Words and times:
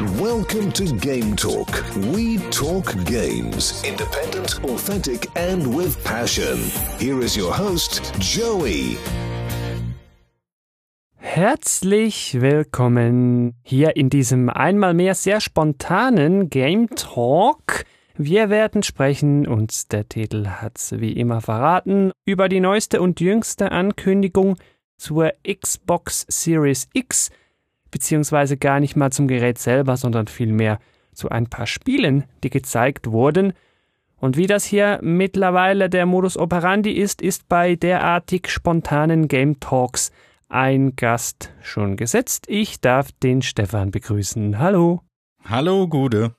Welcome 0.00 0.72
to 0.72 0.92
Game 0.96 1.36
Talk. 1.36 1.84
We 2.12 2.38
talk 2.50 2.96
games. 3.04 3.80
Independent, 3.84 4.64
authentic, 4.64 5.28
and 5.36 5.72
with 5.72 6.02
passion. 6.02 6.58
Here 6.98 7.20
is 7.20 7.36
your 7.36 7.52
host, 7.56 8.02
Joey. 8.18 8.98
Herzlich 11.14 12.40
willkommen 12.40 13.54
hier 13.62 13.94
in 13.94 14.10
diesem 14.10 14.48
einmal 14.48 14.94
mehr 14.94 15.14
sehr 15.14 15.40
spontanen 15.40 16.50
Game 16.50 16.88
Talk. 16.96 17.84
Wir 18.16 18.50
werden 18.50 18.82
sprechen, 18.82 19.46
und 19.46 19.92
der 19.92 20.08
Titel 20.08 20.48
hat's 20.48 20.90
wie 20.98 21.12
immer 21.12 21.40
verraten, 21.40 22.10
über 22.24 22.48
die 22.48 22.60
neueste 22.60 23.00
und 23.00 23.20
jüngste 23.20 23.70
Ankündigung 23.70 24.56
zur 24.96 25.34
Xbox 25.44 26.26
Series 26.28 26.88
X– 26.94 27.30
beziehungsweise 27.94 28.56
gar 28.56 28.80
nicht 28.80 28.96
mal 28.96 29.12
zum 29.12 29.28
Gerät 29.28 29.56
selber, 29.56 29.96
sondern 29.96 30.26
vielmehr 30.26 30.80
zu 31.12 31.28
ein 31.28 31.46
paar 31.46 31.68
Spielen, 31.68 32.24
die 32.42 32.50
gezeigt 32.50 33.12
wurden. 33.12 33.52
Und 34.16 34.36
wie 34.36 34.48
das 34.48 34.64
hier 34.64 34.98
mittlerweile 35.00 35.88
der 35.88 36.04
Modus 36.04 36.36
operandi 36.36 36.90
ist, 36.90 37.22
ist 37.22 37.48
bei 37.48 37.76
derartig 37.76 38.48
spontanen 38.48 39.28
Game 39.28 39.60
Talks 39.60 40.10
ein 40.48 40.96
Gast 40.96 41.52
schon 41.62 41.96
gesetzt. 41.96 42.46
Ich 42.48 42.80
darf 42.80 43.12
den 43.12 43.42
Stefan 43.42 43.92
begrüßen. 43.92 44.58
Hallo. 44.58 45.02
Hallo, 45.44 45.86
Gude. 45.86 46.34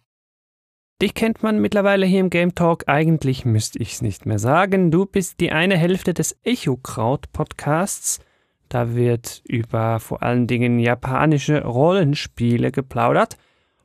Dich 1.01 1.13
kennt 1.13 1.41
man 1.41 1.61
mittlerweile 1.61 2.05
hier 2.05 2.19
im 2.19 2.29
Game 2.29 2.53
Talk. 2.53 2.83
Eigentlich 2.87 3.45
müsste 3.45 3.79
ich 3.79 3.93
es 3.93 4.01
nicht 4.01 4.25
mehr 4.25 4.39
sagen. 4.39 4.91
Du 4.91 5.05
bist 5.05 5.39
die 5.39 5.53
eine 5.53 5.77
Hälfte 5.77 6.13
des 6.13 6.37
Echo-Kraut 6.43 7.31
Podcasts. 7.31 8.19
Da 8.75 8.93
wird 8.93 9.41
über 9.47 10.01
vor 10.01 10.21
allen 10.21 10.47
Dingen 10.47 10.79
japanische 10.79 11.63
Rollenspiele 11.63 12.73
geplaudert. 12.73 13.37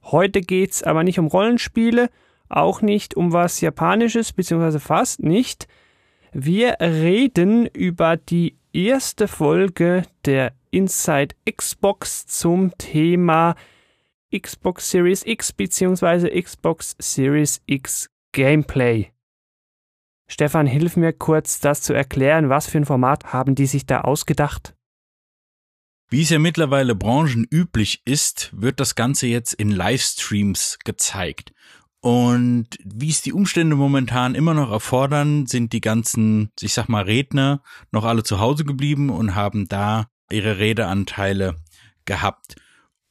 Heute 0.03 0.41
geht's 0.41 0.83
aber 0.83 1.05
nicht 1.05 1.21
um 1.21 1.29
Rollenspiele, 1.29 2.11
auch 2.49 2.83
nicht 2.83 3.15
um 3.15 3.33
was 3.33 3.61
Japanisches, 3.61 4.33
beziehungsweise 4.33 4.81
fast 4.81 5.23
nicht. 5.23 5.69
Wir 6.33 6.79
reden 6.81 7.67
über 7.67 8.17
die 8.17 8.57
erste 8.73 9.29
Folge 9.29 10.03
der 10.25 10.55
Inside 10.73 11.37
Xbox 11.49 12.27
zum 12.27 12.77
Thema 12.77 13.55
Xbox 14.37 14.91
Series 14.91 15.25
X 15.25 15.53
beziehungsweise 15.53 16.29
Xbox 16.31 16.97
Series 16.99 17.63
X 17.67 18.11
Gameplay. 18.33 19.13
Stefan, 20.27 20.67
hilf 20.67 20.97
mir 20.97 21.13
kurz, 21.13 21.61
das 21.61 21.81
zu 21.81 21.93
erklären. 21.93 22.49
Was 22.49 22.67
für 22.67 22.79
ein 22.79 22.85
Format 22.85 23.33
haben 23.33 23.55
die 23.55 23.67
sich 23.67 23.87
da 23.87 24.01
ausgedacht? 24.01 24.75
Wie 26.13 26.23
es 26.23 26.31
ja 26.31 26.41
mittlerweile 26.41 26.97
branchenüblich 26.97 28.03
ist, 28.05 28.51
wird 28.53 28.81
das 28.81 28.97
Ganze 28.97 29.29
jetzt 29.29 29.55
in 29.55 29.71
Livestreams 29.71 30.81
gezeigt. 30.85 31.53
Und 32.01 32.67
wie 32.83 33.11
es 33.11 33.23
die 33.23 33.33
Umstände 33.33 33.77
momentan 33.77 34.35
immer 34.35 34.53
noch 34.53 34.73
erfordern, 34.73 35.47
sind 35.47 35.73
die 35.73 35.81
ganzen, 35.81 36.51
ich 36.61 36.75
sag 36.75 36.89
mal, 36.89 37.05
Redner 37.05 37.63
noch 37.93 38.05
alle 38.05 38.25
zu 38.25 38.41
Hause 38.41 38.65
geblieben 38.65 39.09
und 39.09 39.37
haben 39.37 39.69
da 39.69 40.09
ihre 40.33 40.59
Redeanteile 40.59 41.55
gehabt. 42.07 42.57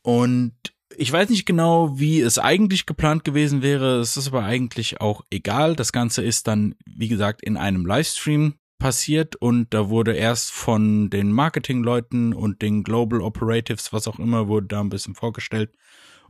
Und 0.02 0.56
ich 0.98 1.10
weiß 1.10 1.30
nicht 1.30 1.46
genau, 1.46 1.98
wie 1.98 2.20
es 2.20 2.38
eigentlich 2.38 2.86
geplant 2.86 3.24
gewesen 3.24 3.62
wäre. 3.62 4.00
Es 4.00 4.18
ist 4.18 4.28
aber 4.28 4.44
eigentlich 4.44 5.00
auch 5.00 5.22
egal. 5.30 5.78
Das 5.78 5.94
Ganze 5.94 6.22
ist 6.22 6.48
dann, 6.48 6.76
wie 6.86 7.08
gesagt, 7.08 7.42
in 7.42 7.56
einem 7.56 7.86
Livestream 7.86 8.56
passiert 8.80 9.36
und 9.36 9.74
da 9.74 9.90
wurde 9.90 10.14
erst 10.14 10.52
von 10.52 11.10
den 11.10 11.32
Marketingleuten 11.32 12.34
und 12.34 12.62
den 12.62 12.84
Global 12.84 13.22
Operatives, 13.22 13.94
was 13.94 14.08
auch 14.08 14.18
immer, 14.18 14.48
wurde 14.48 14.68
da 14.68 14.80
ein 14.80 14.90
bisschen 14.90 15.16
vorgestellt. 15.16 15.72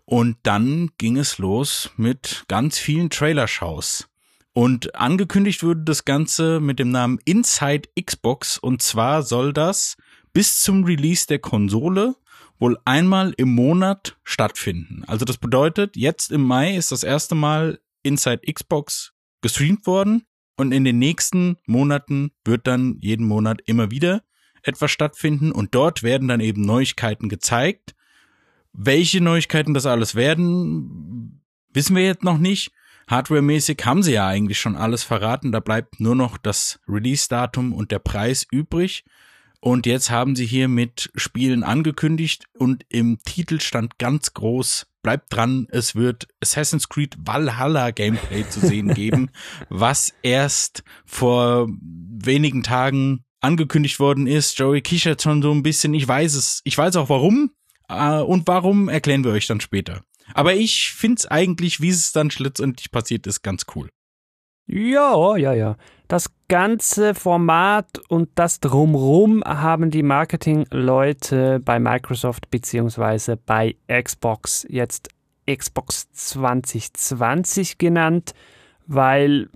Und 0.03 0.38
dann 0.44 0.89
ging 0.97 1.17
es 1.17 1.38
los 1.38 1.92
mit 1.95 2.45
ganz 2.47 2.80
vielen 2.80 3.11
Trailershows. 3.11 4.09
Und 4.53 4.95
angekündigt 4.95 5.64
wurde 5.64 5.83
das 5.83 6.03
Ganze 6.03 6.59
mit 6.59 6.80
dem 6.80 6.89
Namen 6.89 7.20
Inside 7.23 7.89
Xbox 8.04 8.58
und 8.58 8.82
zwar 8.82 9.21
soll 9.21 9.54
das 9.54 9.95
bis 10.33 10.61
zum 10.61 10.83
Release 10.83 11.27
der 11.27 11.39
Konsole 11.39 12.15
wohl 12.58 12.77
einmal 12.83 13.33
im 13.38 13.54
Monat 13.54 14.17
stattfinden. 14.23 15.04
Also 15.08 15.23
das 15.23 15.38
bedeutet, 15.38 15.95
jetzt 15.95 16.32
im 16.32 16.42
Mai 16.42 16.76
ist 16.76 16.92
das 16.92 17.04
erste 17.04 17.36
Mal 17.36 17.80
Inside 18.04 18.52
Xbox 18.52 19.14
gestreamt 19.42 19.86
worden 19.86 20.26
und 20.59 20.73
in 20.73 20.83
den 20.83 20.99
nächsten 20.99 21.55
Monaten 21.65 22.31
wird 22.43 22.67
dann 22.67 22.97
jeden 22.99 23.25
Monat 23.25 23.61
immer 23.65 23.92
wieder 23.92 24.23
etwas 24.61 24.92
stattfinden 24.92 25.53
und 25.53 25.73
dort 25.73 26.03
werden 26.03 26.27
dann 26.27 26.42
eben 26.42 26.64
Neuigkeiten 26.64 27.30
gezeigt. 27.30 27.95
Welche 28.73 29.21
Neuigkeiten 29.21 29.73
das 29.73 29.86
alles 29.86 30.15
werden, 30.15 31.42
wissen 31.73 31.95
wir 31.95 32.03
jetzt 32.03 32.25
noch 32.25 32.37
nicht. 32.37 32.73
Hardware-mäßig 33.08 33.77
haben 33.86 34.03
sie 34.03 34.11
ja 34.11 34.27
eigentlich 34.27 34.59
schon 34.59 34.75
alles 34.75 35.03
verraten. 35.03 35.53
Da 35.53 35.61
bleibt 35.61 36.02
nur 36.02 36.15
noch 36.15 36.37
das 36.37 36.81
Release-Datum 36.89 37.71
und 37.71 37.91
der 37.91 37.99
Preis 37.99 38.45
übrig. 38.52 39.05
Und 39.61 39.86
jetzt 39.86 40.09
haben 40.09 40.36
sie 40.36 40.45
hier 40.45 40.70
mit 40.70 41.11
Spielen 41.15 41.64
angekündigt 41.64 42.45
und 42.58 42.86
im 42.87 43.17
Titel 43.25 43.59
stand 43.59 43.97
ganz 43.99 44.33
groß, 44.33 44.87
bleibt 45.03 45.33
dran, 45.33 45.67
es 45.70 45.95
wird 45.95 46.27
Assassin's 46.42 46.87
Creed 46.87 47.17
Valhalla 47.20 47.92
Gameplay 47.92 48.47
zu 48.47 48.61
sehen 48.61 48.93
geben, 48.93 49.31
was 49.70 50.14
erst 50.23 50.83
vor 51.05 51.67
wenigen 51.70 52.64
Tagen 52.64 53.25
angekündigt 53.42 53.99
worden 53.99 54.27
ist. 54.27 54.58
Joey 54.58 54.81
kichert 54.81 55.21
schon 55.21 55.42
so 55.42 55.52
ein 55.52 55.64
bisschen, 55.64 55.93
ich 55.93 56.08
weiß 56.08 56.36
es, 56.36 56.61
ich 56.64 56.77
weiß 56.77 56.95
auch 56.95 57.09
warum, 57.09 57.52
äh, 57.89 58.20
und 58.20 58.47
warum 58.47 58.87
erklären 58.87 59.26
wir 59.26 59.31
euch 59.31 59.47
dann 59.47 59.61
später. 59.61 60.03
Aber 60.33 60.53
ich 60.53 60.91
find's 60.91 61.26
eigentlich, 61.26 61.81
wie 61.81 61.89
es 61.89 62.11
dann 62.11 62.31
schlussendlich 62.31 62.91
passiert 62.91 63.27
ist, 63.27 63.41
ganz 63.41 63.65
cool. 63.76 63.89
Ja, 64.71 65.35
ja, 65.35 65.53
ja. 65.53 65.75
Das 66.07 66.30
ganze 66.47 67.15
Format 67.15 67.99
und 68.07 68.30
das 68.35 68.59
Drumrum 68.59 69.43
haben 69.43 69.89
die 69.89 70.03
Marketingleute 70.03 71.59
bei 71.59 71.80
Microsoft 71.80 72.52
beziehungsweise 72.52 73.35
bei 73.35 73.75
Xbox 73.87 74.67
jetzt 74.69 75.09
Xbox 75.47 76.11
2020 76.11 77.79
genannt, 77.79 78.33
weil 78.85 79.49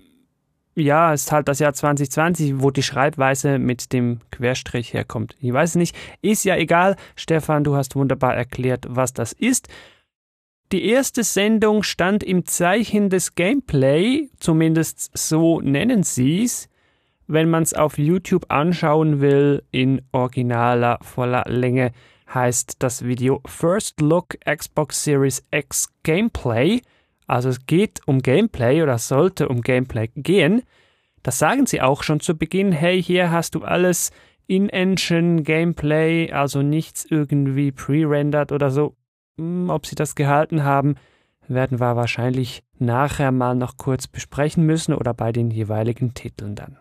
ja, 0.76 1.14
es 1.14 1.26
ist 1.26 1.32
halt 1.32 1.48
das 1.48 1.60
Jahr 1.60 1.74
2020, 1.74 2.60
wo 2.60 2.72
die 2.72 2.82
Schreibweise 2.82 3.60
mit 3.60 3.94
dem 3.94 4.20
Querstrich 4.32 4.94
herkommt. 4.94 5.36
Ich 5.40 5.54
weiß 5.54 5.76
nicht, 5.76 5.96
ist 6.24 6.44
ja 6.44 6.56
egal. 6.56 6.96
Stefan, 7.16 7.64
du 7.64 7.76
hast 7.76 7.96
wunderbar 7.96 8.36
erklärt, 8.36 8.88
was 8.90 9.14
das 9.14 9.34
ist. 9.34 9.68
Die 10.74 10.86
erste 10.86 11.24
Sendung 11.24 11.84
stand 11.84 12.24
im 12.24 12.48
Zeichen 12.48 13.12
des 13.12 13.36
Gameplay, 13.36 14.32
zumindest 14.40 15.16
so 15.16 15.62
nennen 15.62 16.02
sie 16.02 16.46
es. 16.46 16.68
Wenn 17.28 17.48
man 17.48 17.62
es 17.62 17.76
auf 17.76 18.00
YouTube 18.00 18.46
anschauen 18.50 19.22
will, 19.22 19.62
in 19.70 20.02
originaler 20.14 20.98
voller 21.04 21.44
Länge, 21.48 21.92
heißt 22.34 22.78
das 22.80 23.06
Video 23.06 23.40
First 23.46 24.02
Look 24.02 24.36
Xbox 24.46 25.04
Series 25.04 25.46
X 25.52 25.94
Gameplay. 26.02 26.82
Also 27.28 27.50
es 27.50 27.68
geht 27.68 28.02
um 28.08 28.24
Gameplay 28.24 28.82
oder 28.82 28.98
sollte 28.98 29.50
um 29.50 29.62
Gameplay 29.62 30.10
gehen. 30.16 30.64
Das 31.22 31.38
sagen 31.38 31.68
sie 31.68 31.82
auch 31.82 32.02
schon 32.02 32.20
zu 32.20 32.36
Beginn. 32.36 32.72
Hey, 32.72 33.00
hier 33.00 33.30
hast 33.30 33.54
du 33.54 33.62
alles 33.62 34.10
in-engine 34.48 35.44
Gameplay, 35.44 36.32
also 36.32 36.64
nichts 36.64 37.06
irgendwie 37.08 37.72
pre-rendered 37.72 38.52
oder 38.52 38.72
so. 38.72 38.96
Hm, 39.38 39.70
ob 39.70 39.86
sie 39.86 39.96
das 39.96 40.16
gehalten 40.16 40.64
haben, 40.64 40.96
werden 41.48 41.80
wir 41.80 41.96
wahrscheinlich 41.96 42.64
nachher 42.80 43.32
mal 43.32 43.56
noch 43.56 43.78
kurz 43.78 44.08
besprechen 44.08 44.66
müssen 44.66 44.94
oder 44.94 45.14
bei 45.14 45.32
den 45.32 45.52
jeweiligen 45.52 46.14
Titeln 46.14 46.56
dann. 46.56 46.78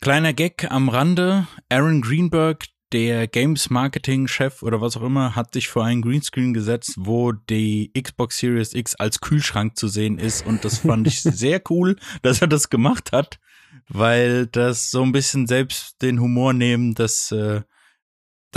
Kleiner 0.00 0.32
Gag 0.32 0.70
am 0.70 0.88
Rande. 0.88 1.46
Aaron 1.68 2.02
Greenberg, 2.02 2.66
der 2.92 3.26
Games 3.26 3.70
Marketing 3.70 4.28
Chef 4.28 4.62
oder 4.62 4.80
was 4.80 4.96
auch 4.96 5.02
immer, 5.02 5.34
hat 5.34 5.54
sich 5.54 5.68
vor 5.68 5.84
einen 5.84 6.02
Greenscreen 6.02 6.54
gesetzt, 6.54 6.94
wo 6.98 7.32
die 7.32 7.90
Xbox 8.00 8.38
Series 8.38 8.74
X 8.74 8.94
als 8.94 9.20
Kühlschrank 9.20 9.76
zu 9.76 9.88
sehen 9.88 10.18
ist 10.18 10.46
und 10.46 10.64
das 10.64 10.78
fand 10.78 11.06
ich 11.06 11.22
sehr 11.22 11.60
cool, 11.70 11.96
dass 12.22 12.40
er 12.40 12.46
das 12.46 12.70
gemacht 12.70 13.12
hat, 13.12 13.40
weil 13.88 14.46
das 14.46 14.90
so 14.90 15.02
ein 15.02 15.12
bisschen 15.12 15.46
selbst 15.46 16.00
den 16.02 16.20
Humor 16.20 16.52
nehmen, 16.52 16.94
dass 16.94 17.32
äh, 17.32 17.62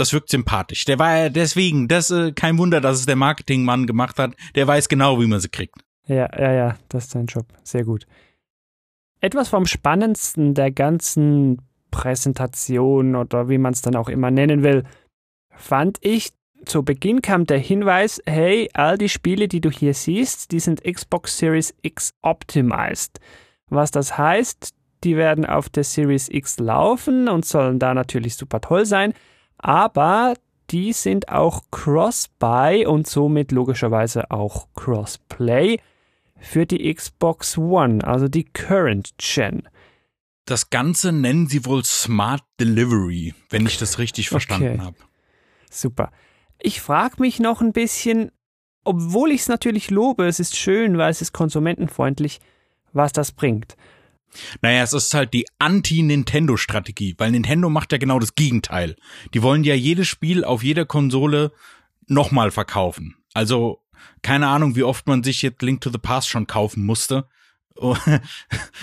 das 0.00 0.12
wirkt 0.12 0.30
sympathisch. 0.30 0.84
Der 0.84 0.98
war 0.98 1.16
ja 1.16 1.28
deswegen, 1.28 1.86
das 1.86 2.10
äh, 2.10 2.32
kein 2.32 2.58
Wunder, 2.58 2.80
dass 2.80 2.98
es 2.98 3.06
der 3.06 3.16
Marketingmann 3.16 3.86
gemacht 3.86 4.18
hat. 4.18 4.34
Der 4.54 4.66
weiß 4.66 4.88
genau, 4.88 5.20
wie 5.20 5.26
man 5.26 5.40
sie 5.40 5.48
kriegt. 5.48 5.76
Ja, 6.06 6.28
ja, 6.36 6.52
ja, 6.52 6.76
das 6.88 7.04
ist 7.04 7.10
sein 7.12 7.26
Job. 7.26 7.46
Sehr 7.62 7.84
gut. 7.84 8.06
Etwas 9.20 9.48
vom 9.48 9.66
Spannendsten 9.66 10.54
der 10.54 10.70
ganzen 10.70 11.62
Präsentation 11.90 13.14
oder 13.14 13.48
wie 13.48 13.58
man 13.58 13.72
es 13.72 13.82
dann 13.82 13.96
auch 13.96 14.08
immer 14.08 14.30
nennen 14.30 14.62
will, 14.62 14.84
fand 15.54 15.98
ich, 16.00 16.30
zu 16.64 16.82
Beginn 16.82 17.22
kam 17.22 17.46
der 17.46 17.58
Hinweis, 17.58 18.20
hey, 18.26 18.68
all 18.74 18.98
die 18.98 19.08
Spiele, 19.08 19.48
die 19.48 19.60
du 19.60 19.70
hier 19.70 19.94
siehst, 19.94 20.52
die 20.52 20.60
sind 20.60 20.82
Xbox 20.84 21.38
Series 21.38 21.74
X 21.82 22.12
optimized. 22.22 23.20
Was 23.68 23.90
das 23.90 24.18
heißt, 24.18 24.74
die 25.04 25.16
werden 25.16 25.46
auf 25.46 25.68
der 25.68 25.84
Series 25.84 26.28
X 26.28 26.58
laufen 26.58 27.28
und 27.28 27.46
sollen 27.46 27.78
da 27.78 27.94
natürlich 27.94 28.36
super 28.36 28.60
toll 28.60 28.84
sein. 28.84 29.14
Aber 29.62 30.34
die 30.70 30.92
sind 30.92 31.28
auch 31.28 31.62
Cross-Buy 31.70 32.86
und 32.86 33.06
somit 33.06 33.52
logischerweise 33.52 34.30
auch 34.30 34.68
Cross-Play 34.74 35.78
für 36.38 36.64
die 36.66 36.92
Xbox 36.94 37.58
One, 37.58 38.02
also 38.06 38.28
die 38.28 38.44
Current 38.44 39.10
Gen. 39.18 39.68
Das 40.46 40.70
Ganze 40.70 41.12
nennen 41.12 41.46
sie 41.48 41.64
wohl 41.66 41.84
Smart 41.84 42.42
Delivery, 42.58 43.34
wenn 43.50 43.66
ich 43.66 43.78
das 43.78 43.98
richtig 43.98 44.30
verstanden 44.30 44.74
Okay. 44.74 44.78
habe. 44.80 44.96
Super. 45.70 46.10
Ich 46.58 46.80
frage 46.80 47.16
mich 47.18 47.38
noch 47.40 47.60
ein 47.60 47.72
bisschen, 47.72 48.32
obwohl 48.84 49.30
ich 49.32 49.42
es 49.42 49.48
natürlich 49.48 49.90
lobe, 49.90 50.26
es 50.26 50.40
ist 50.40 50.56
schön, 50.56 50.98
weil 50.98 51.10
es 51.10 51.20
ist 51.22 51.32
konsumentenfreundlich, 51.32 52.40
was 52.92 53.12
das 53.12 53.32
bringt. 53.32 53.76
Naja, 54.62 54.82
es 54.82 54.92
ist 54.92 55.12
halt 55.14 55.34
die 55.34 55.46
Anti-Nintendo-Strategie, 55.58 57.14
weil 57.18 57.32
Nintendo 57.32 57.68
macht 57.68 57.92
ja 57.92 57.98
genau 57.98 58.18
das 58.18 58.34
Gegenteil. 58.34 58.96
Die 59.34 59.42
wollen 59.42 59.64
ja 59.64 59.74
jedes 59.74 60.08
Spiel 60.08 60.44
auf 60.44 60.62
jeder 60.62 60.84
Konsole 60.84 61.52
nochmal 62.06 62.50
verkaufen. 62.50 63.16
Also, 63.34 63.82
keine 64.22 64.48
Ahnung, 64.48 64.76
wie 64.76 64.82
oft 64.82 65.06
man 65.06 65.22
sich 65.22 65.42
jetzt 65.42 65.62
Link 65.62 65.80
to 65.80 65.90
the 65.90 65.98
Past 65.98 66.28
schon 66.28 66.46
kaufen 66.46 66.84
musste. 66.84 67.26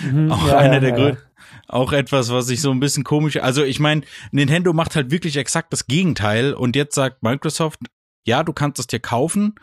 Mhm, 0.00 0.32
auch 0.32 0.48
ja, 0.48 0.58
einer 0.58 0.80
der 0.80 0.90
ja, 0.90 0.96
Gründe. 0.96 1.22
Auch 1.68 1.92
etwas, 1.92 2.30
was 2.30 2.48
ich 2.48 2.60
so 2.60 2.70
ein 2.70 2.80
bisschen 2.80 3.04
komisch. 3.04 3.36
Also 3.36 3.62
ich 3.62 3.78
meine, 3.78 4.02
Nintendo 4.32 4.72
macht 4.72 4.96
halt 4.96 5.10
wirklich 5.10 5.36
exakt 5.36 5.72
das 5.72 5.86
Gegenteil 5.86 6.54
und 6.54 6.74
jetzt 6.74 6.94
sagt 6.94 7.22
Microsoft, 7.22 7.80
ja, 8.26 8.42
du 8.42 8.52
kannst 8.52 8.78
es 8.78 8.86
dir 8.86 9.00
kaufen. 9.00 9.54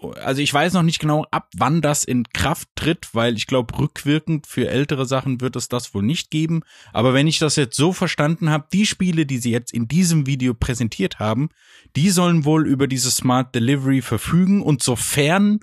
Also 0.00 0.40
ich 0.40 0.52
weiß 0.52 0.72
noch 0.72 0.82
nicht 0.82 0.98
genau, 0.98 1.26
ab 1.30 1.50
wann 1.56 1.82
das 1.82 2.04
in 2.04 2.24
Kraft 2.24 2.68
tritt, 2.74 3.10
weil 3.12 3.36
ich 3.36 3.46
glaube, 3.46 3.78
rückwirkend 3.78 4.46
für 4.46 4.68
ältere 4.68 5.06
Sachen 5.06 5.40
wird 5.40 5.54
es 5.54 5.68
das 5.68 5.94
wohl 5.94 6.02
nicht 6.02 6.30
geben. 6.30 6.62
Aber 6.92 7.14
wenn 7.14 7.26
ich 7.26 7.38
das 7.38 7.56
jetzt 7.56 7.76
so 7.76 7.92
verstanden 7.92 8.50
habe, 8.50 8.66
die 8.72 8.86
Spiele, 8.86 9.26
die 9.26 9.38
sie 9.38 9.50
jetzt 9.50 9.72
in 9.72 9.88
diesem 9.88 10.26
Video 10.26 10.54
präsentiert 10.54 11.18
haben, 11.18 11.50
die 11.94 12.10
sollen 12.10 12.44
wohl 12.44 12.66
über 12.66 12.88
dieses 12.88 13.16
Smart 13.16 13.54
Delivery 13.54 14.02
verfügen 14.02 14.62
und 14.62 14.82
sofern 14.82 15.60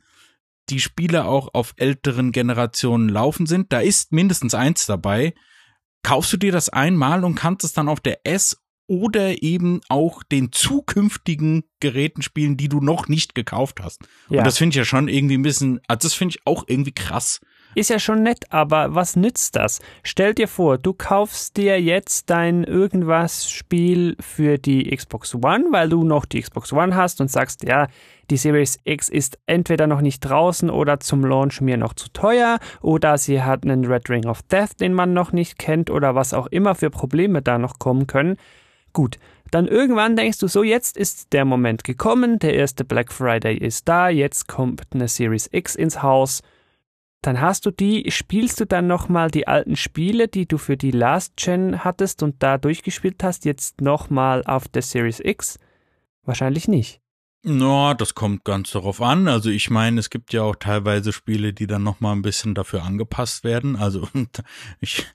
die 0.69 0.79
Spiele 0.79 1.25
auch 1.25 1.53
auf 1.53 1.73
älteren 1.77 2.31
Generationen 2.31 3.09
laufen 3.09 3.47
sind, 3.47 3.73
da 3.73 3.79
ist 3.79 4.11
mindestens 4.11 4.53
eins 4.53 4.85
dabei, 4.85 5.33
kaufst 6.03 6.31
du 6.33 6.37
dir 6.37 6.51
das 6.51 6.69
einmal 6.69 7.23
und 7.23 7.35
kannst 7.35 7.63
es 7.63 7.73
dann 7.73 7.89
auf 7.89 7.99
der 7.99 8.19
S 8.25 8.61
oder 8.89 9.43
eben 9.43 9.81
auch 9.87 10.23
den 10.23 10.51
zukünftigen 10.51 11.63
Geräten 11.79 12.23
spielen, 12.23 12.57
die 12.57 12.67
du 12.67 12.81
noch 12.81 13.07
nicht 13.07 13.35
gekauft 13.35 13.79
hast. 13.81 14.01
Ja. 14.29 14.39
Und 14.39 14.47
das 14.47 14.57
finde 14.57 14.73
ich 14.73 14.77
ja 14.77 14.83
schon 14.83 15.07
irgendwie 15.07 15.37
ein 15.37 15.43
bisschen, 15.43 15.79
also 15.87 16.07
das 16.07 16.15
finde 16.15 16.35
ich 16.35 16.47
auch 16.47 16.63
irgendwie 16.67 16.91
krass. 16.91 17.39
Ist 17.75 17.91
ja 17.91 17.99
schon 17.99 18.23
nett, 18.23 18.45
aber 18.49 18.95
was 18.95 19.15
nützt 19.15 19.55
das? 19.55 19.79
Stell 20.01 20.33
dir 20.33 20.47
vor, 20.47 20.79
du 20.79 20.91
kaufst 20.91 21.55
dir 21.55 21.79
jetzt 21.79 22.31
dein 22.31 22.63
irgendwas 22.63 23.49
Spiel 23.51 24.17
für 24.19 24.57
die 24.57 24.89
Xbox 24.89 25.35
One, 25.35 25.65
weil 25.69 25.87
du 25.87 26.03
noch 26.03 26.25
die 26.25 26.41
Xbox 26.41 26.73
One 26.73 26.95
hast 26.95 27.21
und 27.21 27.29
sagst, 27.29 27.63
ja, 27.63 27.87
die 28.31 28.37
Series 28.37 28.79
X 28.85 29.07
ist 29.07 29.37
entweder 29.45 29.85
noch 29.85 30.01
nicht 30.01 30.21
draußen 30.21 30.71
oder 30.71 30.99
zum 30.99 31.23
Launch 31.23 31.61
mir 31.61 31.77
noch 31.77 31.93
zu 31.93 32.09
teuer 32.09 32.59
oder 32.81 33.19
sie 33.19 33.43
hat 33.43 33.63
einen 33.63 33.85
Red 33.85 34.09
Ring 34.09 34.25
of 34.25 34.41
Death, 34.43 34.79
den 34.79 34.93
man 34.93 35.13
noch 35.13 35.31
nicht 35.31 35.59
kennt 35.59 35.91
oder 35.91 36.15
was 36.15 36.33
auch 36.33 36.47
immer 36.47 36.73
für 36.73 36.89
Probleme 36.89 37.43
da 37.43 37.59
noch 37.59 37.77
kommen 37.77 38.07
können. 38.07 38.37
Gut, 38.93 39.17
dann 39.51 39.67
irgendwann 39.67 40.15
denkst 40.15 40.39
du 40.39 40.47
so, 40.47 40.63
jetzt 40.63 40.97
ist 40.97 41.33
der 41.33 41.45
Moment 41.45 41.83
gekommen, 41.83 42.39
der 42.39 42.53
erste 42.53 42.83
Black 42.83 43.11
Friday 43.11 43.57
ist 43.57 43.87
da, 43.87 44.09
jetzt 44.09 44.47
kommt 44.47 44.83
eine 44.91 45.07
Series 45.07 45.49
X 45.51 45.75
ins 45.75 46.03
Haus. 46.03 46.41
Dann 47.21 47.41
hast 47.41 47.65
du 47.65 47.71
die, 47.71 48.09
spielst 48.11 48.59
du 48.61 48.65
dann 48.65 48.87
nochmal 48.87 49.29
die 49.29 49.47
alten 49.47 49.75
Spiele, 49.75 50.27
die 50.27 50.47
du 50.47 50.57
für 50.57 50.77
die 50.77 50.91
Last 50.91 51.35
Gen 51.35 51.83
hattest 51.83 52.23
und 52.23 52.41
da 52.41 52.57
durchgespielt 52.57 53.23
hast, 53.23 53.43
jetzt 53.45 53.81
nochmal 53.81 54.43
auf 54.45 54.67
der 54.67 54.83
Series 54.83 55.19
X? 55.19 55.59
Wahrscheinlich 56.23 56.67
nicht. 56.67 57.01
Na, 57.41 57.93
das 57.93 58.15
kommt 58.15 58.43
ganz 58.43 58.71
darauf 58.71 59.01
an. 59.01 59.29
Also 59.29 59.49
ich 59.49 59.69
meine, 59.69 59.99
es 60.01 60.09
gibt 60.09 60.33
ja 60.33 60.41
auch 60.43 60.57
teilweise 60.57 61.13
Spiele, 61.13 61.53
die 61.53 61.67
dann 61.67 61.83
noch 61.83 62.01
mal 62.01 62.11
ein 62.11 62.21
bisschen 62.21 62.53
dafür 62.53 62.83
angepasst 62.83 63.45
werden. 63.45 63.77
Also 63.77 64.09
ich, 64.81 65.05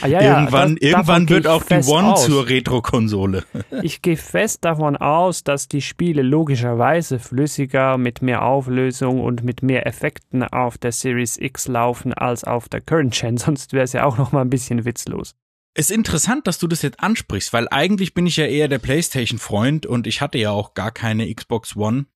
Ah, 0.00 0.08
ja, 0.08 0.20
ja, 0.20 0.38
irgendwann, 0.40 0.74
das- 0.74 0.82
irgendwann 0.90 1.28
wird 1.28 1.46
auch 1.46 1.62
die 1.62 1.74
One 1.86 2.14
aus. 2.14 2.24
zur 2.26 2.48
Retro-Konsole. 2.48 3.44
Ich 3.82 4.02
gehe 4.02 4.16
fest 4.16 4.64
davon 4.64 4.96
aus, 4.96 5.44
dass 5.44 5.68
die 5.68 5.82
Spiele 5.82 6.22
logischerweise 6.22 7.20
flüssiger, 7.20 7.96
mit 7.96 8.22
mehr 8.22 8.42
Auflösung 8.42 9.20
und 9.20 9.44
mit 9.44 9.62
mehr 9.62 9.86
Effekten 9.86 10.42
auf 10.42 10.78
der 10.78 10.90
Series 10.92 11.36
X 11.38 11.68
laufen 11.68 12.12
als 12.12 12.42
auf 12.44 12.68
der 12.68 12.80
Current 12.80 13.14
Gen, 13.14 13.36
sonst 13.38 13.72
wäre 13.72 13.84
es 13.84 13.92
ja 13.92 14.04
auch 14.04 14.18
nochmal 14.18 14.44
ein 14.44 14.50
bisschen 14.50 14.84
witzlos. 14.84 15.34
Es 15.74 15.88
ist 15.88 15.96
interessant, 15.96 16.46
dass 16.46 16.58
du 16.58 16.66
das 16.66 16.82
jetzt 16.82 17.00
ansprichst, 17.00 17.52
weil 17.54 17.66
eigentlich 17.70 18.12
bin 18.12 18.26
ich 18.26 18.36
ja 18.36 18.44
eher 18.44 18.68
der 18.68 18.78
PlayStation-Freund 18.78 19.86
und 19.86 20.06
ich 20.06 20.20
hatte 20.20 20.36
ja 20.38 20.50
auch 20.50 20.74
gar 20.74 20.90
keine 20.90 21.32
Xbox 21.34 21.76
One. 21.76 22.06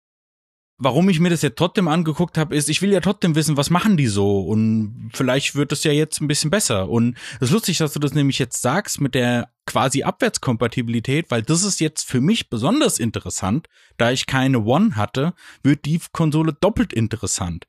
Warum 0.78 1.08
ich 1.08 1.20
mir 1.20 1.30
das 1.30 1.40
jetzt 1.40 1.56
trotzdem 1.56 1.88
angeguckt 1.88 2.36
habe, 2.36 2.54
ist, 2.54 2.68
ich 2.68 2.82
will 2.82 2.92
ja 2.92 3.00
trotzdem 3.00 3.34
wissen, 3.34 3.56
was 3.56 3.70
machen 3.70 3.96
die 3.96 4.08
so 4.08 4.42
und 4.42 5.10
vielleicht 5.14 5.54
wird 5.54 5.72
es 5.72 5.84
ja 5.84 5.92
jetzt 5.92 6.20
ein 6.20 6.28
bisschen 6.28 6.50
besser. 6.50 6.90
Und 6.90 7.16
es 7.36 7.48
ist 7.48 7.52
lustig, 7.52 7.78
dass 7.78 7.94
du 7.94 7.98
das 7.98 8.12
nämlich 8.12 8.38
jetzt 8.38 8.60
sagst 8.60 9.00
mit 9.00 9.14
der 9.14 9.48
quasi 9.64 10.02
Abwärtskompatibilität, 10.02 11.30
weil 11.30 11.40
das 11.40 11.62
ist 11.62 11.80
jetzt 11.80 12.06
für 12.06 12.20
mich 12.20 12.50
besonders 12.50 12.98
interessant, 12.98 13.68
da 13.96 14.10
ich 14.10 14.26
keine 14.26 14.64
One 14.64 14.96
hatte, 14.96 15.32
wird 15.62 15.86
die 15.86 15.98
Konsole 16.12 16.52
doppelt 16.52 16.92
interessant. 16.92 17.66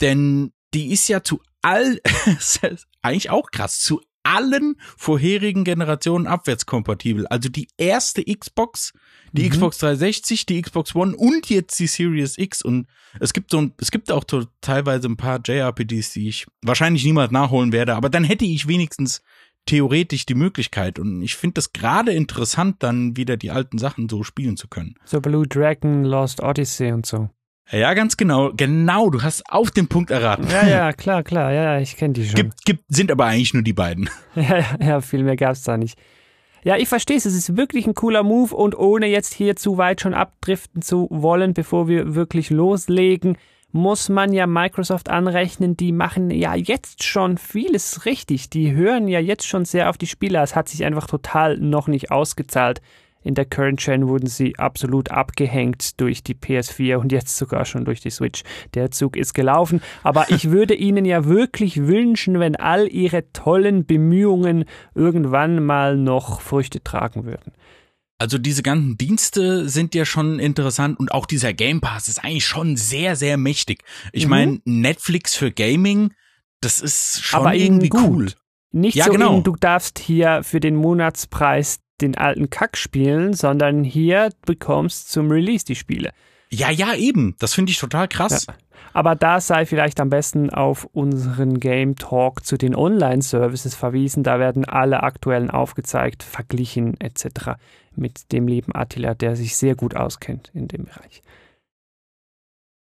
Denn 0.00 0.52
die 0.74 0.92
ist 0.92 1.08
ja 1.08 1.24
zu 1.24 1.42
all, 1.60 2.00
eigentlich 3.02 3.30
auch 3.30 3.50
krass, 3.50 3.80
zu 3.80 4.00
allen 4.22 4.76
vorherigen 4.96 5.64
Generationen 5.64 6.26
abwärtskompatibel. 6.26 7.26
Also 7.28 7.48
die 7.48 7.68
erste 7.76 8.24
Xbox, 8.24 8.92
die 9.32 9.44
Mhm. 9.44 9.50
Xbox 9.50 9.78
360, 9.78 10.46
die 10.46 10.60
Xbox 10.62 10.94
One 10.94 11.16
und 11.16 11.48
jetzt 11.48 11.78
die 11.78 11.86
Series 11.86 12.36
X. 12.38 12.62
Und 12.62 12.86
es 13.20 13.32
gibt 13.32 13.50
so 13.50 13.58
ein, 13.58 13.74
es 13.80 13.90
gibt 13.90 14.10
auch 14.12 14.24
teilweise 14.60 15.08
ein 15.08 15.16
paar 15.16 15.40
JRPGs, 15.44 16.12
die 16.12 16.28
ich 16.28 16.46
wahrscheinlich 16.62 17.04
niemals 17.04 17.30
nachholen 17.30 17.72
werde, 17.72 17.94
aber 17.94 18.10
dann 18.10 18.24
hätte 18.24 18.44
ich 18.44 18.68
wenigstens 18.68 19.22
theoretisch 19.66 20.24
die 20.24 20.34
Möglichkeit. 20.34 20.98
Und 20.98 21.20
ich 21.22 21.36
finde 21.36 21.54
das 21.54 21.72
gerade 21.72 22.12
interessant, 22.12 22.76
dann 22.82 23.16
wieder 23.16 23.36
die 23.36 23.50
alten 23.50 23.76
Sachen 23.78 24.08
so 24.08 24.24
spielen 24.24 24.56
zu 24.56 24.66
können. 24.68 24.94
So 25.04 25.20
Blue 25.20 25.46
Dragon, 25.46 26.04
Lost 26.04 26.42
Odyssey 26.42 26.92
und 26.92 27.04
so. 27.06 27.28
Ja, 27.70 27.92
ganz 27.94 28.16
genau. 28.16 28.50
Genau, 28.56 29.10
du 29.10 29.22
hast 29.22 29.50
auf 29.50 29.70
den 29.70 29.88
Punkt 29.88 30.10
erraten. 30.10 30.46
Ja, 30.50 30.66
ja, 30.66 30.92
klar, 30.92 31.22
klar, 31.22 31.52
ja, 31.52 31.74
ja, 31.74 31.80
ich 31.80 31.96
kenne 31.96 32.14
die 32.14 32.24
schon. 32.24 32.34
Gibt, 32.34 32.64
gibt, 32.64 32.84
sind 32.88 33.10
aber 33.10 33.26
eigentlich 33.26 33.52
nur 33.52 33.62
die 33.62 33.72
beiden. 33.74 34.08
Ja, 34.34 34.42
ja, 34.58 34.64
ja, 34.80 35.00
viel 35.00 35.22
mehr 35.22 35.36
gab's 35.36 35.62
da 35.62 35.76
nicht. 35.76 35.98
Ja, 36.64 36.76
ich 36.76 36.88
verstehe 36.88 37.16
es. 37.16 37.24
Es 37.24 37.34
ist 37.34 37.56
wirklich 37.56 37.86
ein 37.86 37.94
cooler 37.94 38.22
Move 38.22 38.54
und 38.54 38.76
ohne 38.76 39.06
jetzt 39.06 39.34
hier 39.34 39.56
zu 39.56 39.78
weit 39.78 40.00
schon 40.00 40.14
abdriften 40.14 40.82
zu 40.82 41.08
wollen, 41.10 41.54
bevor 41.54 41.88
wir 41.88 42.14
wirklich 42.14 42.50
loslegen, 42.50 43.36
muss 43.70 44.08
man 44.08 44.32
ja 44.32 44.46
Microsoft 44.46 45.10
anrechnen, 45.10 45.76
die 45.76 45.92
machen 45.92 46.30
ja 46.30 46.54
jetzt 46.54 47.04
schon 47.04 47.36
vieles 47.36 48.06
richtig. 48.06 48.48
Die 48.50 48.72
hören 48.72 49.08
ja 49.08 49.20
jetzt 49.20 49.46
schon 49.46 49.66
sehr 49.66 49.90
auf 49.90 49.98
die 49.98 50.06
Spieler. 50.06 50.42
Es 50.42 50.56
hat 50.56 50.68
sich 50.68 50.84
einfach 50.84 51.06
total 51.06 51.58
noch 51.58 51.86
nicht 51.86 52.10
ausgezahlt. 52.10 52.80
In 53.22 53.34
der 53.34 53.44
Current 53.44 53.80
Gen 53.80 54.08
wurden 54.08 54.26
sie 54.28 54.58
absolut 54.58 55.10
abgehängt 55.10 56.00
durch 56.00 56.22
die 56.22 56.34
PS4 56.34 56.96
und 56.96 57.12
jetzt 57.12 57.36
sogar 57.36 57.64
schon 57.64 57.84
durch 57.84 58.00
die 58.00 58.10
Switch. 58.10 58.42
Der 58.74 58.90
Zug 58.90 59.16
ist 59.16 59.34
gelaufen. 59.34 59.80
Aber 60.02 60.30
ich 60.30 60.50
würde 60.50 60.74
Ihnen 60.74 61.04
ja 61.04 61.24
wirklich 61.26 61.86
wünschen, 61.86 62.38
wenn 62.40 62.56
all 62.56 62.88
Ihre 62.88 63.30
tollen 63.32 63.84
Bemühungen 63.86 64.64
irgendwann 64.94 65.64
mal 65.64 65.96
noch 65.96 66.40
Früchte 66.40 66.82
tragen 66.82 67.24
würden. 67.24 67.52
Also 68.20 68.36
diese 68.38 68.62
ganzen 68.64 68.98
Dienste 68.98 69.68
sind 69.68 69.94
ja 69.94 70.04
schon 70.04 70.40
interessant 70.40 70.98
und 70.98 71.12
auch 71.12 71.24
dieser 71.26 71.52
Game 71.52 71.80
Pass 71.80 72.08
ist 72.08 72.24
eigentlich 72.24 72.46
schon 72.46 72.76
sehr, 72.76 73.14
sehr 73.14 73.36
mächtig. 73.36 73.84
Ich 74.12 74.24
Mhm. 74.24 74.30
meine, 74.30 74.60
Netflix 74.64 75.36
für 75.36 75.52
Gaming, 75.52 76.12
das 76.60 76.80
ist 76.80 77.20
schon 77.22 77.40
Aber 77.40 77.54
irgendwie 77.54 77.88
gut. 77.90 78.02
cool. 78.02 78.32
Nicht 78.72 78.96
Ja, 78.96 79.04
so 79.04 79.12
genau. 79.12 79.34
eben, 79.34 79.44
du 79.44 79.54
darfst 79.54 79.98
hier 80.00 80.42
für 80.42 80.58
den 80.60 80.74
Monatspreis 80.74 81.78
den 82.00 82.16
alten 82.16 82.50
Kack 82.50 82.76
spielen, 82.76 83.32
sondern 83.32 83.84
hier 83.84 84.30
bekommst 84.46 85.10
zum 85.10 85.30
Release 85.30 85.64
die 85.64 85.74
Spiele. 85.74 86.10
Ja, 86.50 86.70
ja, 86.70 86.94
eben. 86.94 87.36
Das 87.38 87.54
finde 87.54 87.72
ich 87.72 87.78
total 87.78 88.08
krass. 88.08 88.46
Aber 88.92 89.14
da 89.14 89.40
sei 89.40 89.66
vielleicht 89.66 90.00
am 90.00 90.08
besten 90.08 90.50
auf 90.50 90.88
unseren 90.92 91.60
Game 91.60 91.96
Talk 91.96 92.44
zu 92.44 92.56
den 92.56 92.74
Online-Services 92.74 93.74
verwiesen. 93.74 94.22
Da 94.22 94.38
werden 94.38 94.64
alle 94.64 95.02
aktuellen 95.02 95.50
aufgezeigt, 95.50 96.22
verglichen 96.22 96.98
etc. 97.00 97.58
mit 97.94 98.32
dem 98.32 98.48
lieben 98.48 98.74
Attila, 98.74 99.14
der 99.14 99.36
sich 99.36 99.56
sehr 99.56 99.74
gut 99.74 99.94
auskennt 99.94 100.50
in 100.54 100.68
dem 100.68 100.84
Bereich. 100.84 101.22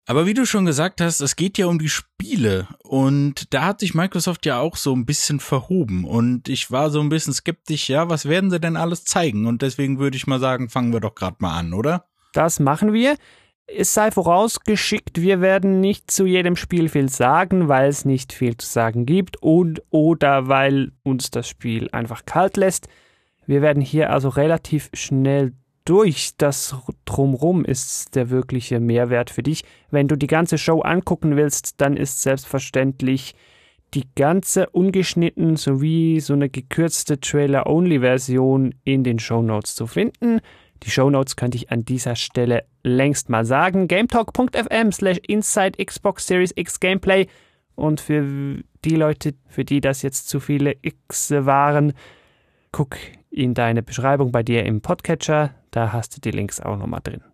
Aber 0.06 0.26
wie 0.26 0.34
du 0.34 0.44
schon 0.44 0.66
gesagt 0.66 1.00
hast, 1.00 1.20
es 1.22 1.34
geht 1.34 1.56
ja 1.56 1.66
um 1.66 1.78
die 1.78 1.88
Spiele 1.88 2.68
und 2.82 3.54
da 3.54 3.64
hat 3.64 3.80
sich 3.80 3.94
Microsoft 3.94 4.44
ja 4.44 4.58
auch 4.58 4.76
so 4.76 4.94
ein 4.94 5.06
bisschen 5.06 5.40
verhoben 5.40 6.04
und 6.04 6.50
ich 6.50 6.70
war 6.70 6.90
so 6.90 7.00
ein 7.00 7.08
bisschen 7.08 7.32
skeptisch, 7.32 7.88
ja, 7.88 8.10
was 8.10 8.28
werden 8.28 8.50
sie 8.50 8.60
denn 8.60 8.76
alles 8.76 9.04
zeigen? 9.04 9.46
Und 9.46 9.62
deswegen 9.62 9.98
würde 9.98 10.18
ich 10.18 10.26
mal 10.26 10.40
sagen, 10.40 10.68
fangen 10.68 10.92
wir 10.92 11.00
doch 11.00 11.14
gerade 11.14 11.36
mal 11.38 11.58
an, 11.58 11.72
oder? 11.72 12.04
Das 12.34 12.60
machen 12.60 12.92
wir. 12.92 13.16
Es 13.66 13.94
sei 13.94 14.10
vorausgeschickt, 14.10 15.22
wir 15.22 15.40
werden 15.40 15.80
nicht 15.80 16.10
zu 16.10 16.26
jedem 16.26 16.56
Spiel 16.56 16.90
viel 16.90 17.08
sagen, 17.08 17.68
weil 17.68 17.88
es 17.88 18.04
nicht 18.04 18.34
viel 18.34 18.58
zu 18.58 18.66
sagen 18.66 19.06
gibt 19.06 19.42
und 19.42 19.80
oder 19.88 20.48
weil 20.48 20.92
uns 21.02 21.30
das 21.30 21.48
Spiel 21.48 21.88
einfach 21.92 22.26
kalt 22.26 22.58
lässt. 22.58 22.88
Wir 23.46 23.62
werden 23.62 23.80
hier 23.80 24.10
also 24.10 24.28
relativ 24.28 24.90
schnell 24.92 25.54
durch 25.84 26.32
das 26.38 26.74
Drumrum 27.04 27.64
ist 27.64 28.14
der 28.14 28.30
wirkliche 28.30 28.80
Mehrwert 28.80 29.30
für 29.30 29.42
dich. 29.42 29.64
Wenn 29.90 30.08
du 30.08 30.16
die 30.16 30.26
ganze 30.26 30.56
Show 30.56 30.80
angucken 30.80 31.36
willst, 31.36 31.80
dann 31.80 31.96
ist 31.96 32.22
selbstverständlich 32.22 33.34
die 33.92 34.04
ganze 34.16 34.70
ungeschnitten 34.70 35.56
sowie 35.56 36.20
so 36.20 36.32
eine 36.32 36.48
gekürzte 36.48 37.20
Trailer-Only-Version 37.20 38.74
in 38.84 39.04
den 39.04 39.18
Show 39.18 39.42
Notes 39.42 39.74
zu 39.74 39.86
finden. 39.86 40.40
Die 40.82 40.90
Show 40.90 41.10
Notes 41.10 41.36
könnte 41.36 41.56
ich 41.56 41.70
an 41.70 41.84
dieser 41.84 42.16
Stelle 42.16 42.64
längst 42.82 43.28
mal 43.28 43.44
sagen. 43.44 43.86
gametalk.fm 43.86 44.90
slash 44.90 45.18
inside 45.26 45.84
Xbox 45.84 46.26
Series 46.26 46.52
X 46.56 46.80
Gameplay. 46.80 47.26
Und 47.76 48.00
für 48.00 48.62
die 48.84 48.96
Leute, 48.96 49.34
für 49.46 49.64
die 49.64 49.80
das 49.80 50.02
jetzt 50.02 50.28
zu 50.28 50.40
viele 50.40 50.76
X 50.82 51.30
waren, 51.30 51.92
guck 52.72 52.96
in 53.30 53.54
deine 53.54 53.82
Beschreibung 53.82 54.32
bei 54.32 54.42
dir 54.42 54.64
im 54.64 54.80
Podcatcher. 54.80 55.54
Da 55.74 55.92
hast 55.92 56.16
du 56.16 56.20
die 56.20 56.30
Links 56.30 56.60
auch 56.60 56.76
nochmal 56.76 57.00
drin. 57.02 57.24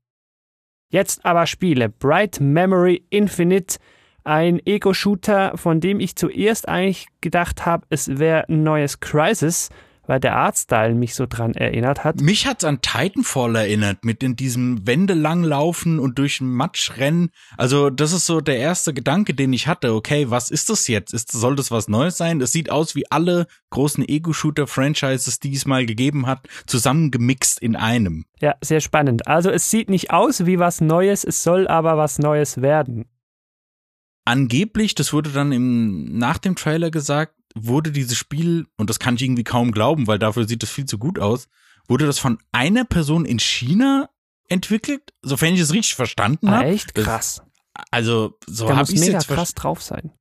Jetzt 0.90 1.26
aber 1.26 1.46
Spiele. 1.46 1.90
Bright 1.90 2.40
Memory 2.40 3.04
Infinite 3.10 3.76
ein 4.24 4.60
Ego-Shooter, 4.64 5.58
von 5.58 5.80
dem 5.80 6.00
ich 6.00 6.16
zuerst 6.16 6.66
eigentlich 6.66 7.06
gedacht 7.20 7.66
habe, 7.66 7.86
es 7.90 8.18
wäre 8.18 8.48
ein 8.48 8.62
neues 8.62 9.00
Crisis, 9.00 9.68
weil 10.10 10.18
der 10.18 10.34
Artstyle 10.34 10.96
mich 10.96 11.14
so 11.14 11.26
dran 11.26 11.54
erinnert 11.54 12.02
hat. 12.02 12.20
Mich 12.20 12.44
hat's 12.44 12.64
an 12.64 12.80
Titanfall 12.82 13.54
erinnert, 13.54 14.04
mit 14.04 14.24
in 14.24 14.34
diesem 14.34 14.84
Wände 14.84 15.14
langlaufen 15.14 16.00
und 16.00 16.18
durch 16.18 16.38
den 16.38 16.52
Matsch 16.52 16.98
rennen. 16.98 17.30
Also, 17.56 17.90
das 17.90 18.12
ist 18.12 18.26
so 18.26 18.40
der 18.40 18.58
erste 18.58 18.92
Gedanke, 18.92 19.34
den 19.34 19.52
ich 19.52 19.68
hatte. 19.68 19.94
Okay, 19.94 20.28
was 20.28 20.50
ist 20.50 20.68
das 20.68 20.88
jetzt? 20.88 21.14
Ist, 21.14 21.30
soll 21.30 21.54
das 21.54 21.70
was 21.70 21.86
Neues 21.86 22.16
sein? 22.16 22.40
Es 22.40 22.50
sieht 22.50 22.72
aus 22.72 22.96
wie 22.96 23.08
alle 23.08 23.46
großen 23.70 24.06
Ego-Shooter-Franchises, 24.06 25.38
die 25.38 25.54
es 25.54 25.64
mal 25.64 25.86
gegeben 25.86 26.26
hat, 26.26 26.48
zusammengemixt 26.66 27.62
in 27.62 27.76
einem. 27.76 28.24
Ja, 28.40 28.56
sehr 28.60 28.80
spannend. 28.80 29.28
Also, 29.28 29.48
es 29.50 29.70
sieht 29.70 29.88
nicht 29.88 30.10
aus 30.10 30.44
wie 30.44 30.58
was 30.58 30.80
Neues, 30.80 31.22
es 31.22 31.44
soll 31.44 31.68
aber 31.68 31.96
was 31.96 32.18
Neues 32.18 32.60
werden 32.60 33.04
angeblich, 34.26 34.94
das 34.94 35.12
wurde 35.12 35.30
dann 35.30 35.50
im, 35.50 36.16
nach 36.16 36.38
dem 36.38 36.54
Trailer 36.54 36.92
gesagt, 36.92 37.34
wurde 37.54 37.92
dieses 37.92 38.16
Spiel, 38.16 38.66
und 38.76 38.90
das 38.90 38.98
kann 38.98 39.16
ich 39.16 39.22
irgendwie 39.22 39.44
kaum 39.44 39.72
glauben, 39.72 40.06
weil 40.06 40.18
dafür 40.18 40.46
sieht 40.46 40.62
es 40.62 40.70
viel 40.70 40.86
zu 40.86 40.98
gut 40.98 41.18
aus, 41.18 41.48
wurde 41.88 42.06
das 42.06 42.18
von 42.18 42.38
einer 42.52 42.84
Person 42.84 43.24
in 43.24 43.38
China 43.38 44.08
entwickelt, 44.48 45.12
sofern 45.22 45.54
ich 45.54 45.60
es 45.60 45.72
richtig 45.72 45.94
verstanden 45.94 46.50
habe. 46.50 46.66
Echt 46.66 46.94
krass. 46.94 47.42
Also, 47.90 48.38
so 48.46 48.68
habe 48.74 48.90
ich 48.90 48.98
es 48.98 49.06
mega 49.06 49.18
krass 49.20 49.54
drauf 49.54 49.82
sein. 49.82 50.12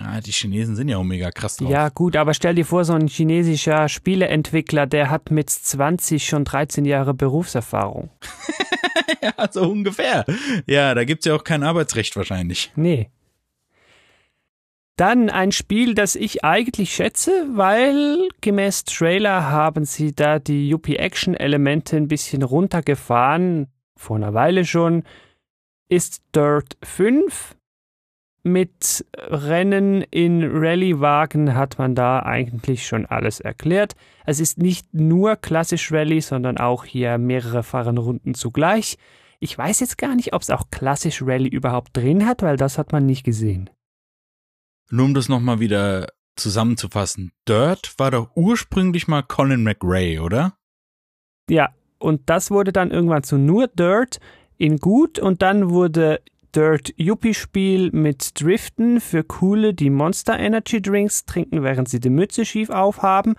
Ja, 0.00 0.20
die 0.20 0.32
Chinesen 0.32 0.76
sind 0.76 0.88
ja 0.88 0.96
auch 0.96 1.04
mega 1.04 1.30
krass 1.30 1.58
drauf. 1.58 1.70
Ja, 1.70 1.90
gut, 1.90 2.16
aber 2.16 2.32
stell 2.32 2.54
dir 2.54 2.64
vor, 2.64 2.86
so 2.86 2.94
ein 2.94 3.06
chinesischer 3.06 3.88
Spieleentwickler, 3.88 4.86
der 4.86 5.10
hat 5.10 5.30
mit 5.30 5.50
20 5.50 6.26
schon 6.26 6.44
13 6.44 6.86
Jahre 6.86 7.12
Berufserfahrung. 7.12 8.10
ja, 9.22 9.48
so 9.50 9.70
ungefähr. 9.70 10.24
Ja, 10.66 10.94
da 10.94 11.04
gibt's 11.04 11.26
ja 11.26 11.34
auch 11.34 11.44
kein 11.44 11.62
Arbeitsrecht 11.62 12.16
wahrscheinlich. 12.16 12.72
Nee. 12.76 13.10
Dann 15.00 15.30
ein 15.30 15.50
Spiel, 15.50 15.94
das 15.94 16.14
ich 16.14 16.44
eigentlich 16.44 16.94
schätze, 16.94 17.46
weil 17.54 18.28
gemäß 18.42 18.84
Trailer 18.84 19.50
haben 19.50 19.86
sie 19.86 20.14
da 20.14 20.38
die 20.38 20.68
Yuppie-Action-Elemente 20.68 21.96
ein 21.96 22.06
bisschen 22.06 22.42
runtergefahren, 22.42 23.68
vor 23.96 24.16
einer 24.16 24.34
Weile 24.34 24.66
schon, 24.66 25.04
ist 25.88 26.20
Dirt 26.36 26.76
5. 26.82 27.56
Mit 28.42 29.06
Rennen 29.16 30.02
in 30.02 30.44
Rallye-Wagen 30.44 31.54
hat 31.54 31.78
man 31.78 31.94
da 31.94 32.22
eigentlich 32.22 32.86
schon 32.86 33.06
alles 33.06 33.40
erklärt. 33.40 33.94
Es 34.26 34.38
ist 34.38 34.58
nicht 34.58 34.92
nur 34.92 35.36
klassisch 35.36 35.90
Rallye, 35.90 36.20
sondern 36.20 36.58
auch 36.58 36.84
hier 36.84 37.16
mehrere 37.16 37.62
Fahrenrunden 37.62 38.34
zugleich. 38.34 38.98
Ich 39.38 39.56
weiß 39.56 39.80
jetzt 39.80 39.96
gar 39.96 40.14
nicht, 40.14 40.34
ob 40.34 40.42
es 40.42 40.50
auch 40.50 40.64
klassisch 40.70 41.22
Rallye 41.22 41.48
überhaupt 41.48 41.96
drin 41.96 42.26
hat, 42.26 42.42
weil 42.42 42.58
das 42.58 42.76
hat 42.76 42.92
man 42.92 43.06
nicht 43.06 43.24
gesehen. 43.24 43.70
Nur 44.90 45.06
um 45.06 45.14
das 45.14 45.28
nochmal 45.28 45.60
wieder 45.60 46.08
zusammenzufassen. 46.36 47.32
Dirt 47.48 47.94
war 47.98 48.10
doch 48.10 48.30
ursprünglich 48.34 49.08
mal 49.08 49.22
Colin 49.22 49.62
McRae, 49.62 50.18
oder? 50.18 50.54
Ja, 51.48 51.70
und 51.98 52.22
das 52.26 52.50
wurde 52.50 52.72
dann 52.72 52.90
irgendwann 52.90 53.22
zu 53.22 53.38
nur 53.38 53.68
Dirt 53.68 54.18
in 54.56 54.78
gut 54.78 55.18
und 55.18 55.42
dann 55.42 55.70
wurde 55.70 56.20
Dirt 56.54 56.92
Yuppie-Spiel 56.96 57.92
mit 57.92 58.40
Driften 58.40 59.00
für 59.00 59.22
Coole, 59.22 59.74
die 59.74 59.90
Monster 59.90 60.38
Energy 60.38 60.82
Drinks 60.82 61.24
trinken, 61.24 61.62
während 61.62 61.88
sie 61.88 62.00
die 62.00 62.10
Mütze 62.10 62.44
schief 62.44 62.70
aufhaben. 62.70 63.36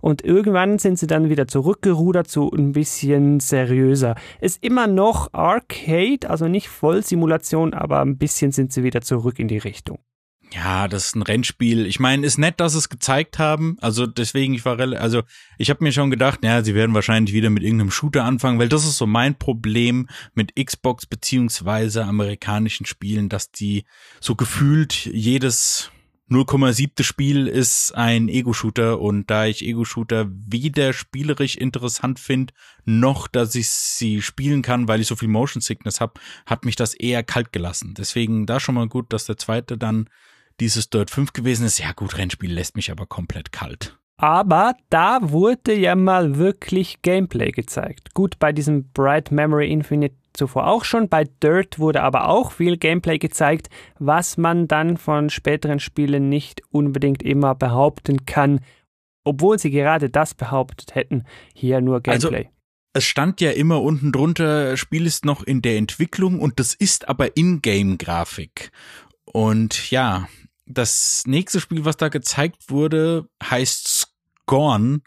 Und 0.00 0.22
irgendwann 0.22 0.78
sind 0.78 0.98
sie 0.98 1.06
dann 1.06 1.30
wieder 1.30 1.46
zurückgerudert 1.46 2.28
zu 2.28 2.50
ein 2.50 2.72
bisschen 2.72 3.40
seriöser. 3.40 4.16
Ist 4.40 4.62
immer 4.62 4.86
noch 4.86 5.32
Arcade, 5.32 6.28
also 6.28 6.46
nicht 6.46 6.68
Vollsimulation, 6.68 7.74
aber 7.74 8.00
ein 8.00 8.18
bisschen 8.18 8.52
sind 8.52 8.72
sie 8.72 8.82
wieder 8.82 9.00
zurück 9.00 9.38
in 9.38 9.48
die 9.48 9.58
Richtung. 9.58 9.98
Ja, 10.54 10.86
das 10.86 11.06
ist 11.06 11.16
ein 11.16 11.22
Rennspiel. 11.22 11.84
Ich 11.86 11.98
meine, 11.98 12.24
ist 12.24 12.38
nett, 12.38 12.60
dass 12.60 12.74
es 12.74 12.88
gezeigt 12.88 13.38
haben. 13.40 13.76
Also 13.80 14.06
deswegen, 14.06 14.54
ich 14.54 14.64
war 14.64 14.78
also 14.78 15.22
ich 15.58 15.68
habe 15.68 15.82
mir 15.82 15.92
schon 15.92 16.10
gedacht, 16.10 16.44
ja, 16.44 16.62
sie 16.62 16.74
werden 16.74 16.94
wahrscheinlich 16.94 17.34
wieder 17.34 17.50
mit 17.50 17.64
irgendeinem 17.64 17.90
Shooter 17.90 18.24
anfangen, 18.24 18.58
weil 18.60 18.68
das 18.68 18.84
ist 18.84 18.96
so 18.96 19.06
mein 19.06 19.36
Problem 19.36 20.08
mit 20.34 20.54
Xbox 20.54 21.06
beziehungsweise 21.06 22.04
amerikanischen 22.04 22.86
Spielen, 22.86 23.28
dass 23.28 23.50
die 23.50 23.84
so 24.20 24.36
gefühlt 24.36 25.06
jedes 25.06 25.90
0,7. 26.30 27.02
Spiel 27.02 27.48
ist 27.48 27.94
ein 27.94 28.28
Ego-Shooter 28.28 29.00
und 29.00 29.30
da 29.30 29.46
ich 29.46 29.62
Ego-Shooter 29.62 30.26
weder 30.30 30.92
spielerisch 30.92 31.56
interessant 31.56 32.20
finde, 32.20 32.54
noch 32.84 33.26
dass 33.26 33.54
ich 33.56 33.68
sie 33.68 34.22
spielen 34.22 34.62
kann, 34.62 34.86
weil 34.86 35.00
ich 35.00 35.08
so 35.08 35.16
viel 35.16 35.28
Motion 35.28 35.60
Sickness 35.60 36.00
habe, 36.00 36.20
hat 36.46 36.64
mich 36.64 36.76
das 36.76 36.94
eher 36.94 37.24
kalt 37.24 37.52
gelassen. 37.52 37.94
Deswegen 37.98 38.46
da 38.46 38.60
schon 38.60 38.76
mal 38.76 38.88
gut, 38.88 39.12
dass 39.12 39.26
der 39.26 39.36
zweite 39.36 39.76
dann 39.76 40.08
dieses 40.60 40.90
Dirt 40.90 41.10
5 41.10 41.32
gewesen 41.32 41.66
ist. 41.66 41.78
Ja 41.78 41.92
gut, 41.92 42.16
Rennspiel 42.16 42.52
lässt 42.52 42.76
mich 42.76 42.90
aber 42.90 43.06
komplett 43.06 43.52
kalt. 43.52 43.98
Aber 44.16 44.74
da 44.90 45.18
wurde 45.22 45.74
ja 45.74 45.96
mal 45.96 46.36
wirklich 46.36 47.02
Gameplay 47.02 47.50
gezeigt. 47.50 48.14
Gut, 48.14 48.38
bei 48.38 48.52
diesem 48.52 48.90
Bright 48.92 49.32
Memory 49.32 49.70
Infinite 49.70 50.14
zuvor 50.34 50.68
auch 50.68 50.84
schon. 50.84 51.08
Bei 51.08 51.24
Dirt 51.24 51.78
wurde 51.78 52.02
aber 52.02 52.28
auch 52.28 52.52
viel 52.52 52.76
Gameplay 52.76 53.18
gezeigt, 53.18 53.70
was 53.98 54.36
man 54.36 54.68
dann 54.68 54.96
von 54.96 55.30
späteren 55.30 55.80
Spielen 55.80 56.28
nicht 56.28 56.62
unbedingt 56.70 57.22
immer 57.22 57.54
behaupten 57.54 58.24
kann, 58.24 58.60
obwohl 59.24 59.58
sie 59.58 59.70
gerade 59.70 60.10
das 60.10 60.34
behauptet 60.34 60.94
hätten. 60.94 61.24
Hier 61.54 61.80
nur 61.80 62.00
also, 62.06 62.28
Gameplay. 62.28 62.46
Also 62.46 62.54
es 62.96 63.04
stand 63.04 63.40
ja 63.40 63.50
immer 63.50 63.82
unten 63.82 64.12
drunter, 64.12 64.76
Spiel 64.76 65.04
ist 65.06 65.24
noch 65.24 65.42
in 65.42 65.62
der 65.62 65.76
Entwicklung 65.78 66.38
und 66.38 66.60
das 66.60 66.74
ist 66.74 67.08
aber 67.08 67.36
Ingame-Grafik. 67.36 68.70
Und 69.24 69.90
ja, 69.90 70.28
das 70.66 71.24
nächste 71.26 71.60
Spiel, 71.60 71.84
was 71.84 71.96
da 71.96 72.08
gezeigt 72.08 72.70
wurde, 72.70 73.28
heißt 73.42 74.08
Scorn. 74.44 75.02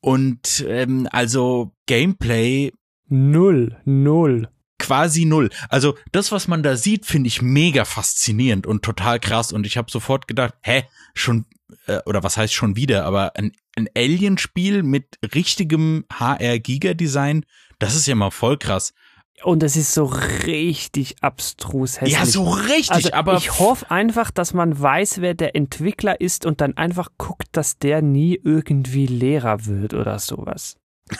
Und 0.00 0.64
ähm, 0.66 1.08
also 1.10 1.72
Gameplay. 1.86 2.72
Null, 3.08 3.80
null. 3.84 4.48
Quasi 4.78 5.26
null. 5.26 5.50
Also 5.68 5.98
das, 6.12 6.32
was 6.32 6.48
man 6.48 6.62
da 6.62 6.76
sieht, 6.76 7.04
finde 7.04 7.28
ich 7.28 7.42
mega 7.42 7.84
faszinierend 7.84 8.66
und 8.66 8.82
total 8.82 9.20
krass. 9.20 9.52
Und 9.52 9.66
ich 9.66 9.76
habe 9.76 9.90
sofort 9.90 10.26
gedacht, 10.26 10.54
hä, 10.62 10.84
schon, 11.12 11.44
äh, 11.86 12.00
oder 12.06 12.22
was 12.22 12.38
heißt 12.38 12.54
schon 12.54 12.76
wieder, 12.76 13.04
aber 13.04 13.36
ein, 13.36 13.52
ein 13.76 13.88
Alien-Spiel 13.94 14.82
mit 14.82 15.18
richtigem 15.34 16.06
HR-Giga-Design, 16.10 17.44
das 17.78 17.94
ist 17.94 18.06
ja 18.06 18.14
mal 18.14 18.30
voll 18.30 18.56
krass. 18.56 18.94
Und 19.42 19.62
es 19.62 19.76
ist 19.76 19.94
so 19.94 20.04
richtig 20.04 21.16
abstrus 21.22 22.00
hässlich. 22.00 22.18
Ja, 22.18 22.26
so 22.26 22.50
richtig, 22.50 22.90
also 22.90 23.12
aber. 23.12 23.36
Ich 23.36 23.58
hoffe 23.58 23.90
einfach, 23.90 24.30
dass 24.30 24.52
man 24.52 24.78
weiß, 24.78 25.20
wer 25.20 25.34
der 25.34 25.56
Entwickler 25.56 26.20
ist 26.20 26.44
und 26.44 26.60
dann 26.60 26.76
einfach 26.76 27.08
guckt, 27.16 27.48
dass 27.52 27.78
der 27.78 28.02
nie 28.02 28.38
irgendwie 28.42 29.06
Lehrer 29.06 29.64
wird 29.66 29.94
oder 29.94 30.18
sowas. 30.18 30.76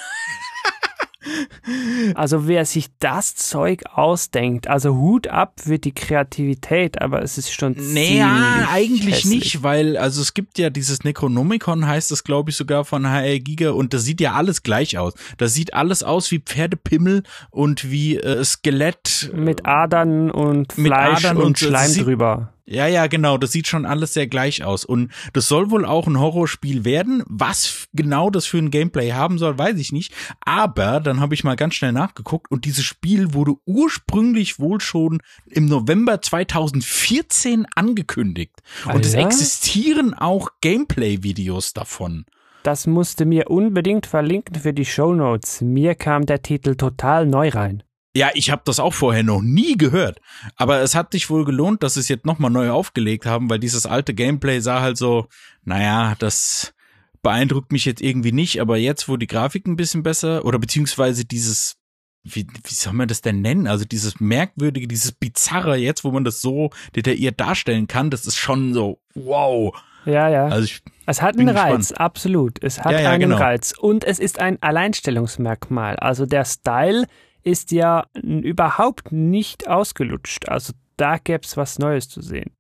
Also 2.15 2.49
wer 2.49 2.65
sich 2.65 2.89
das 2.99 3.35
Zeug 3.35 3.83
ausdenkt, 3.93 4.69
also 4.69 4.97
Hut 4.97 5.29
ab 5.29 5.55
für 5.63 5.79
die 5.79 5.93
Kreativität, 5.93 7.01
aber 7.01 7.23
es 7.23 7.37
ist 7.39 7.53
schon 7.53 7.77
Naja, 7.79 8.69
eigentlich 8.71 9.17
hässlich. 9.17 9.35
nicht, 9.35 9.63
weil 9.63 9.97
also 9.97 10.23
es 10.23 10.35
gibt 10.35 10.59
ja 10.59 10.71
dieses 10.71 11.05
Necronomicon, 11.05 11.87
heißt 11.87 12.11
das 12.11 12.25
glaube 12.25 12.51
ich 12.51 12.57
sogar 12.57 12.85
von 12.85 13.07
HR 13.07 13.39
Giga 13.39 13.71
und 13.71 13.93
das 13.93 14.05
sieht 14.05 14.21
ja 14.21 14.33
alles 14.33 14.63
gleich 14.63 14.99
aus. 14.99 15.15
Das 15.37 15.55
sieht 15.55 15.75
alles 15.75 16.03
aus 16.03 16.31
wie 16.31 16.39
Pferdepimmel 16.39 17.23
und 17.51 17.91
wie 17.91 18.17
äh, 18.17 18.43
Skelett. 18.45 19.31
Mit 19.35 19.67
Adern 19.67 20.31
und 20.31 20.73
Fleisch 20.73 21.25
Adern 21.25 21.37
und, 21.37 21.45
und 21.45 21.59
Schleim 21.59 21.95
drüber. 21.95 22.53
Ja, 22.71 22.87
ja, 22.87 23.09
genau. 23.09 23.37
Das 23.37 23.51
sieht 23.51 23.67
schon 23.67 23.85
alles 23.85 24.15
sehr 24.15 24.29
gleich 24.29 24.63
aus. 24.63 24.85
Und 24.85 25.11
das 25.33 25.49
soll 25.49 25.73
wohl 25.73 25.85
auch 25.85 26.07
ein 26.07 26.21
Horrorspiel 26.21 26.85
werden. 26.85 27.25
Was 27.27 27.89
genau 27.93 28.31
das 28.31 28.47
für 28.47 28.59
ein 28.59 28.71
Gameplay 28.71 29.11
haben 29.11 29.39
soll, 29.39 29.59
weiß 29.59 29.77
ich 29.79 29.91
nicht. 29.91 30.15
Aber 30.41 31.01
dann 31.01 31.19
habe 31.19 31.35
ich 31.35 31.43
mal 31.43 31.57
ganz 31.57 31.75
schnell 31.75 31.91
nachgeguckt 31.91 32.49
und 32.49 32.65
dieses 32.65 32.85
Spiel 32.85 33.35
wurde 33.35 33.55
ursprünglich 33.67 34.61
wohl 34.61 34.81
schon 34.81 35.21
im 35.47 35.67
November 35.67 36.23
2014 36.23 37.67
angekündigt. 37.75 38.63
Und 38.93 39.05
es 39.05 39.15
existieren 39.15 40.15
auch 40.15 40.51
Gameplay-Videos 40.61 41.73
davon. 41.73 42.25
Das 42.63 42.87
musste 42.87 43.25
mir 43.25 43.51
unbedingt 43.51 44.07
verlinken 44.07 44.55
für 44.55 44.73
die 44.73 44.85
Shownotes. 44.85 45.61
Mir 45.61 45.97
kam 45.97 46.25
der 46.25 46.43
Titel 46.43 46.77
total 46.77 47.27
neu 47.27 47.49
rein. 47.49 47.83
Ja, 48.15 48.31
ich 48.35 48.51
habe 48.51 48.63
das 48.65 48.81
auch 48.81 48.95
vorher 48.95 49.23
noch 49.23 49.41
nie 49.41 49.77
gehört. 49.77 50.21
Aber 50.57 50.81
es 50.81 50.95
hat 50.95 51.13
sich 51.13 51.31
wohl 51.31 51.45
gelohnt, 51.45 51.83
dass 51.83 51.95
sie 51.95 52.01
es 52.01 52.09
jetzt 52.09 52.27
nochmal 52.27 52.51
neu 52.51 52.71
aufgelegt 52.71 53.25
haben, 53.25 53.49
weil 53.49 53.61
dieses 53.61 53.87
alte 53.87 54.15
Gameplay 54.15 54.61
sah 54.61 54.81
halt 54.81 54.97
so, 54.97 55.29
naja, 55.65 56.17
das 56.19 56.75
beeindruckt 57.23 57.71
mich 57.71 57.85
jetzt 57.85 58.03
irgendwie 58.03 58.33
nicht. 58.33 58.61
Aber 58.61 58.77
jetzt, 58.77 59.09
wo 59.09 59.17
die 59.17 59.29
Grafik 59.29 59.67
ein 59.67 59.77
bisschen 59.77 60.03
besser 60.03 60.45
oder 60.45 60.59
beziehungsweise 60.59 61.25
dieses, 61.25 61.77
wie, 62.25 62.49
wie 62.65 62.75
soll 62.75 62.95
man 62.95 63.07
das 63.07 63.21
denn 63.21 63.43
nennen? 63.43 63.69
Also 63.69 63.85
dieses 63.85 64.19
merkwürdige, 64.19 64.89
dieses 64.89 65.13
bizarre 65.13 65.77
jetzt, 65.77 66.03
wo 66.03 66.11
man 66.11 66.25
das 66.25 66.41
so 66.41 66.71
detailliert 66.97 67.39
darstellen 67.39 67.87
kann, 67.87 68.11
das 68.11 68.27
ist 68.27 68.37
schon 68.37 68.75
so, 68.75 69.01
wow. 69.15 69.73
Ja, 70.05 70.29
ja. 70.29 70.47
Also 70.47 70.65
ich, 70.65 70.83
es 71.07 71.23
hat 71.23 71.39
einen 71.39 71.49
Reiz, 71.49 71.89
gespannt. 71.89 72.01
absolut. 72.01 72.63
Es 72.63 72.81
hat 72.81 72.93
ja, 72.93 73.01
ja, 73.03 73.11
einen 73.11 73.31
genau. 73.31 73.37
Reiz. 73.37 73.73
Und 73.79 74.03
es 74.05 74.19
ist 74.19 74.41
ein 74.41 74.61
Alleinstellungsmerkmal. 74.63 75.97
Also 75.97 76.27
der 76.27 76.45
Style 76.45 77.07
ist 77.43 77.71
ja 77.73 78.07
überhaupt 78.23 79.13
nicht 79.13 79.69
ausgelutscht. 79.69 80.49
Also 80.49 80.73
da 80.97 81.19
gäbe 81.19 81.43
es 81.45 81.57
was 81.57 81.79
Neues 81.79 82.09
zu 82.09 82.21
sehen. 82.21 82.51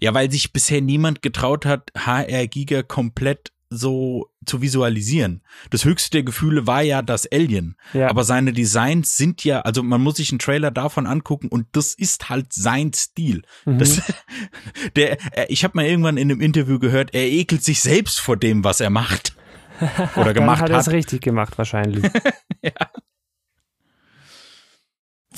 Ja, 0.00 0.12
weil 0.14 0.30
sich 0.30 0.52
bisher 0.52 0.80
niemand 0.80 1.22
getraut 1.22 1.64
hat, 1.66 1.90
HR 1.96 2.46
Giga 2.48 2.82
komplett 2.82 3.52
so 3.70 4.30
zu 4.44 4.62
visualisieren. 4.62 5.42
Das 5.70 5.84
höchste 5.84 6.10
der 6.10 6.22
Gefühle 6.22 6.66
war 6.66 6.82
ja 6.82 7.02
das 7.02 7.30
Alien. 7.30 7.76
Ja. 7.92 8.08
Aber 8.08 8.24
seine 8.24 8.52
Designs 8.52 9.16
sind 9.16 9.44
ja, 9.44 9.60
also 9.62 9.82
man 9.82 10.00
muss 10.00 10.16
sich 10.16 10.30
einen 10.30 10.38
Trailer 10.38 10.70
davon 10.70 11.06
angucken 11.06 11.48
und 11.48 11.66
das 11.72 11.94
ist 11.94 12.28
halt 12.28 12.52
sein 12.52 12.92
Stil. 12.92 13.42
Mhm. 13.64 13.78
Das, 13.78 14.02
der, 14.96 15.18
ich 15.48 15.64
habe 15.64 15.76
mal 15.76 15.86
irgendwann 15.86 16.16
in 16.16 16.30
einem 16.30 16.40
Interview 16.40 16.78
gehört, 16.78 17.14
er 17.14 17.26
ekelt 17.26 17.64
sich 17.64 17.80
selbst 17.80 18.20
vor 18.20 18.36
dem, 18.36 18.64
was 18.64 18.80
er 18.80 18.90
macht. 18.90 19.34
Oder 20.16 20.34
gemacht 20.34 20.58
Dann 20.58 20.64
hat 20.64 20.70
er 20.70 20.78
es 20.78 20.86
hat. 20.86 20.94
richtig 20.94 21.22
gemacht 21.22 21.58
wahrscheinlich. 21.58 22.04
ja. 22.62 22.72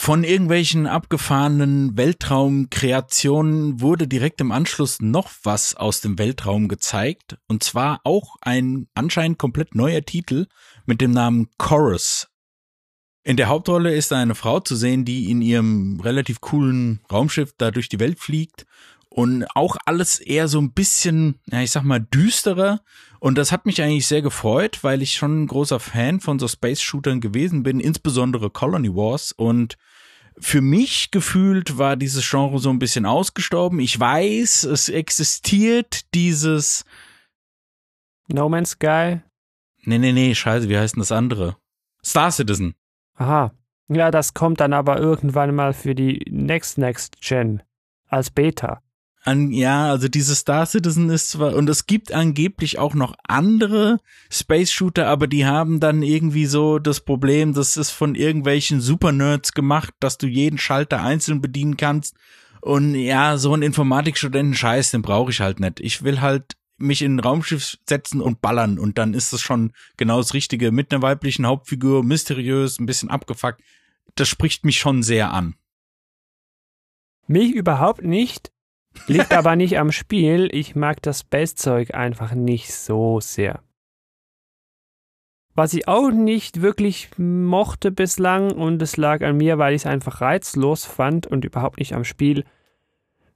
Von 0.06 0.22
irgendwelchen 0.22 0.86
abgefahrenen 0.86 1.96
Weltraumkreationen 1.96 3.80
wurde 3.80 4.06
direkt 4.06 4.40
im 4.40 4.52
Anschluss 4.52 5.00
noch 5.00 5.32
was 5.42 5.75
aus 5.75 6.00
dem 6.00 6.16
Weltraum 6.16 6.68
gezeigt. 6.68 7.38
Und 7.48 7.64
zwar 7.64 8.02
auch 8.04 8.36
ein 8.40 8.86
anscheinend 8.94 9.36
komplett 9.38 9.75
neuer 9.75 10.02
Titel 10.02 10.46
mit 10.84 11.00
dem 11.00 11.10
Namen 11.10 11.48
Chorus. 11.58 12.28
In 13.25 13.36
der 13.36 13.48
Hauptrolle 13.48 13.96
ist 13.96 14.12
eine 14.12 14.36
Frau 14.36 14.60
zu 14.60 14.76
sehen, 14.76 15.04
die 15.04 15.28
in 15.28 15.42
ihrem 15.42 15.98
relativ 15.98 16.40
coolen 16.40 17.00
Raumschiff 17.10 17.54
da 17.58 17.72
durch 17.72 17.88
die 17.88 17.98
Welt 17.98 18.20
fliegt. 18.20 18.64
Und 19.08 19.44
auch 19.56 19.76
alles 19.86 20.20
eher 20.20 20.46
so 20.46 20.60
ein 20.60 20.72
bisschen, 20.72 21.40
ja, 21.46 21.62
ich 21.62 21.72
sag 21.72 21.82
mal, 21.82 21.98
düsterer. 21.98 22.80
Und 23.18 23.38
das 23.38 23.50
hat 23.50 23.66
mich 23.66 23.82
eigentlich 23.82 24.06
sehr 24.06 24.22
gefreut, 24.22 24.84
weil 24.84 25.02
ich 25.02 25.14
schon 25.14 25.42
ein 25.42 25.46
großer 25.48 25.80
Fan 25.80 26.20
von 26.20 26.38
so 26.38 26.46
Space-Shootern 26.46 27.20
gewesen 27.20 27.64
bin, 27.64 27.80
insbesondere 27.80 28.50
Colony 28.50 28.94
Wars. 28.94 29.32
Und 29.32 29.76
für 30.38 30.60
mich 30.60 31.10
gefühlt 31.10 31.78
war 31.78 31.96
dieses 31.96 32.28
Genre 32.28 32.58
so 32.58 32.70
ein 32.70 32.78
bisschen 32.78 33.06
ausgestorben. 33.06 33.80
Ich 33.80 33.98
weiß, 33.98 34.64
es 34.64 34.88
existiert 34.88 36.12
dieses. 36.14 36.84
No 38.28 38.48
Man's 38.48 38.70
Sky. 38.70 39.20
Nee, 39.84 39.98
nee, 39.98 40.12
nee, 40.12 40.34
scheiße, 40.34 40.68
wie 40.68 40.76
heißt 40.76 40.96
denn 40.96 41.00
das 41.00 41.12
andere? 41.12 41.56
Star 42.04 42.30
Citizen. 42.30 42.74
Aha. 43.14 43.52
Ja, 43.88 44.10
das 44.10 44.34
kommt 44.34 44.60
dann 44.60 44.72
aber 44.72 44.98
irgendwann 44.98 45.54
mal 45.54 45.72
für 45.72 45.94
die 45.94 46.24
Next 46.28 46.76
Next 46.76 47.20
Gen 47.20 47.62
als 48.08 48.30
Beta. 48.30 48.82
An, 49.26 49.50
ja, 49.50 49.90
also 49.90 50.06
dieses 50.06 50.38
Star 50.38 50.66
Citizen 50.66 51.11
ist 51.11 51.30
zwar, 51.30 51.56
und 51.56 51.68
es 51.68 51.87
gibt 51.87 52.12
angeblich 52.12 52.78
auch 52.78 52.95
noch 52.95 53.14
andere 53.26 53.99
Space 54.30 54.71
Shooter, 54.71 55.09
aber 55.09 55.26
die 55.26 55.45
haben 55.45 55.80
dann 55.80 56.04
irgendwie 56.04 56.47
so 56.47 56.78
das 56.78 57.00
Problem, 57.00 57.52
das 57.52 57.76
ist 57.76 57.90
von 57.90 58.14
irgendwelchen 58.14 58.80
Super 58.80 59.11
Nerds 59.11 59.52
gemacht, 59.52 59.95
dass 59.99 60.16
du 60.16 60.28
jeden 60.28 60.59
Schalter 60.59 61.02
einzeln 61.02 61.40
bedienen 61.40 61.76
kannst. 61.76 62.14
Und 62.61 62.95
ja, 62.95 63.37
so 63.37 63.52
einen 63.52 63.64
Informatikstudenten 63.64 64.54
Scheiß, 64.54 64.92
den 64.92 65.02
brauche 65.02 65.33
ich 65.33 65.40
halt 65.40 65.59
nicht. 65.59 65.80
Ich 65.80 66.04
will 66.04 66.21
halt 66.21 66.56
mich 66.78 67.02
in 67.02 67.17
ein 67.17 67.21
Raumschiff 67.21 67.78
setzen 67.89 68.21
und 68.21 68.41
ballern 68.41 68.78
und 68.78 68.97
dann 68.97 69.12
ist 69.12 69.32
es 69.32 69.41
schon 69.41 69.73
genau 69.97 70.19
das 70.19 70.34
Richtige 70.34 70.71
mit 70.71 70.93
einer 70.93 71.02
weiblichen 71.02 71.47
Hauptfigur, 71.47 72.04
mysteriös, 72.04 72.78
ein 72.78 72.86
bisschen 72.86 73.10
abgefuckt. 73.10 73.60
Das 74.15 74.28
spricht 74.28 74.65
mich 74.65 74.78
schon 74.78 75.02
sehr 75.02 75.32
an. 75.32 75.56
Mich 77.26 77.52
überhaupt 77.52 78.04
nicht. 78.04 78.52
Liegt 79.06 79.32
aber 79.32 79.56
nicht 79.56 79.78
am 79.78 79.93
Spiel. 79.93 80.49
Ich 80.52 80.75
mag 80.75 81.02
das 81.02 81.21
Space-Zeug 81.21 81.95
einfach 81.95 82.32
nicht 82.32 82.73
so 82.73 83.21
sehr. 83.21 83.61
Was 85.54 85.73
ich 85.73 85.89
auch 85.89 86.11
nicht 86.11 86.61
wirklich 86.61 87.09
mochte 87.17 87.91
bislang, 87.91 88.52
und 88.52 88.82
es 88.82 88.99
lag 88.99 89.23
an 89.23 89.39
mir, 89.39 89.56
weil 89.56 89.75
ich 89.75 89.82
es 89.82 89.87
einfach 89.87 90.21
reizlos 90.21 90.85
fand 90.85 91.26
und 91.26 91.47
überhaupt 91.47 91.78
nicht 91.78 91.95
am 91.95 92.04
Spiel, 92.04 92.45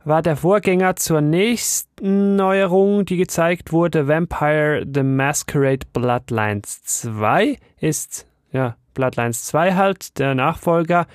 war 0.04 0.22
der 0.22 0.36
Vorgänger 0.36 0.96
zur 0.96 1.22
nächsten 1.22 2.36
Neuerung, 2.36 3.04
die 3.04 3.16
gezeigt 3.16 3.72
wurde, 3.72 4.08
Vampire 4.08 4.84
The 4.92 5.02
Masquerade 5.02 5.86
Bloodlines 5.92 6.82
2 6.82 7.58
ist, 7.78 8.26
ja, 8.52 8.76
Bloodlines 8.94 9.44
2 9.46 9.74
halt, 9.74 10.18
der 10.18 10.34
Nachfolger. 10.34 11.06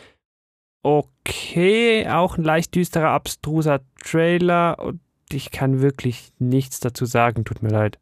Okay, 0.86 2.08
auch 2.08 2.38
ein 2.38 2.44
leicht 2.44 2.76
düsterer, 2.76 3.10
abstruser 3.10 3.82
Trailer 4.04 4.78
und 4.78 5.00
ich 5.32 5.50
kann 5.50 5.82
wirklich 5.82 6.32
nichts 6.38 6.80
dazu 6.80 7.06
sagen, 7.06 7.44
tut 7.44 7.64
mir 7.64 7.70
leid. 7.70 7.98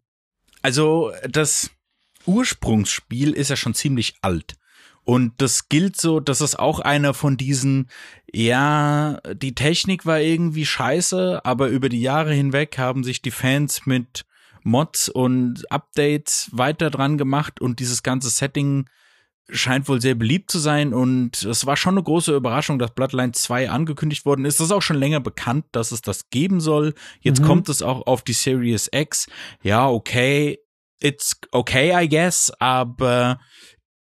Also 0.64 1.14
das 1.30 1.72
Ursprungsspiel 2.26 3.32
ist 3.32 3.50
ja 3.50 3.56
schon 3.56 3.74
ziemlich 3.74 4.16
alt. 4.22 4.56
Und 5.06 5.32
das 5.38 5.70
gilt 5.70 5.96
so, 5.96 6.20
das 6.20 6.42
ist 6.42 6.60
auch 6.60 6.82
einer 6.82 7.14
von 7.14 7.38
diesen, 7.38 7.88
ja, 8.30 9.22
die 9.34 9.56
Technik 9.56 10.06
war 10.06 10.20
irgendwie 10.20 10.66
scheiße, 10.66 11.40
aber 11.46 11.70
über 11.70 11.88
die 11.88 12.02
Jahre 12.02 12.34
hinweg 12.34 12.78
haben 12.78 13.06
sich 13.06 13.22
die 13.22 13.32
Fans 13.32 13.86
mit 13.86 14.26
Mods 14.62 15.08
und 15.08 15.72
Updates 15.72 16.50
weiter 16.52 16.90
dran 16.90 17.18
gemacht 17.18 17.62
und 17.62 17.80
dieses 17.80 18.04
ganze 18.04 18.30
Setting 18.30 18.90
scheint 19.50 19.88
wohl 19.90 20.00
sehr 20.02 20.16
beliebt 20.16 20.50
zu 20.50 20.58
sein 20.60 20.94
und 20.94 21.44
es 21.44 21.66
war 21.66 21.76
schon 21.76 21.96
eine 21.96 22.04
große 22.04 22.34
Überraschung, 22.36 22.80
dass 22.80 22.94
Bloodline 22.94 23.34
2 23.34 23.70
angekündigt 23.70 24.26
worden 24.26 24.46
ist. 24.46 24.60
Das 24.60 24.68
ist 24.68 24.72
auch 24.72 24.82
schon 24.82 24.98
länger 24.98 25.20
bekannt, 25.20 25.66
dass 25.74 25.92
es 25.92 26.02
das 26.02 26.30
geben 26.30 26.62
soll. 26.62 26.94
Jetzt 27.20 27.42
Mhm. 27.42 27.46
kommt 27.46 27.70
es 27.70 27.82
auch 27.82 28.08
auf 28.08 28.22
die 28.24 28.34
Series 28.34 28.90
X. 28.94 29.28
Ja, 29.62 29.90
okay, 29.90 30.60
it's 31.02 31.38
okay, 31.52 31.94
I 31.94 32.08
guess, 32.08 32.52
aber 32.60 33.40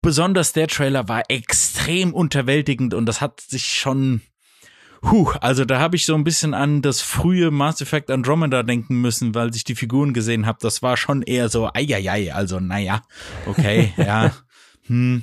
besonders 0.01 0.53
der 0.55 0.69
Trailer 0.69 1.09
war 1.09 1.25
extrem 1.29 2.15
unterwältigend 2.15 2.95
und 2.95 3.05
das 3.07 3.21
hat 3.21 3.41
sich 3.41 3.67
schon 3.67 4.23
Huh, 5.01 5.31
also 5.41 5.65
da 5.65 5.79
habe 5.79 5.95
ich 5.95 6.07
so 6.07 6.17
ein 6.17 6.25
bisschen 6.25 6.55
an 6.55 6.83
das 6.83 7.01
frühe 7.03 7.53
Mass 7.53 7.81
Effect 7.81 8.11
Andromeda 8.11 8.65
denken 8.65 9.01
müssen, 9.01 9.33
weil 9.33 9.55
ich 9.55 9.63
die 9.63 9.77
Figuren 9.77 10.13
gesehen 10.13 10.45
habe. 10.45 10.59
Das 10.61 10.83
war 10.83 10.97
schon 10.97 11.23
eher 11.23 11.49
so, 11.49 11.71
eieiei, 11.73 12.35
also 12.35 12.59
naja, 12.59 13.03
okay, 13.47 13.93
ja. 13.97 14.33
Hm. 14.89 15.23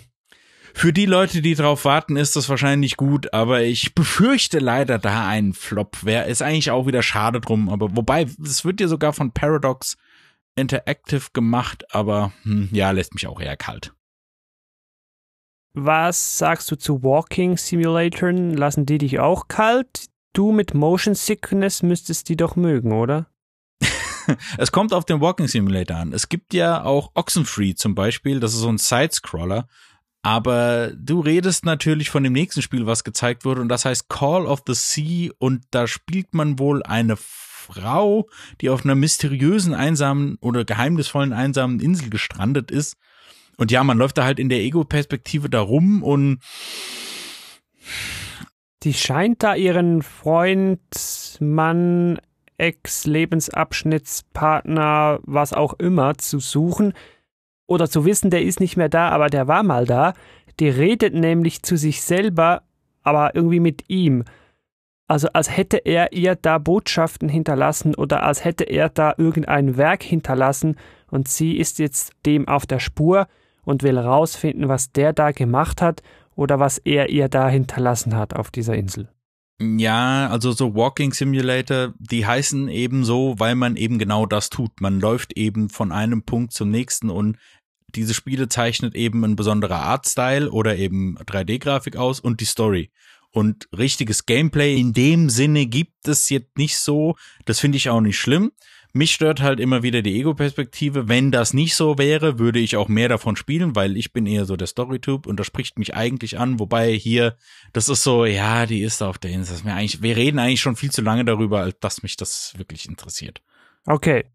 Für 0.73 0.91
die 0.91 1.05
Leute, 1.05 1.41
die 1.41 1.55
drauf 1.55 1.85
warten, 1.85 2.17
ist 2.17 2.35
das 2.35 2.49
wahrscheinlich 2.49 2.97
gut, 2.97 3.33
aber 3.33 3.61
ich 3.61 3.95
befürchte 3.95 4.59
leider 4.59 4.99
da 4.99 5.25
einen 5.25 5.53
Flop. 5.53 6.03
Wäre 6.03 6.27
ist 6.27 6.41
eigentlich 6.41 6.69
auch 6.69 6.85
wieder 6.85 7.01
schade 7.01 7.39
drum, 7.39 7.69
aber 7.69 7.95
wobei, 7.95 8.27
es 8.43 8.65
wird 8.65 8.81
ja 8.81 8.89
sogar 8.89 9.13
von 9.13 9.31
Paradox 9.31 9.95
Interactive 10.57 11.27
gemacht, 11.31 11.85
aber 11.93 12.33
hm, 12.43 12.69
ja, 12.71 12.91
lässt 12.91 13.13
mich 13.13 13.27
auch 13.27 13.39
eher 13.39 13.55
kalt. 13.55 13.93
Was 15.73 16.37
sagst 16.37 16.71
du 16.71 16.77
zu 16.77 17.03
Walking 17.03 17.57
Simulatoren? 17.57 18.55
Lassen 18.55 18.85
die 18.85 18.97
dich 18.97 19.19
auch 19.19 19.47
kalt? 19.47 20.07
Du 20.33 20.51
mit 20.51 20.73
Motion 20.73 21.15
Sickness 21.15 21.83
müsstest 21.83 22.29
die 22.29 22.37
doch 22.37 22.55
mögen, 22.55 22.91
oder? 22.91 23.27
Es 24.57 24.71
kommt 24.71 24.93
auf 24.93 25.05
den 25.05 25.21
Walking 25.21 25.47
Simulator 25.47 25.97
an. 25.97 26.13
Es 26.13 26.29
gibt 26.29 26.53
ja 26.53 26.83
auch 26.83 27.11
Oxenfree 27.13 27.75
zum 27.75 27.95
Beispiel, 27.95 28.39
das 28.39 28.53
ist 28.53 28.59
so 28.59 28.69
ein 28.69 28.77
Sidescroller. 28.77 29.67
Aber 30.21 30.91
du 30.97 31.19
redest 31.19 31.65
natürlich 31.65 32.09
von 32.09 32.23
dem 32.23 32.33
nächsten 32.33 32.63
Spiel, 32.63 32.87
was 32.87 33.03
gezeigt 33.03 33.45
wurde, 33.45 33.61
und 33.61 33.69
das 33.69 33.85
heißt 33.85 34.09
Call 34.09 34.47
of 34.47 34.63
the 34.65 34.73
Sea, 34.73 35.31
und 35.37 35.63
da 35.69 35.85
spielt 35.85 36.33
man 36.33 36.57
wohl 36.57 36.81
eine 36.81 37.15
Frau, 37.15 38.27
die 38.61 38.69
auf 38.69 38.83
einer 38.83 38.95
mysteriösen, 38.95 39.75
einsamen 39.75 40.37
oder 40.41 40.65
geheimnisvollen, 40.65 41.31
einsamen 41.31 41.79
Insel 41.79 42.09
gestrandet 42.09 42.71
ist. 42.71 42.97
Und 43.57 43.71
ja, 43.71 43.83
man 43.83 43.97
läuft 43.97 44.17
da 44.17 44.23
halt 44.25 44.39
in 44.39 44.49
der 44.49 44.59
Ego-Perspektive 44.59 45.49
da 45.49 45.61
rum 45.61 46.01
und 46.03 46.39
Die 48.83 48.93
scheint 48.93 49.43
da 49.43 49.55
ihren 49.55 50.01
Freund, 50.01 50.79
Mann, 51.39 52.19
Ex-Lebensabschnittspartner, 52.57 55.19
was 55.23 55.53
auch 55.53 55.73
immer, 55.73 56.17
zu 56.17 56.39
suchen 56.39 56.93
oder 57.67 57.89
zu 57.89 58.05
wissen, 58.05 58.29
der 58.29 58.43
ist 58.43 58.59
nicht 58.59 58.77
mehr 58.77 58.89
da, 58.89 59.09
aber 59.09 59.27
der 59.27 59.47
war 59.47 59.63
mal 59.63 59.85
da. 59.85 60.13
Die 60.59 60.69
redet 60.69 61.13
nämlich 61.13 61.63
zu 61.63 61.77
sich 61.77 62.01
selber, 62.01 62.63
aber 63.03 63.35
irgendwie 63.35 63.59
mit 63.59 63.89
ihm. 63.89 64.23
Also 65.07 65.27
als 65.33 65.55
hätte 65.55 65.77
er 65.77 66.13
ihr 66.13 66.35
da 66.35 66.57
Botschaften 66.57 67.29
hinterlassen 67.29 67.93
oder 67.93 68.23
als 68.23 68.43
hätte 68.43 68.63
er 68.63 68.89
da 68.89 69.13
irgendein 69.17 69.77
Werk 69.77 70.01
hinterlassen 70.01 70.77
und 71.11 71.27
sie 71.27 71.57
ist 71.57 71.77
jetzt 71.77 72.13
dem 72.25 72.47
auf 72.47 72.65
der 72.65 72.79
Spur 72.79 73.27
und 73.63 73.83
will 73.83 73.99
rausfinden, 73.99 74.67
was 74.67 74.91
der 74.91 75.13
da 75.13 75.31
gemacht 75.31 75.81
hat 75.81 76.01
oder 76.35 76.59
was 76.59 76.79
er 76.79 77.09
ihr 77.09 77.29
da 77.29 77.49
hinterlassen 77.49 78.15
hat 78.15 78.35
auf 78.35 78.49
dieser 78.49 78.75
Insel. 78.75 79.07
Ja, 79.59 80.27
also 80.29 80.51
so 80.51 80.75
Walking 80.75 81.13
Simulator, 81.13 81.93
die 81.97 82.25
heißen 82.25 82.67
eben 82.67 83.05
so, 83.05 83.35
weil 83.37 83.55
man 83.55 83.77
eben 83.77 83.99
genau 83.99 84.25
das 84.25 84.49
tut. 84.49 84.81
Man 84.81 84.99
läuft 84.99 85.37
eben 85.37 85.69
von 85.69 85.93
einem 85.93 86.23
Punkt 86.23 86.51
zum 86.51 86.69
nächsten 86.69 87.09
und 87.09 87.37
diese 87.95 88.13
Spiele 88.13 88.49
zeichnet 88.49 88.95
eben 88.95 89.23
ein 89.23 89.37
besonderer 89.37 89.81
Artstyle 89.81 90.51
oder 90.51 90.75
eben 90.75 91.17
3D-Grafik 91.19 91.95
aus 91.95 92.19
und 92.19 92.41
die 92.41 92.45
Story. 92.45 92.91
Und 93.31 93.69
richtiges 93.77 94.25
Gameplay 94.25 94.77
in 94.77 94.91
dem 94.91 95.29
Sinne 95.29 95.65
gibt 95.65 96.07
es 96.07 96.29
jetzt 96.29 96.57
nicht 96.57 96.77
so. 96.77 97.15
Das 97.45 97.59
finde 97.59 97.77
ich 97.77 97.89
auch 97.89 98.01
nicht 98.01 98.17
schlimm. 98.17 98.51
Mich 98.97 99.11
stört 99.11 99.41
halt 99.41 99.59
immer 99.59 99.83
wieder 99.83 100.01
die 100.01 100.17
Ego-Perspektive. 100.21 101.09
Wenn 101.09 101.29
das 101.29 101.53
nicht 101.53 101.75
so 101.75 101.97
wäre, 101.97 102.39
würde 102.39 102.59
ich 102.59 102.77
auch 102.77 102.87
mehr 102.87 103.09
davon 103.09 103.35
spielen, 103.35 103.75
weil 103.75 103.97
ich 103.97 104.13
bin 104.13 104.25
eher 104.25 104.45
so 104.45 104.55
der 104.55 104.67
Story-Typ 104.67 105.27
und 105.27 105.37
das 105.37 105.47
spricht 105.47 105.77
mich 105.77 105.95
eigentlich 105.95 106.39
an. 106.39 106.61
Wobei 106.61 106.93
hier, 106.93 107.35
das 107.73 107.89
ist 107.89 108.03
so, 108.03 108.23
ja, 108.23 108.65
die 108.65 108.79
ist 108.79 109.03
auf 109.03 109.17
der 109.17 109.31
Insel. 109.31 109.57
mir 109.65 109.73
eigentlich, 109.73 110.01
wir 110.01 110.15
reden 110.15 110.39
eigentlich 110.39 110.61
schon 110.61 110.77
viel 110.77 110.91
zu 110.91 111.01
lange 111.01 111.25
darüber, 111.25 111.59
als 111.59 111.77
dass 111.81 112.03
mich 112.03 112.15
das 112.15 112.53
wirklich 112.55 112.87
interessiert. 112.87 113.41
Okay. 113.85 114.31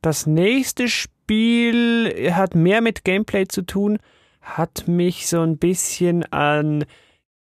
Das 0.00 0.28
nächste 0.28 0.86
Spiel 0.86 2.30
hat 2.32 2.54
mehr 2.54 2.80
mit 2.80 3.02
Gameplay 3.02 3.48
zu 3.48 3.62
tun, 3.62 3.98
hat 4.40 4.86
mich 4.86 5.26
so 5.26 5.40
ein 5.40 5.58
bisschen 5.58 6.22
an 6.32 6.84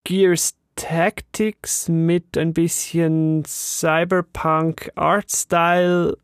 Gears 0.03 0.57
Tactics 0.75 1.89
mit 1.89 2.37
ein 2.37 2.53
bisschen 2.53 3.43
Cyberpunk 3.45 4.91
Artstyle 4.95 6.17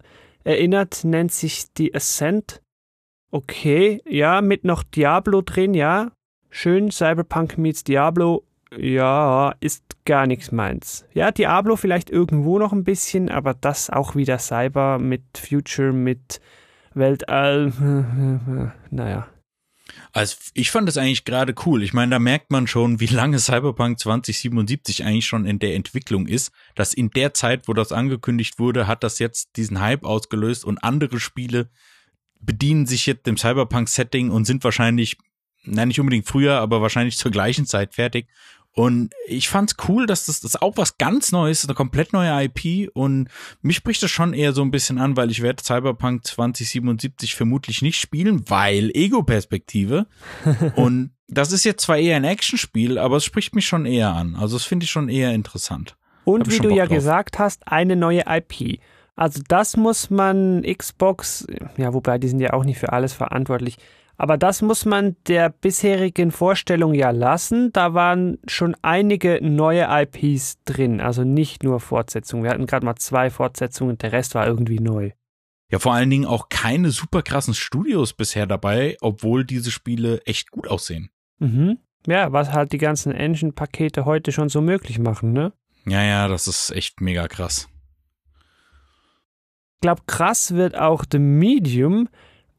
erinnert, 0.44 1.04
nennt 1.04 1.32
sich 1.32 1.72
die 1.74 1.94
Ascent. 1.96 2.62
Okay, 3.32 4.02
ja, 4.08 4.42
mit 4.42 4.66
noch 4.66 4.84
Diablo 4.84 5.42
drin, 5.42 5.74
ja. 5.74 6.12
Schön 6.50 6.92
Cyberpunk 6.92 7.58
meets 7.58 7.84
Diablo. 7.84 8.44
Ja, 8.78 9.56
ist 9.60 9.84
gar 10.06 10.28
nichts 10.28 10.52
meins. 10.52 11.06
Ja, 11.14 11.32
Diablo 11.32 11.76
vielleicht 11.76 12.10
irgendwo 12.10 12.60
noch 12.60 12.74
ein 12.74 12.84
bisschen, 12.84 13.30
aber 13.30 13.54
das 13.54 13.90
auch 13.90 14.16
wieder 14.16 14.38
Cyber 14.38 15.00
mit 15.00 15.24
Future, 15.38 15.94
mit 15.94 16.42
Weltall. 16.94 17.72
naja. 18.90 19.28
Also 20.14 20.36
ich 20.54 20.72
fand 20.72 20.88
das 20.88 20.98
eigentlich 20.98 21.24
gerade 21.24 21.56
cool. 21.66 21.84
Ich 21.84 21.94
meine, 21.94 22.12
da 22.12 22.20
merkt 22.20 22.52
man 22.52 22.68
schon, 22.68 23.00
wie 23.00 23.06
lange 23.06 23.40
Cyberpunk 23.40 24.00
2077 24.00 25.06
eigentlich 25.06 25.26
schon 25.26 25.46
in 25.46 25.60
der 25.60 25.76
Entwicklung 25.76 26.28
ist. 26.28 26.52
Dass 26.76 26.94
in 26.94 27.12
der 27.12 27.34
Zeit, 27.34 27.68
wo 27.68 27.74
das 27.74 27.92
angekündigt 27.92 28.60
wurde, 28.60 28.88
hat 28.88 29.04
das 29.04 29.20
jetzt 29.20 29.56
diesen 29.56 29.80
Hype 29.80 30.04
ausgelöst 30.04 30.66
und 30.66 30.84
andere 30.84 31.20
Spiele 31.20 31.70
bedienen 32.42 32.88
sich 32.88 33.06
jetzt 33.06 33.26
dem 33.26 33.38
Cyberpunk-Setting 33.38 34.32
und 34.32 34.46
sind 34.46 34.64
wahrscheinlich, 34.64 35.18
nein, 35.64 35.90
nicht 35.90 36.00
unbedingt 36.00 36.28
früher, 36.28 36.60
aber 36.60 36.82
wahrscheinlich 36.82 37.18
zur 37.18 37.32
gleichen 37.32 37.66
Zeit 37.66 37.94
fertig. 37.94 38.28
Und 38.74 39.14
ich 39.28 39.50
fand's 39.50 39.76
cool, 39.88 40.06
dass 40.06 40.26
das, 40.26 40.40
das 40.40 40.62
auch 40.62 40.78
was 40.78 40.98
ganz 40.98 41.34
Neues, 41.34 41.66
eine 41.66 41.74
komplett 41.74 42.14
neue 42.14 42.46
IP 42.46 42.90
und 42.94 43.28
mich 43.62 43.76
spricht 43.76 44.02
das 44.02 44.12
schon 44.12 44.34
eher 44.34 44.54
so 44.54 44.62
ein 44.62 44.72
bisschen 44.72 44.98
an, 44.98 45.18
weil 45.18 45.30
ich 45.30 45.42
werde 45.42 45.62
Cyberpunk 45.62 46.26
2077 46.26 47.36
vermutlich 47.36 47.82
nicht 47.82 48.00
spielen, 48.00 48.50
weil 48.50 48.90
Ego-Perspektive. 48.94 50.08
und 50.76 51.12
das 51.28 51.52
ist 51.52 51.66
jetzt 51.66 51.84
zwar 51.84 51.98
eher 51.98 52.16
ein 52.16 52.24
Actionspiel, 52.24 52.98
aber 52.98 53.18
es 53.18 53.26
spricht 53.26 53.56
mich 53.56 53.66
schon 53.66 53.86
eher 53.86 54.14
an. 54.14 54.36
Also 54.36 54.56
das 54.56 54.66
finde 54.66 54.86
ich 54.86 54.92
schon 54.92 55.10
eher 55.10 55.34
interessant. 55.34 55.98
Und 56.24 56.50
wie 56.50 56.60
du 56.60 56.70
ja 56.70 56.86
drauf. 56.86 56.96
gesagt 56.96 57.40
hast, 57.40 57.68
eine 57.68 57.98
neue 57.98 58.24
IP. 58.28 58.80
Also 59.16 59.42
das 59.48 59.76
muss 59.76 60.10
man 60.10 60.64
Xbox, 60.64 61.46
ja, 61.78 61.94
wobei 61.94 62.18
die 62.18 62.28
sind 62.30 62.40
ja 62.40 62.54
auch 62.54 62.64
nicht 62.64 62.80
für 62.80 62.94
alles 62.94 63.14
verantwortlich, 63.14 63.78
aber 64.18 64.38
das 64.38 64.62
muss 64.62 64.86
man 64.86 65.16
der 65.28 65.50
bisherigen 65.50 66.32
Vorstellung 66.32 66.94
ja 66.94 67.12
lassen. 67.12 67.72
Da 67.74 67.94
waren 67.94 68.38
schon 68.48 68.76
einige 68.82 69.40
neue 69.42 69.88
IPs 69.90 70.64
drin, 70.66 71.02
also 71.02 71.24
nicht 71.24 71.64
nur 71.64 71.80
Fortsetzungen. 71.80 72.44
Wir 72.44 72.52
hatten 72.52 72.68
gerade 72.68 72.86
mal 72.86 72.96
zwei 72.96 73.30
Fortsetzungen, 73.30 73.98
der 73.98 74.12
Rest 74.12 74.36
war 74.36 74.46
irgendwie 74.46 74.80
neu. 74.80 75.12
Ja, 75.72 75.80
vor 75.80 75.94
allen 75.94 76.10
Dingen 76.10 76.26
auch 76.26 76.50
keine 76.50 76.92
super 76.92 77.22
krassen 77.22 77.54
Studios 77.54 78.14
bisher 78.14 78.46
dabei, 78.46 78.98
obwohl 79.00 79.46
diese 79.46 79.72
Spiele 79.72 80.22
echt 80.26 80.52
gut 80.52 80.68
aussehen. 80.68 81.10
Mhm. 81.40 81.80
Ja, 82.08 82.34
was 82.34 82.52
halt 82.52 82.74
die 82.74 82.78
ganzen 82.78 83.14
Engine-Pakete 83.14 84.06
heute 84.06 84.32
schon 84.32 84.50
so 84.50 84.60
möglich 84.62 85.00
machen, 85.00 85.32
ne? 85.32 85.54
Ja, 85.86 86.04
ja, 86.04 86.28
das 86.28 86.48
ist 86.48 86.72
echt 86.72 87.00
mega 87.00 87.28
krass. 87.28 87.70
Ich 89.76 89.82
glaube, 89.82 90.02
krass 90.06 90.54
wird 90.54 90.78
auch 90.78 91.06
The 91.10 91.20
Medium, 91.20 92.10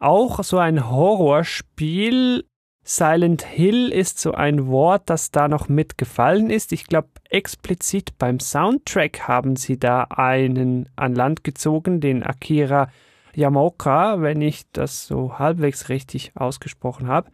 auch 0.03 0.43
so 0.43 0.59
ein 0.59 0.91
Horrorspiel. 0.91 2.45
Silent 2.85 3.43
Hill 3.43 3.93
ist 3.93 4.19
so 4.19 4.33
ein 4.33 4.67
Wort, 4.67 5.03
das 5.07 5.31
da 5.31 5.47
noch 5.47 5.69
mitgefallen 5.69 6.51
ist. 6.51 6.73
Ich 6.73 6.87
glaube, 6.87 7.09
explizit 7.31 8.19
beim 8.19 8.41
Soundtrack 8.41 9.29
haben 9.29 9.55
sie 9.55 9.79
da 9.79 10.05
einen 10.11 10.89
an 10.97 11.15
Land 11.15 11.45
gezogen, 11.45 12.01
den 12.01 12.25
Akira 12.25 12.91
Yamaoka, 13.35 14.21
wenn 14.21 14.43
ich 14.43 14.65
das 14.73 15.07
so 15.07 15.39
halbwegs 15.39 15.89
richtig 15.89 16.33
ausgesprochen 16.35 17.07
habe. 17.07 17.31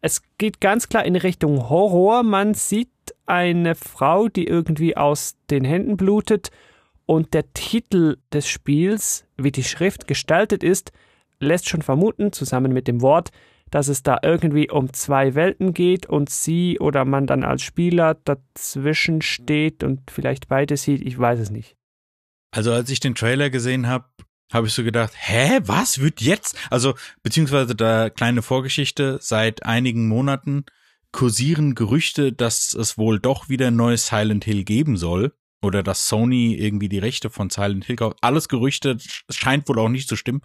Es 0.00 0.22
geht 0.38 0.60
ganz 0.60 0.88
klar 0.88 1.04
in 1.04 1.16
Richtung 1.16 1.68
Horror. 1.68 2.22
Man 2.22 2.54
sieht 2.54 2.90
eine 3.26 3.74
Frau, 3.74 4.28
die 4.28 4.46
irgendwie 4.46 4.96
aus 4.96 5.34
den 5.50 5.64
Händen 5.64 5.96
blutet 5.96 6.50
und 7.06 7.34
der 7.34 7.52
Titel 7.52 8.18
des 8.32 8.48
Spiels, 8.48 9.26
wie 9.36 9.50
die 9.50 9.64
Schrift 9.64 10.06
gestaltet 10.06 10.62
ist, 10.62 10.92
lässt 11.40 11.68
schon 11.68 11.82
vermuten, 11.82 12.32
zusammen 12.32 12.72
mit 12.72 12.88
dem 12.88 13.00
Wort, 13.02 13.30
dass 13.70 13.88
es 13.88 14.02
da 14.02 14.18
irgendwie 14.22 14.70
um 14.70 14.92
zwei 14.92 15.34
Welten 15.34 15.74
geht 15.74 16.06
und 16.06 16.30
sie 16.30 16.78
oder 16.78 17.04
man 17.04 17.26
dann 17.26 17.42
als 17.42 17.62
Spieler 17.62 18.14
dazwischen 18.24 19.22
steht 19.22 19.82
und 19.82 20.10
vielleicht 20.10 20.48
beide 20.48 20.76
sieht, 20.76 21.02
ich 21.02 21.18
weiß 21.18 21.40
es 21.40 21.50
nicht. 21.50 21.76
Also 22.52 22.72
als 22.72 22.88
ich 22.90 23.00
den 23.00 23.16
Trailer 23.16 23.50
gesehen 23.50 23.88
habe, 23.88 24.04
habe 24.52 24.68
ich 24.68 24.74
so 24.74 24.84
gedacht, 24.84 25.12
hä, 25.16 25.58
was 25.64 25.98
wird 25.98 26.20
jetzt? 26.20 26.56
Also 26.70 26.94
beziehungsweise 27.22 27.74
da 27.74 28.10
kleine 28.10 28.42
Vorgeschichte, 28.42 29.18
seit 29.20 29.64
einigen 29.64 30.06
Monaten 30.06 30.64
kursieren 31.10 31.74
Gerüchte, 31.74 32.32
dass 32.32 32.74
es 32.74 32.98
wohl 32.98 33.18
doch 33.18 33.48
wieder 33.48 33.68
ein 33.68 33.76
neues 33.76 34.06
Silent 34.06 34.44
Hill 34.44 34.64
geben 34.64 34.96
soll 34.96 35.32
oder 35.62 35.82
dass 35.82 36.08
Sony 36.08 36.54
irgendwie 36.54 36.88
die 36.88 36.98
Rechte 36.98 37.30
von 37.30 37.50
Silent 37.50 37.86
Hill 37.86 37.96
kauft. 37.96 38.18
Alles 38.20 38.48
Gerüchte, 38.48 38.98
scheint 39.30 39.68
wohl 39.68 39.78
auch 39.78 39.88
nicht 39.88 40.08
zu 40.08 40.16
stimmen. 40.16 40.42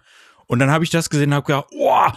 Und 0.50 0.58
dann 0.58 0.72
habe 0.72 0.82
ich 0.82 0.90
das 0.90 1.10
gesehen 1.10 1.28
und 1.28 1.34
habe 1.34 1.46
gedacht, 1.46 1.68
oh, 1.70 2.08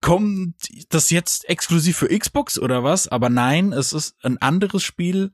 kommt 0.00 0.56
das 0.88 1.10
jetzt 1.10 1.48
exklusiv 1.48 1.96
für 1.96 2.08
Xbox 2.08 2.58
oder 2.58 2.82
was? 2.82 3.06
Aber 3.06 3.28
nein, 3.28 3.72
es 3.72 3.92
ist 3.92 4.16
ein 4.24 4.38
anderes 4.38 4.82
Spiel 4.82 5.30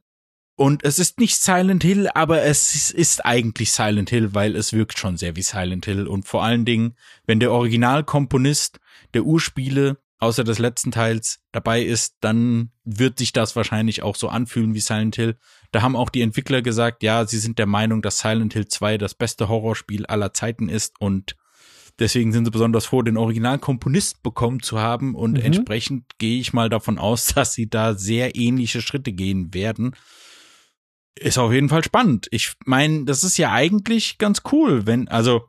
und 0.54 0.84
es 0.84 0.98
ist 0.98 1.18
nicht 1.18 1.36
Silent 1.40 1.82
Hill, 1.82 2.10
aber 2.12 2.42
es 2.42 2.90
ist 2.90 3.24
eigentlich 3.24 3.72
Silent 3.72 4.10
Hill, 4.10 4.34
weil 4.34 4.54
es 4.54 4.74
wirkt 4.74 4.98
schon 4.98 5.16
sehr 5.16 5.34
wie 5.34 5.40
Silent 5.40 5.86
Hill 5.86 6.06
und 6.06 6.28
vor 6.28 6.44
allen 6.44 6.66
Dingen, 6.66 6.94
wenn 7.24 7.40
der 7.40 7.52
Originalkomponist 7.52 8.80
der 9.14 9.24
Urspiele 9.24 9.96
außer 10.18 10.44
des 10.44 10.58
letzten 10.58 10.90
Teils 10.90 11.40
dabei 11.52 11.80
ist, 11.82 12.16
dann 12.20 12.70
wird 12.84 13.18
sich 13.18 13.32
das 13.32 13.56
wahrscheinlich 13.56 14.02
auch 14.02 14.14
so 14.14 14.28
anfühlen 14.28 14.74
wie 14.74 14.80
Silent 14.80 15.16
Hill. 15.16 15.38
Da 15.70 15.80
haben 15.80 15.96
auch 15.96 16.10
die 16.10 16.20
Entwickler 16.20 16.60
gesagt, 16.60 17.02
ja, 17.02 17.26
sie 17.26 17.38
sind 17.38 17.58
der 17.58 17.66
Meinung, 17.66 18.02
dass 18.02 18.18
Silent 18.18 18.52
Hill 18.52 18.68
2 18.68 18.98
das 18.98 19.14
beste 19.14 19.48
Horrorspiel 19.48 20.04
aller 20.04 20.34
Zeiten 20.34 20.68
ist 20.68 21.00
und 21.00 21.34
Deswegen 22.02 22.32
sind 22.32 22.44
sie 22.44 22.50
besonders 22.50 22.84
froh, 22.84 23.02
den 23.02 23.16
Originalkomponist 23.16 24.24
bekommen 24.24 24.60
zu 24.60 24.80
haben 24.80 25.14
und 25.14 25.34
mhm. 25.34 25.44
entsprechend 25.44 26.18
gehe 26.18 26.40
ich 26.40 26.52
mal 26.52 26.68
davon 26.68 26.98
aus, 26.98 27.26
dass 27.34 27.54
sie 27.54 27.70
da 27.70 27.94
sehr 27.94 28.34
ähnliche 28.34 28.82
Schritte 28.82 29.12
gehen 29.12 29.54
werden. 29.54 29.94
Ist 31.14 31.38
auf 31.38 31.52
jeden 31.52 31.68
Fall 31.68 31.84
spannend. 31.84 32.26
Ich 32.32 32.54
meine, 32.66 33.04
das 33.04 33.22
ist 33.22 33.38
ja 33.38 33.52
eigentlich 33.52 34.18
ganz 34.18 34.42
cool, 34.50 34.84
wenn, 34.84 35.06
also, 35.06 35.44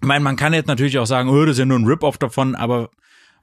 ich 0.00 0.06
meine, 0.08 0.24
man 0.24 0.34
kann 0.34 0.52
jetzt 0.52 0.66
natürlich 0.66 0.98
auch 0.98 1.06
sagen, 1.06 1.28
oh, 1.28 1.44
das 1.44 1.52
ist 1.52 1.58
ja 1.60 1.64
nur 1.64 1.78
ein 1.78 1.86
Rip-Off 1.86 2.18
davon, 2.18 2.56
aber 2.56 2.90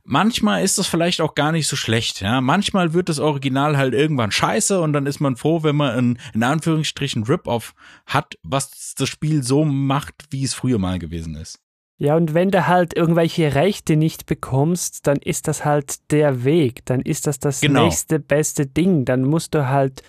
manchmal 0.04 0.62
ist 0.62 0.78
das 0.78 0.88
vielleicht 0.88 1.22
auch 1.22 1.34
gar 1.34 1.54
nicht 1.54 1.70
so 1.70 1.78
schlecht, 1.78 2.20
ja. 2.20 2.42
Manchmal 2.42 2.94
wird 2.94 3.08
das 3.08 3.20
Original 3.20 3.78
halt 3.78 3.94
irgendwann 3.94 4.32
scheiße 4.32 4.82
und 4.82 4.92
dann 4.92 5.06
ist 5.06 5.22
man 5.22 5.38
froh, 5.38 5.64
wenn 5.64 5.78
man 5.78 5.98
ein, 5.98 6.20
in 6.34 6.44
Anführungsstrichen 6.44 7.24
Rip-Off 7.24 7.76
hat, 8.06 8.38
was 8.44 8.94
das 8.98 9.08
Spiel 9.08 9.42
so 9.42 9.64
macht, 9.64 10.16
wie 10.32 10.44
es 10.44 10.54
früher 10.54 10.80
mal 10.80 11.00
gewesen 11.00 11.36
ist. 11.36 11.62
Ja, 12.02 12.16
und 12.16 12.34
wenn 12.34 12.50
du 12.50 12.66
halt 12.66 12.98
irgendwelche 12.98 13.54
Rechte 13.54 13.96
nicht 13.96 14.26
bekommst, 14.26 15.06
dann 15.06 15.18
ist 15.18 15.48
das 15.48 15.66
halt 15.66 16.10
der 16.10 16.44
Weg, 16.44 16.84
dann 16.86 17.00
ist 17.02 17.28
das 17.28 17.38
das 17.38 17.62
genau. 17.62 17.84
nächste 17.84 18.20
beste 18.20 18.66
Ding, 18.66 19.06
dann 19.06 19.22
musst 19.22 19.54
du 19.54 19.68
halt 19.68 20.02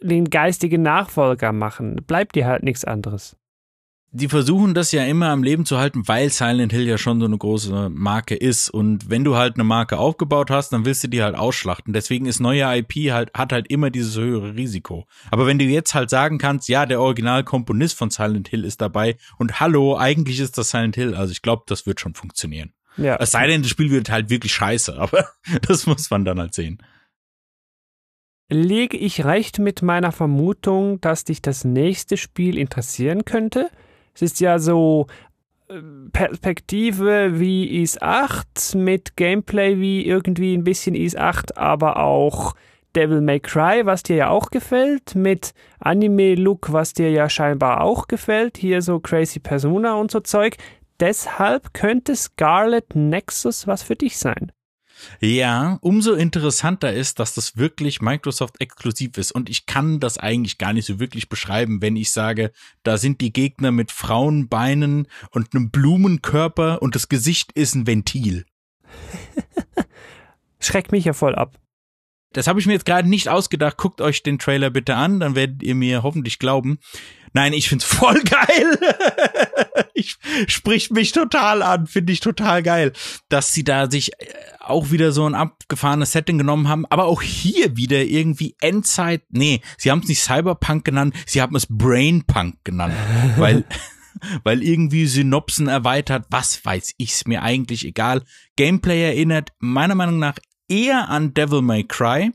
den 0.00 0.30
geistigen 0.30 0.80
Nachfolger 0.80 1.52
machen, 1.52 1.96
bleibt 2.06 2.34
dir 2.34 2.46
halt 2.46 2.62
nichts 2.62 2.86
anderes. 2.86 3.36
Die 4.14 4.28
versuchen 4.28 4.74
das 4.74 4.92
ja 4.92 5.04
immer 5.04 5.30
am 5.30 5.42
Leben 5.42 5.64
zu 5.64 5.78
halten, 5.78 6.06
weil 6.06 6.28
Silent 6.28 6.70
Hill 6.70 6.86
ja 6.86 6.98
schon 6.98 7.18
so 7.18 7.24
eine 7.24 7.38
große 7.38 7.88
Marke 7.88 8.34
ist. 8.34 8.68
Und 8.68 9.08
wenn 9.08 9.24
du 9.24 9.36
halt 9.36 9.54
eine 9.54 9.64
Marke 9.64 9.98
aufgebaut 9.98 10.50
hast, 10.50 10.70
dann 10.74 10.84
willst 10.84 11.02
du 11.02 11.08
die 11.08 11.22
halt 11.22 11.34
ausschlachten. 11.34 11.94
Deswegen 11.94 12.26
ist 12.26 12.38
neue 12.38 12.62
IP 12.76 13.10
halt, 13.10 13.32
hat 13.32 13.54
halt 13.54 13.70
immer 13.70 13.88
dieses 13.88 14.18
höhere 14.18 14.54
Risiko. 14.54 15.06
Aber 15.30 15.46
wenn 15.46 15.58
du 15.58 15.64
jetzt 15.64 15.94
halt 15.94 16.10
sagen 16.10 16.36
kannst, 16.36 16.68
ja, 16.68 16.84
der 16.84 17.00
Originalkomponist 17.00 17.96
von 17.96 18.10
Silent 18.10 18.48
Hill 18.48 18.66
ist 18.66 18.82
dabei 18.82 19.16
und 19.38 19.60
hallo, 19.60 19.96
eigentlich 19.96 20.40
ist 20.40 20.58
das 20.58 20.70
Silent 20.70 20.94
Hill, 20.94 21.14
also 21.14 21.32
ich 21.32 21.40
glaube, 21.40 21.62
das 21.66 21.86
wird 21.86 21.98
schon 21.98 22.12
funktionieren. 22.12 22.74
Ja. 22.98 23.16
Es 23.16 23.30
sei 23.30 23.46
denn, 23.46 23.62
das 23.62 23.70
Spiel 23.70 23.90
wird 23.90 24.10
halt 24.10 24.28
wirklich 24.28 24.52
scheiße, 24.52 24.98
aber 24.98 25.26
das 25.66 25.86
muss 25.86 26.10
man 26.10 26.26
dann 26.26 26.38
halt 26.38 26.52
sehen. 26.52 26.82
Lege 28.50 28.98
ich 28.98 29.24
recht 29.24 29.58
mit 29.58 29.80
meiner 29.80 30.12
Vermutung, 30.12 31.00
dass 31.00 31.24
dich 31.24 31.40
das 31.40 31.64
nächste 31.64 32.18
Spiel 32.18 32.58
interessieren 32.58 33.24
könnte? 33.24 33.70
Es 34.14 34.22
ist 34.22 34.40
ja 34.40 34.58
so 34.58 35.06
äh, 35.68 35.80
Perspektive 36.12 37.38
wie 37.40 37.82
Is 37.82 38.00
8 38.00 38.74
mit 38.74 39.16
Gameplay 39.16 39.78
wie 39.80 40.06
irgendwie 40.06 40.54
ein 40.54 40.64
bisschen 40.64 40.94
Is 40.94 41.16
8, 41.16 41.56
aber 41.56 41.98
auch 41.98 42.54
Devil 42.94 43.22
May 43.22 43.40
Cry, 43.40 43.86
was 43.86 44.02
dir 44.02 44.16
ja 44.16 44.28
auch 44.28 44.50
gefällt, 44.50 45.14
mit 45.14 45.54
Anime-Look, 45.78 46.72
was 46.72 46.92
dir 46.92 47.10
ja 47.10 47.28
scheinbar 47.30 47.80
auch 47.80 48.06
gefällt, 48.06 48.58
hier 48.58 48.82
so 48.82 49.00
Crazy 49.00 49.40
Persona 49.40 49.94
und 49.94 50.10
so 50.10 50.20
Zeug. 50.20 50.56
Deshalb 51.00 51.72
könnte 51.72 52.14
Scarlet 52.14 52.94
Nexus 52.94 53.66
was 53.66 53.82
für 53.82 53.96
dich 53.96 54.18
sein. 54.18 54.52
Ja, 55.20 55.78
umso 55.80 56.14
interessanter 56.14 56.92
ist, 56.92 57.18
dass 57.18 57.34
das 57.34 57.56
wirklich 57.56 58.00
Microsoft 58.00 58.60
exklusiv 58.60 59.16
ist. 59.18 59.32
Und 59.32 59.48
ich 59.48 59.66
kann 59.66 60.00
das 60.00 60.18
eigentlich 60.18 60.58
gar 60.58 60.72
nicht 60.72 60.86
so 60.86 61.00
wirklich 61.00 61.28
beschreiben, 61.28 61.82
wenn 61.82 61.96
ich 61.96 62.10
sage, 62.10 62.52
da 62.82 62.98
sind 62.98 63.20
die 63.20 63.32
Gegner 63.32 63.72
mit 63.72 63.92
Frauenbeinen 63.92 65.08
und 65.30 65.54
einem 65.54 65.70
Blumenkörper 65.70 66.82
und 66.82 66.94
das 66.94 67.08
Gesicht 67.08 67.52
ist 67.52 67.74
ein 67.74 67.86
Ventil. 67.86 68.44
Schreckt 70.60 70.92
mich 70.92 71.04
ja 71.04 71.12
voll 71.12 71.34
ab. 71.34 71.58
Das 72.32 72.46
habe 72.46 72.58
ich 72.60 72.66
mir 72.66 72.72
jetzt 72.72 72.86
gerade 72.86 73.08
nicht 73.08 73.28
ausgedacht. 73.28 73.76
Guckt 73.76 74.00
euch 74.00 74.22
den 74.22 74.38
Trailer 74.38 74.70
bitte 74.70 74.96
an, 74.96 75.20
dann 75.20 75.34
werdet 75.34 75.62
ihr 75.62 75.74
mir 75.74 76.02
hoffentlich 76.02 76.38
glauben. 76.38 76.78
Nein, 77.32 77.52
ich 77.52 77.68
find's 77.68 77.84
voll 77.84 78.20
geil. 78.22 78.78
Ich 80.02 80.52
spricht 80.52 80.92
mich 80.92 81.12
total 81.12 81.62
an, 81.62 81.86
finde 81.86 82.12
ich 82.12 82.20
total 82.20 82.62
geil, 82.62 82.92
dass 83.28 83.52
sie 83.52 83.64
da 83.64 83.90
sich 83.90 84.12
äh, 84.20 84.26
auch 84.60 84.90
wieder 84.90 85.12
so 85.12 85.26
ein 85.26 85.34
abgefahrenes 85.34 86.12
Setting 86.12 86.38
genommen 86.38 86.68
haben, 86.68 86.86
aber 86.86 87.04
auch 87.06 87.22
hier 87.22 87.76
wieder 87.76 88.02
irgendwie 88.04 88.54
Endzeit. 88.60 89.22
Nee, 89.30 89.60
sie 89.78 89.90
haben 89.90 90.00
es 90.00 90.08
nicht 90.08 90.22
Cyberpunk 90.22 90.84
genannt, 90.84 91.14
sie 91.26 91.40
haben 91.40 91.56
es 91.56 91.66
Brainpunk 91.68 92.56
genannt, 92.64 92.94
weil 93.36 93.64
weil 94.44 94.62
irgendwie 94.62 95.06
Synopsen 95.06 95.68
erweitert, 95.68 96.26
was 96.30 96.64
weiß 96.64 96.94
ich's 96.98 97.26
mir 97.26 97.42
eigentlich 97.42 97.84
egal. 97.84 98.22
Gameplay 98.56 99.02
erinnert 99.02 99.50
meiner 99.58 99.94
Meinung 99.94 100.18
nach 100.18 100.36
eher 100.68 101.08
an 101.08 101.34
Devil 101.34 101.62
May 101.62 101.84
Cry. 101.84 102.32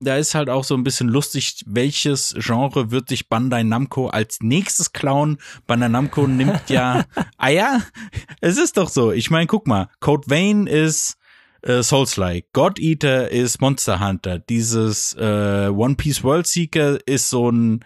Da 0.00 0.16
ist 0.16 0.34
halt 0.34 0.50
auch 0.50 0.64
so 0.64 0.74
ein 0.74 0.84
bisschen 0.84 1.08
lustig, 1.08 1.64
welches 1.66 2.34
Genre 2.38 2.90
wird 2.90 3.08
sich 3.08 3.28
Bandai 3.28 3.62
Namco 3.62 4.08
als 4.08 4.38
nächstes 4.42 4.92
klauen? 4.92 5.38
Bandai 5.66 5.88
Namco 5.88 6.26
nimmt 6.26 6.68
ja, 6.68 7.04
ah 7.38 7.48
ja, 7.48 7.82
es 8.40 8.58
ist 8.58 8.76
doch 8.76 8.90
so. 8.90 9.12
Ich 9.12 9.30
meine, 9.30 9.46
guck 9.46 9.66
mal, 9.66 9.88
Code 10.00 10.28
Vein 10.28 10.66
ist 10.66 11.16
äh, 11.62 11.82
Souls-like, 11.82 12.52
God 12.52 12.78
Eater 12.78 13.30
ist 13.30 13.60
Monster 13.60 14.00
Hunter, 14.00 14.38
dieses 14.38 15.14
äh, 15.14 15.68
One 15.68 15.94
Piece 15.96 16.22
World 16.22 16.46
Seeker 16.46 16.98
ist 17.06 17.30
so 17.30 17.50
ein 17.50 17.84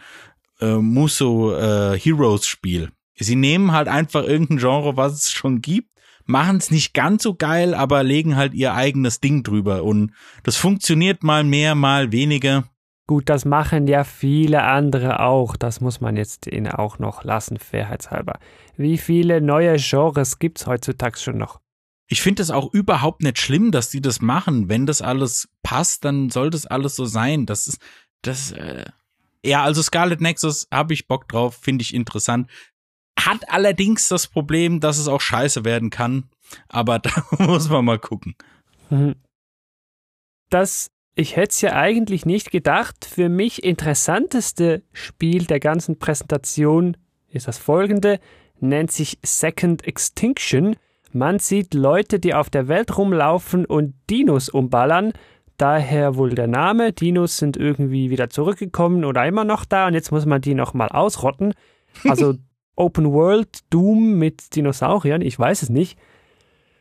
äh, 0.61 0.75
Muso 0.75 1.55
äh, 1.55 1.99
Heroes 1.99 2.47
Spiel. 2.47 2.91
Sie 3.17 3.37
nehmen 3.37 3.73
halt 3.73 3.89
einfach 3.89 4.25
irgendein 4.25 4.59
Genre, 4.59 4.97
was 4.97 5.13
es 5.13 5.31
schon 5.31 5.61
gibt 5.61 5.90
machen 6.31 6.57
es 6.57 6.71
nicht 6.71 6.95
ganz 6.95 7.23
so 7.23 7.35
geil, 7.35 7.75
aber 7.75 8.03
legen 8.03 8.37
halt 8.37 8.55
ihr 8.55 8.75
eigenes 8.75 9.21
Ding 9.21 9.43
drüber. 9.43 9.85
Und 9.85 10.13
das 10.43 10.57
funktioniert 10.57 11.23
mal 11.23 11.45
mehr, 11.45 11.75
mal 11.75 12.13
weniger. 12.13 12.65
Gut, 13.07 13.29
das 13.29 13.45
machen 13.45 13.89
ja 13.89 14.05
viele 14.05 14.63
andere 14.63 15.21
auch. 15.21 15.57
Das 15.57 15.81
muss 15.81 16.01
man 16.01 16.17
jetzt 16.17 16.47
ihnen 16.47 16.69
auch 16.69 17.01
noch 17.01 17.25
lassen, 17.25 17.59
fairheitshalber. 17.59 18.39
Wie 18.77 18.99
viele 18.99 19.41
neue 19.41 19.77
Genres 19.77 20.39
gibt's 20.39 20.67
heutzutage 20.67 21.19
schon 21.19 21.37
noch? 21.37 21.61
Ich 22.07 22.23
finde 22.23 22.43
es 22.43 22.51
auch 22.51 22.73
überhaupt 22.73 23.23
nicht 23.23 23.39
schlimm, 23.39 23.73
dass 23.73 23.91
die 23.91 24.01
das 24.01 24.21
machen. 24.21 24.69
Wenn 24.69 24.87
das 24.87 25.03
alles 25.03 25.49
passt, 25.63 26.05
dann 26.05 26.31
soll 26.31 26.51
das 26.51 26.67
alles 26.67 26.97
so 26.97 27.05
sein. 27.05 27.47
Das 27.47 27.67
ist, 27.67 27.79
das, 28.23 28.53
äh, 28.53 28.85
ja, 29.45 29.65
also 29.65 29.83
Scarlet 29.83 30.21
Nexus 30.21 30.69
habe 30.73 30.93
ich 30.93 31.09
Bock 31.09 31.29
drauf, 31.29 31.59
finde 31.61 31.83
ich 31.83 31.95
interessant. 31.95 32.49
Hat 33.27 33.51
allerdings 33.51 34.09
das 34.09 34.27
Problem, 34.27 34.81
dass 34.81 34.99
es 34.99 35.09
auch 35.09 35.21
scheiße 35.21 35.65
werden 35.65 35.91
kann. 35.91 36.25
Aber 36.69 36.99
da 37.01 37.11
muss 37.39 37.69
man 37.69 37.85
mal 37.85 37.99
gucken. 37.99 38.35
Mhm. 38.89 39.17
Das, 40.49 40.91
ich 41.15 41.37
hätte 41.37 41.51
es 41.51 41.61
ja 41.61 41.75
eigentlich 41.75 42.27
nicht 42.27 42.51
gedacht, 42.51 43.05
für 43.05 43.29
mich 43.29 43.63
interessanteste 43.63 44.83
Spiel 44.93 45.45
der 45.45 45.61
ganzen 45.61 45.99
Präsentation 45.99 46.97
ist 47.29 47.47
das 47.47 47.59
folgende, 47.59 48.19
nennt 48.59 48.91
sich 48.91 49.19
Second 49.23 49.87
Extinction. 49.87 50.77
Man 51.13 51.39
sieht 51.39 51.75
Leute, 51.75 52.19
die 52.19 52.35
auf 52.35 52.51
der 52.51 52.69
Welt 52.69 52.97
rumlaufen 52.97 53.65
und 53.65 53.95
Dinos 54.11 54.49
umballern. 54.49 55.13
Daher 55.57 56.17
wohl 56.17 56.31
der 56.31 56.47
Name. 56.47 56.93
Dinos 56.93 57.37
sind 57.37 57.57
irgendwie 57.57 58.11
wieder 58.11 58.31
zurückgekommen 58.31 59.05
oder 59.05 59.27
immer 59.27 59.45
noch 59.45 59.65
da 59.65 59.87
und 59.87 59.95
jetzt 59.95 60.11
muss 60.11 60.27
man 60.27 60.41
die 60.41 60.55
nochmal 60.55 60.89
ausrotten. 60.89 61.55
Also 62.05 62.35
Open 62.81 63.13
World 63.13 63.61
Doom 63.69 64.15
mit 64.15 64.57
Dinosauriern, 64.57 65.21
ich 65.21 65.39
weiß 65.39 65.63
es 65.63 65.69
nicht. 65.69 65.99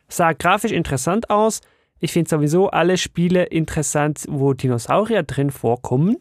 Sah 0.08 0.32
grafisch 0.32 0.72
interessant 0.72 1.28
aus. 1.28 1.60
Ich 1.98 2.12
finde 2.12 2.30
sowieso 2.30 2.70
alle 2.70 2.96
Spiele 2.96 3.44
interessant, 3.44 4.24
wo 4.28 4.54
Dinosaurier 4.54 5.22
drin 5.22 5.50
vorkommen. 5.50 6.16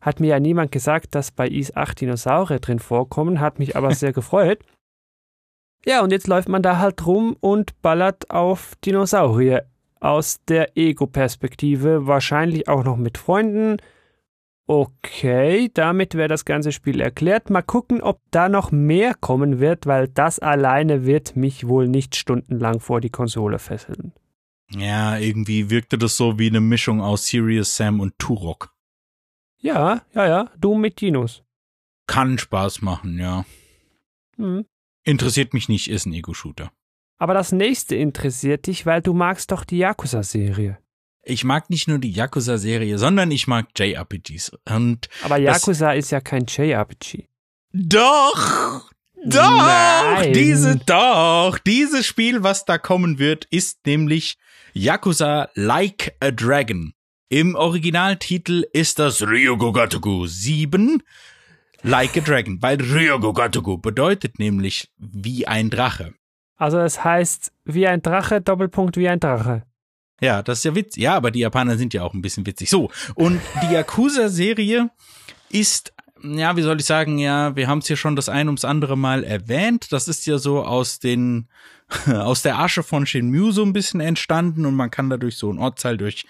Hat 0.00 0.20
mir 0.20 0.28
ja 0.28 0.40
niemand 0.40 0.70
gesagt, 0.70 1.16
dass 1.16 1.32
bei 1.32 1.48
Is 1.48 1.74
8 1.74 2.02
Dinosaurier 2.02 2.60
drin 2.60 2.78
vorkommen, 2.78 3.40
hat 3.40 3.58
mich 3.58 3.76
aber 3.76 3.92
sehr 3.94 4.12
gefreut. 4.12 4.60
Ja, 5.84 6.02
und 6.02 6.12
jetzt 6.12 6.28
läuft 6.28 6.48
man 6.48 6.62
da 6.62 6.78
halt 6.78 7.04
rum 7.04 7.36
und 7.40 7.82
ballert 7.82 8.30
auf 8.30 8.74
Dinosaurier 8.84 9.66
aus 9.98 10.38
der 10.46 10.76
Ego-Perspektive, 10.76 12.06
wahrscheinlich 12.06 12.68
auch 12.68 12.84
noch 12.84 12.96
mit 12.96 13.18
Freunden. 13.18 13.78
Okay, 14.66 15.70
damit 15.74 16.14
wäre 16.14 16.28
das 16.28 16.46
ganze 16.46 16.72
Spiel 16.72 17.00
erklärt. 17.00 17.50
Mal 17.50 17.62
gucken, 17.62 18.00
ob 18.00 18.20
da 18.30 18.48
noch 18.48 18.72
mehr 18.72 19.14
kommen 19.14 19.60
wird, 19.60 19.86
weil 19.86 20.08
das 20.08 20.38
alleine 20.38 21.04
wird 21.04 21.36
mich 21.36 21.68
wohl 21.68 21.86
nicht 21.86 22.16
stundenlang 22.16 22.80
vor 22.80 23.02
die 23.02 23.10
Konsole 23.10 23.58
fesseln. 23.58 24.14
Ja, 24.70 25.18
irgendwie 25.18 25.68
wirkte 25.68 25.98
das 25.98 26.16
so 26.16 26.38
wie 26.38 26.48
eine 26.48 26.62
Mischung 26.62 27.02
aus 27.02 27.26
Serious 27.26 27.76
Sam 27.76 28.00
und 28.00 28.18
Turok. 28.18 28.74
Ja, 29.60 30.02
ja, 30.14 30.26
ja, 30.26 30.50
du 30.58 30.74
mit 30.74 31.00
Dinos. 31.00 31.42
Kann 32.06 32.38
Spaß 32.38 32.80
machen, 32.80 33.18
ja. 33.18 33.44
Hm. 34.36 34.64
Interessiert 35.04 35.52
mich 35.52 35.68
nicht, 35.68 35.90
ist 35.90 36.06
ein 36.06 36.14
Ego-Shooter. 36.14 36.72
Aber 37.18 37.34
das 37.34 37.52
nächste 37.52 37.96
interessiert 37.96 38.66
dich, 38.66 38.86
weil 38.86 39.02
du 39.02 39.12
magst 39.12 39.52
doch 39.52 39.64
die 39.64 39.78
Yakuza-Serie 39.78 40.78
ich 41.24 41.44
mag 41.44 41.70
nicht 41.70 41.88
nur 41.88 41.98
die 41.98 42.10
Yakuza-Serie, 42.10 42.98
sondern 42.98 43.30
ich 43.30 43.46
mag 43.46 43.68
JRPGs. 43.76 44.52
Und 44.68 45.08
Aber 45.22 45.38
Yakuza 45.38 45.92
ist 45.92 46.10
ja 46.10 46.20
kein 46.20 46.46
JRPG. 46.46 47.26
Doch! 47.72 48.90
Doch! 49.26 49.56
Nein. 49.56 50.32
Diese, 50.32 50.76
doch! 50.76 51.58
Dieses 51.58 52.06
Spiel, 52.06 52.42
was 52.42 52.64
da 52.64 52.78
kommen 52.78 53.18
wird, 53.18 53.46
ist 53.46 53.86
nämlich 53.86 54.36
Yakuza 54.74 55.48
Like 55.54 56.14
a 56.20 56.30
Dragon. 56.30 56.92
Im 57.28 57.54
Originaltitel 57.54 58.64
ist 58.72 58.98
das 58.98 59.22
Ryogogatoku 59.22 60.26
7 60.26 61.02
Like 61.82 62.16
a 62.16 62.20
Dragon, 62.20 62.62
weil 62.62 62.80
Ryogogatoku 62.80 63.78
bedeutet 63.78 64.38
nämlich 64.38 64.90
wie 64.98 65.46
ein 65.46 65.70
Drache. 65.70 66.14
Also 66.56 66.78
es 66.78 67.02
heißt 67.02 67.52
wie 67.64 67.86
ein 67.86 68.02
Drache, 68.02 68.40
Doppelpunkt 68.40 68.96
wie 68.96 69.08
ein 69.08 69.20
Drache. 69.20 69.64
Ja, 70.20 70.42
das 70.42 70.58
ist 70.58 70.64
ja 70.64 70.74
witzig. 70.74 71.02
Ja, 71.02 71.14
aber 71.14 71.30
die 71.30 71.40
Japaner 71.40 71.76
sind 71.76 71.92
ja 71.94 72.02
auch 72.02 72.14
ein 72.14 72.22
bisschen 72.22 72.46
witzig. 72.46 72.70
So, 72.70 72.90
und 73.14 73.40
die 73.62 73.74
Yakuza-Serie 73.74 74.90
ist, 75.50 75.92
ja, 76.22 76.56
wie 76.56 76.62
soll 76.62 76.80
ich 76.80 76.86
sagen, 76.86 77.18
ja, 77.18 77.54
wir 77.56 77.68
haben 77.68 77.78
es 77.78 77.86
hier 77.86 77.96
schon 77.96 78.16
das 78.16 78.28
ein 78.28 78.48
ums 78.48 78.64
andere 78.64 78.96
Mal 78.96 79.24
erwähnt. 79.24 79.92
Das 79.92 80.08
ist 80.08 80.26
ja 80.26 80.38
so 80.38 80.64
aus 80.64 80.98
den, 80.98 81.48
aus 82.06 82.42
der 82.42 82.58
Asche 82.58 82.82
von 82.82 83.06
Shinmyu 83.06 83.50
so 83.50 83.62
ein 83.62 83.72
bisschen 83.72 84.00
entstanden 84.00 84.66
und 84.66 84.74
man 84.74 84.90
kann 84.90 85.10
dadurch 85.10 85.36
so 85.36 85.52
ein 85.52 85.58
Ortsteil 85.58 85.96
durch 85.96 86.26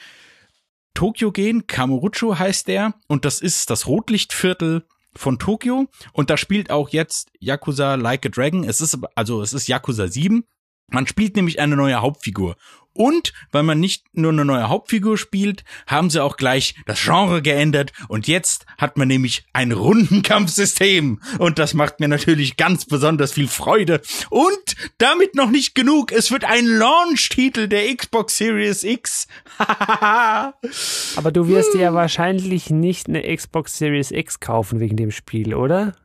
Tokio 0.95 1.33
gehen. 1.33 1.67
Kamurocho 1.67 2.39
heißt 2.39 2.69
der 2.69 2.95
und 3.09 3.25
das 3.25 3.41
ist 3.41 3.71
das 3.71 3.87
Rotlichtviertel 3.87 4.87
von 5.17 5.39
Tokio 5.39 5.87
und 6.13 6.31
da 6.31 6.37
spielt 6.37 6.71
auch 6.71 6.89
jetzt 6.89 7.31
Yakuza 7.39 7.95
Like 7.95 8.27
a 8.27 8.29
Dragon. 8.31 8.65
Es 8.65 8.81
ist 8.81 8.99
also 9.15 9.43
es 9.43 9.53
ist 9.53 9.69
Yakuza 9.69 10.09
7 10.09 10.45
Man 10.89 11.07
spielt 11.07 11.37
nämlich 11.37 11.61
eine 11.61 11.77
neue 11.77 12.01
Hauptfigur. 12.01 12.57
Und 12.95 13.33
weil 13.51 13.65
man 13.65 13.81
nicht 13.81 14.05
nur 14.13 14.31
eine 14.31 14.45
neue 14.45 14.69
Hauptfigur 14.69 15.19
spielt, 15.19 15.65
haben 15.89 16.11
sie 16.11 16.23
auch 16.23 16.37
gleich 16.37 16.77
das 16.87 17.03
Genre 17.03 17.43
geändert 17.43 17.93
und 18.07 18.29
jetzt 18.29 18.67
hat 18.79 18.97
man 18.97 19.09
nämlich 19.09 19.45
ein 19.53 19.73
Rundenkampfsystem 19.73 21.21
und 21.39 21.59
das 21.59 21.75
macht 21.75 21.99
mir 21.99 22.07
natürlich 22.07 22.57
ganz 22.57 22.85
besonders 22.85 23.33
viel 23.33 23.49
Freude. 23.49 24.01
Und 24.31 24.77
damit 24.99 25.35
noch 25.35 25.51
nicht 25.51 25.75
genug, 25.75 26.13
es 26.13 26.31
wird 26.31 26.45
ein 26.45 26.67
Launch-Titel 26.67 27.67
der 27.67 27.93
Xbox 27.97 28.39
Series 28.39 28.85
X. 28.85 29.27
Aber 29.59 31.33
du 31.33 31.49
wirst 31.49 31.75
dir 31.75 31.81
ja 31.81 31.95
wahrscheinlich 31.95 32.71
nicht 32.71 33.09
eine 33.09 33.23
Xbox 33.35 33.77
Series 33.77 34.13
X 34.13 34.39
kaufen 34.39 34.79
wegen 34.79 34.97
dem 34.97 35.11
Spiel, 35.11 35.55
oder? 35.55 35.97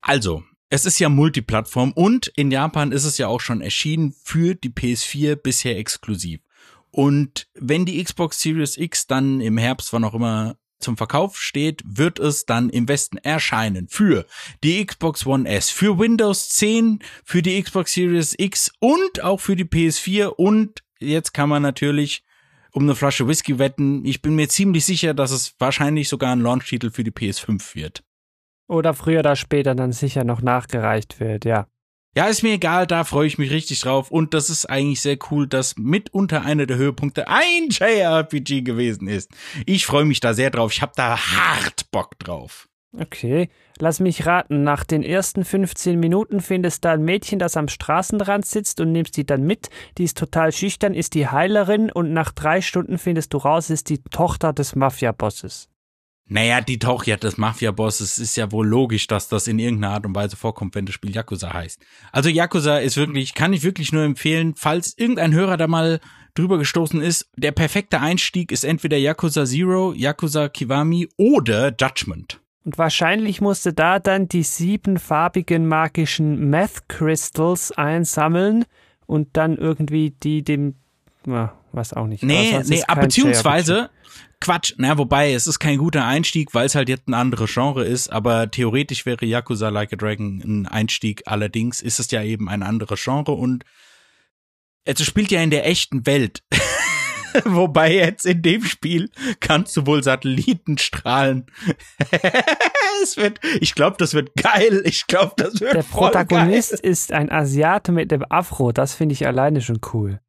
Also, 0.00 0.42
es 0.70 0.86
ist 0.86 0.98
ja 0.98 1.08
Multiplattform 1.08 1.92
und 1.92 2.28
in 2.28 2.50
Japan 2.50 2.92
ist 2.92 3.04
es 3.04 3.18
ja 3.18 3.28
auch 3.28 3.40
schon 3.40 3.60
erschienen 3.60 4.14
für 4.22 4.54
die 4.54 4.70
PS4 4.70 5.36
bisher 5.36 5.78
exklusiv. 5.78 6.40
Und 6.90 7.48
wenn 7.54 7.84
die 7.84 8.02
Xbox 8.02 8.40
Series 8.40 8.76
X 8.76 9.06
dann 9.06 9.40
im 9.40 9.58
Herbst, 9.58 9.92
wann 9.92 10.04
auch 10.04 10.14
immer 10.14 10.56
zum 10.78 10.96
Verkauf 10.96 11.38
steht, 11.38 11.82
wird 11.84 12.18
es 12.18 12.46
dann 12.46 12.70
im 12.70 12.88
Westen 12.88 13.16
erscheinen 13.18 13.88
für 13.88 14.26
die 14.62 14.84
Xbox 14.84 15.26
One 15.26 15.48
S, 15.48 15.70
für 15.70 15.98
Windows 15.98 16.50
10, 16.50 17.00
für 17.24 17.42
die 17.42 17.60
Xbox 17.60 17.94
Series 17.94 18.34
X 18.38 18.70
und 18.80 19.22
auch 19.22 19.40
für 19.40 19.56
die 19.56 19.64
PS4 19.64 20.26
und 20.26 20.84
jetzt 21.00 21.34
kann 21.34 21.48
man 21.48 21.62
natürlich 21.62 22.22
um 22.70 22.82
eine 22.82 22.94
Flasche 22.94 23.26
Whisky 23.26 23.58
wetten. 23.58 24.04
Ich 24.04 24.20
bin 24.20 24.34
mir 24.34 24.48
ziemlich 24.48 24.84
sicher, 24.84 25.14
dass 25.14 25.30
es 25.30 25.54
wahrscheinlich 25.58 26.08
sogar 26.08 26.32
ein 26.32 26.40
Launch-Titel 26.40 26.90
für 26.90 27.04
die 27.04 27.12
PS5 27.12 27.74
wird. 27.74 28.02
Oder 28.68 28.94
früher 28.94 29.20
oder 29.20 29.36
später 29.36 29.74
dann 29.74 29.92
sicher 29.92 30.24
noch 30.24 30.42
nachgereicht 30.42 31.20
wird, 31.20 31.44
ja. 31.44 31.66
Ja, 32.16 32.26
ist 32.26 32.44
mir 32.44 32.52
egal, 32.52 32.86
da 32.86 33.02
freue 33.02 33.26
ich 33.26 33.38
mich 33.38 33.50
richtig 33.50 33.80
drauf. 33.80 34.12
Und 34.12 34.34
das 34.34 34.48
ist 34.48 34.66
eigentlich 34.66 35.00
sehr 35.00 35.18
cool, 35.30 35.48
dass 35.48 35.76
mitunter 35.76 36.42
einer 36.42 36.64
der 36.64 36.76
Höhepunkte 36.76 37.26
ein 37.26 37.70
JRPG 37.70 38.62
gewesen 38.62 39.08
ist. 39.08 39.32
Ich 39.66 39.84
freue 39.84 40.04
mich 40.04 40.20
da 40.20 40.32
sehr 40.32 40.50
drauf. 40.50 40.72
Ich 40.72 40.80
habe 40.80 40.92
da 40.94 41.16
hart 41.18 41.90
Bock 41.90 42.16
drauf. 42.20 42.68
Okay, 42.96 43.48
lass 43.80 43.98
mich 43.98 44.26
raten. 44.26 44.62
Nach 44.62 44.84
den 44.84 45.02
ersten 45.02 45.44
15 45.44 45.98
Minuten 45.98 46.40
findest 46.40 46.84
du 46.84 46.90
ein 46.90 47.02
Mädchen, 47.02 47.40
das 47.40 47.56
am 47.56 47.66
Straßenrand 47.66 48.46
sitzt 48.46 48.80
und 48.80 48.92
nimmst 48.92 49.16
die 49.16 49.26
dann 49.26 49.42
mit. 49.42 49.68
Die 49.98 50.04
ist 50.04 50.16
total 50.16 50.52
schüchtern, 50.52 50.94
ist 50.94 51.14
die 51.14 51.26
Heilerin 51.26 51.90
und 51.90 52.12
nach 52.12 52.30
drei 52.30 52.60
Stunden 52.60 52.98
findest 52.98 53.34
du 53.34 53.38
raus, 53.38 53.70
ist 53.70 53.88
die 53.88 54.00
Tochter 54.04 54.52
des 54.52 54.76
Mafia-Bosses. 54.76 55.68
Naja, 56.26 56.62
die 56.62 56.78
Tochter 56.78 57.18
des 57.18 57.36
Mafia-Bosses 57.36 58.18
ist 58.18 58.36
ja 58.36 58.50
wohl 58.50 58.66
logisch, 58.66 59.06
dass 59.06 59.28
das 59.28 59.46
in 59.46 59.58
irgendeiner 59.58 59.94
Art 59.94 60.06
und 60.06 60.14
Weise 60.14 60.36
vorkommt, 60.36 60.74
wenn 60.74 60.86
das 60.86 60.94
Spiel 60.94 61.14
Yakuza 61.14 61.52
heißt. 61.52 61.80
Also 62.12 62.30
Yakuza 62.30 62.78
ist 62.78 62.96
wirklich, 62.96 63.34
kann 63.34 63.52
ich 63.52 63.62
wirklich 63.62 63.92
nur 63.92 64.04
empfehlen, 64.04 64.54
falls 64.56 64.96
irgendein 64.96 65.34
Hörer 65.34 65.58
da 65.58 65.66
mal 65.66 66.00
drüber 66.34 66.58
gestoßen 66.58 67.00
ist, 67.02 67.28
der 67.36 67.52
perfekte 67.52 68.00
Einstieg 68.00 68.52
ist 68.52 68.64
entweder 68.64 68.96
Yakuza 68.96 69.44
Zero, 69.44 69.92
Yakuza 69.92 70.48
Kiwami 70.48 71.08
oder 71.18 71.74
Judgment. 71.78 72.40
Und 72.64 72.78
wahrscheinlich 72.78 73.42
musste 73.42 73.74
da 73.74 73.98
dann 73.98 74.26
die 74.26 74.42
siebenfarbigen 74.42 75.66
magischen 75.66 76.48
Meth 76.48 76.88
Crystals 76.88 77.72
einsammeln 77.72 78.64
und 79.06 79.36
dann 79.36 79.58
irgendwie 79.58 80.10
die 80.10 80.42
dem, 80.42 80.76
na, 81.26 81.52
was 81.72 81.92
auch 81.92 82.06
nicht. 82.06 82.22
Nee, 82.22 82.58
nee, 82.64 82.82
beziehungsweise, 82.98 83.90
Quatsch, 84.40 84.74
na, 84.76 84.98
wobei, 84.98 85.32
es 85.32 85.46
ist 85.46 85.58
kein 85.58 85.78
guter 85.78 86.04
Einstieg, 86.04 86.54
weil 86.54 86.66
es 86.66 86.74
halt 86.74 86.88
jetzt 86.88 87.08
ein 87.08 87.14
anderes 87.14 87.52
Genre 87.52 87.84
ist, 87.84 88.12
aber 88.12 88.50
theoretisch 88.50 89.06
wäre 89.06 89.24
Yakuza 89.24 89.68
Like 89.68 89.92
a 89.92 89.96
Dragon 89.96 90.42
ein 90.44 90.66
Einstieg, 90.66 91.22
allerdings 91.26 91.80
ist 91.80 92.00
es 92.00 92.10
ja 92.10 92.22
eben 92.22 92.48
ein 92.48 92.62
anderes 92.62 93.02
Genre 93.02 93.32
und 93.32 93.64
es 94.84 95.02
spielt 95.02 95.30
ja 95.30 95.42
in 95.42 95.50
der 95.50 95.66
echten 95.66 96.06
Welt. 96.06 96.42
wobei 97.44 97.92
jetzt 97.92 98.26
in 98.26 98.42
dem 98.42 98.64
Spiel 98.64 99.10
kannst 99.40 99.76
du 99.76 99.86
wohl 99.86 100.02
Satelliten 100.02 100.78
strahlen. 100.78 101.46
es 103.02 103.16
wird, 103.16 103.40
ich 103.60 103.74
glaube, 103.74 103.96
das 103.98 104.14
wird 104.14 104.34
geil. 104.36 104.82
Ich 104.84 105.06
glaube, 105.06 105.32
das 105.36 105.60
wird 105.60 105.74
Der 105.74 105.82
Protagonist 105.82 106.70
geil. 106.70 106.80
ist 106.82 107.12
ein 107.12 107.30
Asiate 107.30 107.92
mit 107.92 108.10
dem 108.10 108.24
Afro. 108.28 108.72
Das 108.72 108.94
finde 108.94 109.14
ich 109.14 109.26
alleine 109.26 109.60
schon 109.60 109.80
cool. 109.92 110.20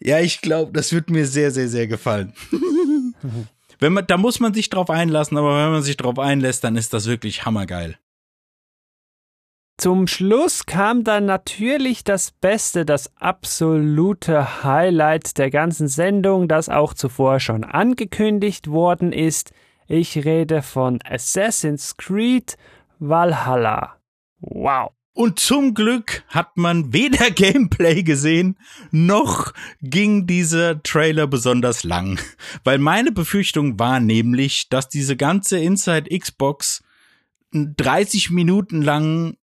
Ja, 0.00 0.20
ich 0.20 0.40
glaube, 0.40 0.72
das 0.72 0.92
wird 0.92 1.10
mir 1.10 1.26
sehr, 1.26 1.50
sehr, 1.50 1.68
sehr 1.68 1.86
gefallen. 1.86 2.32
Wenn 3.78 3.92
man, 3.92 4.06
da 4.06 4.16
muss 4.16 4.40
man 4.40 4.54
sich 4.54 4.70
drauf 4.70 4.90
einlassen, 4.90 5.36
aber 5.36 5.62
wenn 5.62 5.72
man 5.72 5.82
sich 5.82 5.96
drauf 5.96 6.18
einlässt, 6.18 6.64
dann 6.64 6.76
ist 6.76 6.92
das 6.92 7.06
wirklich 7.06 7.44
hammergeil. 7.44 7.98
Zum 9.78 10.06
Schluss 10.06 10.64
kam 10.64 11.04
dann 11.04 11.26
natürlich 11.26 12.02
das 12.02 12.30
Beste, 12.30 12.86
das 12.86 13.14
absolute 13.16 14.64
Highlight 14.64 15.36
der 15.36 15.50
ganzen 15.50 15.86
Sendung, 15.86 16.48
das 16.48 16.70
auch 16.70 16.94
zuvor 16.94 17.40
schon 17.40 17.62
angekündigt 17.62 18.70
worden 18.70 19.12
ist. 19.12 19.52
Ich 19.86 20.24
rede 20.24 20.62
von 20.62 20.98
Assassin's 21.04 21.98
Creed 21.98 22.56
Valhalla. 22.98 23.96
Wow. 24.40 24.95
Und 25.16 25.40
zum 25.40 25.72
Glück 25.72 26.24
hat 26.28 26.58
man 26.58 26.92
weder 26.92 27.30
Gameplay 27.34 28.02
gesehen, 28.02 28.58
noch 28.90 29.54
ging 29.80 30.26
dieser 30.26 30.82
Trailer 30.82 31.26
besonders 31.26 31.84
lang. 31.84 32.20
Weil 32.64 32.76
meine 32.76 33.12
Befürchtung 33.12 33.78
war 33.78 33.98
nämlich, 33.98 34.68
dass 34.68 34.90
diese 34.90 35.16
ganze 35.16 35.58
Inside 35.58 36.14
Xbox 36.18 36.82
30 37.52 38.28
Minuten 38.28 38.82
lang 38.82 39.38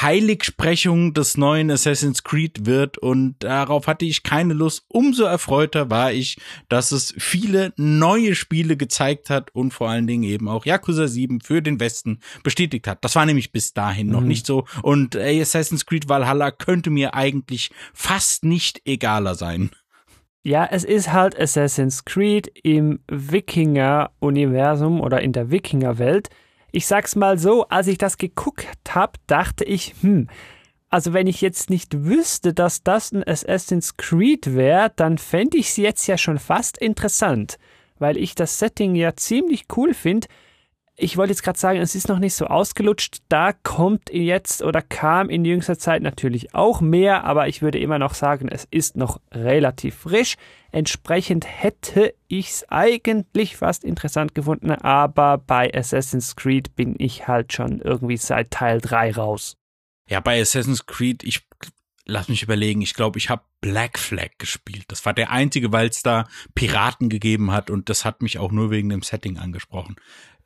Heiligsprechung 0.00 1.12
des 1.12 1.36
neuen 1.36 1.70
Assassin's 1.70 2.24
Creed 2.24 2.66
wird 2.66 2.98
und 2.98 3.36
darauf 3.40 3.86
hatte 3.86 4.04
ich 4.04 4.22
keine 4.22 4.54
Lust. 4.54 4.84
Umso 4.88 5.24
erfreuter 5.24 5.90
war 5.90 6.12
ich, 6.12 6.38
dass 6.68 6.92
es 6.92 7.14
viele 7.18 7.72
neue 7.76 8.34
Spiele 8.34 8.76
gezeigt 8.76 9.28
hat 9.28 9.54
und 9.54 9.72
vor 9.74 9.90
allen 9.90 10.06
Dingen 10.06 10.24
eben 10.24 10.48
auch 10.48 10.64
Yakuza 10.64 11.08
7 11.08 11.40
für 11.40 11.62
den 11.62 11.80
Westen 11.80 12.20
bestätigt 12.42 12.86
hat. 12.86 13.04
Das 13.04 13.14
war 13.16 13.26
nämlich 13.26 13.52
bis 13.52 13.74
dahin 13.74 14.06
mhm. 14.06 14.12
noch 14.12 14.22
nicht 14.22 14.46
so 14.46 14.64
und 14.82 15.16
Assassin's 15.16 15.84
Creed 15.84 16.08
Valhalla 16.08 16.50
könnte 16.50 16.90
mir 16.90 17.14
eigentlich 17.14 17.70
fast 17.92 18.44
nicht 18.44 18.80
egaler 18.86 19.34
sein. 19.34 19.70
Ja, 20.44 20.66
es 20.68 20.82
ist 20.82 21.12
halt 21.12 21.38
Assassin's 21.38 22.04
Creed 22.04 22.50
im 22.64 22.98
Wikinger-Universum 23.08 25.00
oder 25.00 25.20
in 25.20 25.32
der 25.32 25.52
Wikinger-Welt. 25.52 26.30
Ich 26.72 26.86
sag's 26.86 27.16
mal 27.16 27.38
so, 27.38 27.68
als 27.68 27.86
ich 27.86 27.98
das 27.98 28.16
geguckt 28.16 28.66
hab, 28.88 29.18
dachte 29.26 29.62
ich, 29.64 29.94
hm, 30.00 30.28
also 30.88 31.12
wenn 31.12 31.26
ich 31.26 31.42
jetzt 31.42 31.68
nicht 31.68 32.04
wüsste, 32.04 32.54
dass 32.54 32.82
das 32.82 33.12
ein 33.12 33.26
Assassin's 33.26 33.98
Creed 33.98 34.54
wäre, 34.54 34.90
dann 34.96 35.18
fände 35.18 35.58
ich 35.58 35.68
es 35.68 35.76
jetzt 35.76 36.06
ja 36.06 36.16
schon 36.16 36.38
fast 36.38 36.78
interessant, 36.78 37.58
weil 37.98 38.16
ich 38.16 38.34
das 38.34 38.58
Setting 38.58 38.94
ja 38.94 39.14
ziemlich 39.14 39.66
cool 39.76 39.92
finde 39.92 40.28
ich 40.96 41.16
wollte 41.16 41.32
jetzt 41.32 41.42
gerade 41.42 41.58
sagen, 41.58 41.80
es 41.80 41.94
ist 41.94 42.08
noch 42.08 42.18
nicht 42.18 42.34
so 42.34 42.46
ausgelutscht. 42.46 43.18
Da 43.28 43.52
kommt 43.52 44.12
jetzt 44.12 44.62
oder 44.62 44.82
kam 44.82 45.30
in 45.30 45.44
jüngster 45.44 45.78
Zeit 45.78 46.02
natürlich 46.02 46.54
auch 46.54 46.80
mehr, 46.80 47.24
aber 47.24 47.48
ich 47.48 47.62
würde 47.62 47.78
immer 47.78 47.98
noch 47.98 48.14
sagen, 48.14 48.48
es 48.48 48.66
ist 48.70 48.96
noch 48.96 49.20
relativ 49.32 49.94
frisch. 49.96 50.36
Entsprechend 50.70 51.46
hätte 51.46 52.14
ich 52.28 52.50
es 52.50 52.66
eigentlich 52.68 53.56
fast 53.56 53.84
interessant 53.84 54.34
gefunden, 54.34 54.70
aber 54.70 55.38
bei 55.38 55.72
Assassin's 55.74 56.36
Creed 56.36 56.76
bin 56.76 56.94
ich 56.98 57.26
halt 57.26 57.52
schon 57.52 57.80
irgendwie 57.80 58.16
seit 58.18 58.50
Teil 58.50 58.80
3 58.80 59.12
raus. 59.12 59.56
Ja, 60.08 60.20
bei 60.20 60.40
Assassin's 60.40 60.84
Creed, 60.84 61.24
ich 61.24 61.42
lass 62.04 62.28
mich 62.28 62.42
überlegen, 62.42 62.82
ich 62.82 62.94
glaube, 62.94 63.18
ich 63.18 63.30
habe 63.30 63.42
Black 63.60 63.98
Flag 63.98 64.30
gespielt. 64.38 64.84
Das 64.88 65.04
war 65.06 65.14
der 65.14 65.30
einzige, 65.30 65.72
weil 65.72 65.88
es 65.88 66.02
da 66.02 66.26
Piraten 66.54 67.08
gegeben 67.08 67.52
hat 67.52 67.70
und 67.70 67.88
das 67.88 68.04
hat 68.04 68.22
mich 68.22 68.38
auch 68.38 68.52
nur 68.52 68.70
wegen 68.70 68.88
dem 68.88 69.02
Setting 69.02 69.38
angesprochen. 69.38 69.96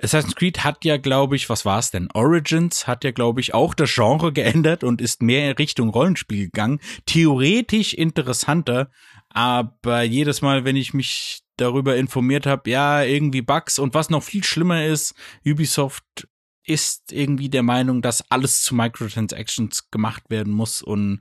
Assassin's 0.01 0.37
Creed 0.37 0.63
hat 0.65 0.85
ja, 0.85 0.99
glaube 0.99 1.37
ich, 1.37 1.49
was 1.49 1.65
war 1.65 1.79
es 1.79 1.91
denn? 1.91 2.11
Origins 2.13 2.87
hat 2.87 3.03
ja, 3.05 3.13
glaube 3.13 3.41
ich, 3.41 3.55
auch 3.55 3.73
das 3.73 3.95
Genre 3.95 4.33
geändert 4.33 4.85
und 4.85 5.01
ist 5.01 5.23
mehr 5.23 5.51
in 5.51 5.57
Richtung 5.57 5.89
Rollenspiel 5.89 6.47
gegangen. 6.47 6.81
Theoretisch 7.07 7.95
interessanter, 7.95 8.91
aber 9.31 10.03
jedes 10.03 10.43
Mal, 10.43 10.65
wenn 10.65 10.77
ich 10.77 10.93
mich 10.93 11.41
darüber 11.57 11.97
informiert 11.97 12.45
habe, 12.45 12.69
ja, 12.69 13.03
irgendwie 13.03 13.41
Bugs 13.41 13.79
und 13.79 13.95
was 13.95 14.11
noch 14.11 14.23
viel 14.23 14.45
schlimmer 14.45 14.85
ist, 14.85 15.15
Ubisoft 15.47 16.29
ist 16.67 17.13
irgendwie 17.13 17.49
der 17.49 17.63
Meinung, 17.63 18.03
dass 18.03 18.31
alles 18.31 18.63
zu 18.63 18.75
Microtransactions 18.75 19.91
gemacht 19.91 20.25
werden 20.29 20.53
muss 20.53 20.83
und 20.83 21.21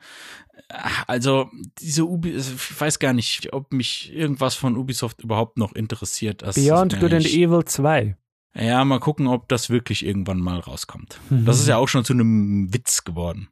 äh, 0.69 0.73
also 1.07 1.49
diese 1.79 2.05
Ubi, 2.05 2.31
ich 2.31 2.81
weiß 2.81 2.99
gar 2.99 3.13
nicht, 3.13 3.53
ob 3.53 3.71
mich 3.71 4.13
irgendwas 4.13 4.55
von 4.55 4.75
Ubisoft 4.75 5.21
überhaupt 5.21 5.57
noch 5.57 5.73
interessiert. 5.73 6.43
Beyond 6.55 6.99
Good 6.99 7.13
and 7.13 7.25
Evil 7.25 7.63
2. 7.63 8.17
Ja, 8.57 8.85
mal 8.85 8.99
gucken, 8.99 9.27
ob 9.27 9.49
das 9.49 9.69
wirklich 9.69 10.05
irgendwann 10.05 10.39
mal 10.39 10.59
rauskommt. 10.59 11.19
Mhm. 11.29 11.45
Das 11.45 11.59
ist 11.59 11.67
ja 11.67 11.77
auch 11.77 11.87
schon 11.87 12.05
zu 12.05 12.13
einem 12.13 12.73
Witz 12.73 13.03
geworden. 13.03 13.49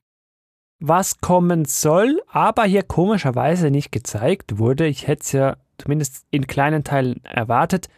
Was 0.79 1.19
kommen 1.19 1.65
soll, 1.65 2.21
aber 2.27 2.63
hier 2.63 2.84
komischerweise 2.84 3.69
nicht 3.69 3.91
gezeigt 3.91 4.58
wurde, 4.58 4.88
ich 4.88 5.08
hätte 5.08 5.21
es 5.21 5.32
ja 5.32 5.58
zumindest 5.77 6.25
in 6.29 6.48
kleinen 6.48 6.83
Teilen 6.83 7.23
erwartet, 7.23 7.89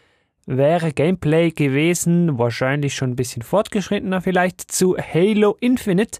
wäre 0.45 0.93
Gameplay 0.93 1.51
gewesen, 1.51 2.37
wahrscheinlich 2.37 2.95
schon 2.95 3.11
ein 3.11 3.15
bisschen 3.15 3.41
fortgeschrittener 3.41 4.21
vielleicht, 4.21 4.61
zu 4.71 4.97
Halo 4.97 5.57
Infinite, 5.59 6.19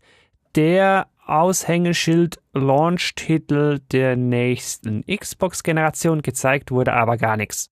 der 0.56 1.08
Aushängeschild 1.26 2.38
Launch-Titel 2.54 3.80
der 3.92 4.16
nächsten 4.16 5.04
Xbox-Generation. 5.06 6.22
Gezeigt 6.22 6.72
wurde 6.72 6.94
aber 6.94 7.18
gar 7.18 7.38
nichts. 7.38 7.70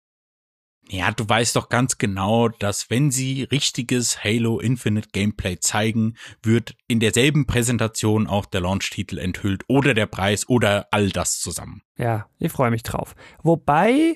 Ja, 0.90 1.12
du 1.12 1.28
weißt 1.28 1.56
doch 1.56 1.70
ganz 1.70 1.98
genau, 1.98 2.50
dass 2.50 2.90
wenn 2.90 3.10
sie 3.10 3.44
richtiges 3.44 4.24
Halo 4.24 4.60
Infinite 4.60 5.10
Gameplay 5.14 5.58
zeigen, 5.60 6.16
wird 6.42 6.76
in 6.88 7.00
derselben 7.00 7.48
Präsentation 7.48 8.28
auch 8.28 8.46
der 8.46 8.62
Launch-Titel 8.62 9.18
enthüllt 9.18 9.64
oder 9.70 9.94
der 9.94 10.08
Preis 10.08 10.48
oder 10.50 10.88
all 10.92 11.10
das 11.10 11.40
zusammen. 11.40 11.82
Ja, 11.98 12.28
ich 12.38 12.52
freue 12.52 12.70
mich 12.72 12.84
drauf. 12.84 13.16
Wobei, 13.44 14.16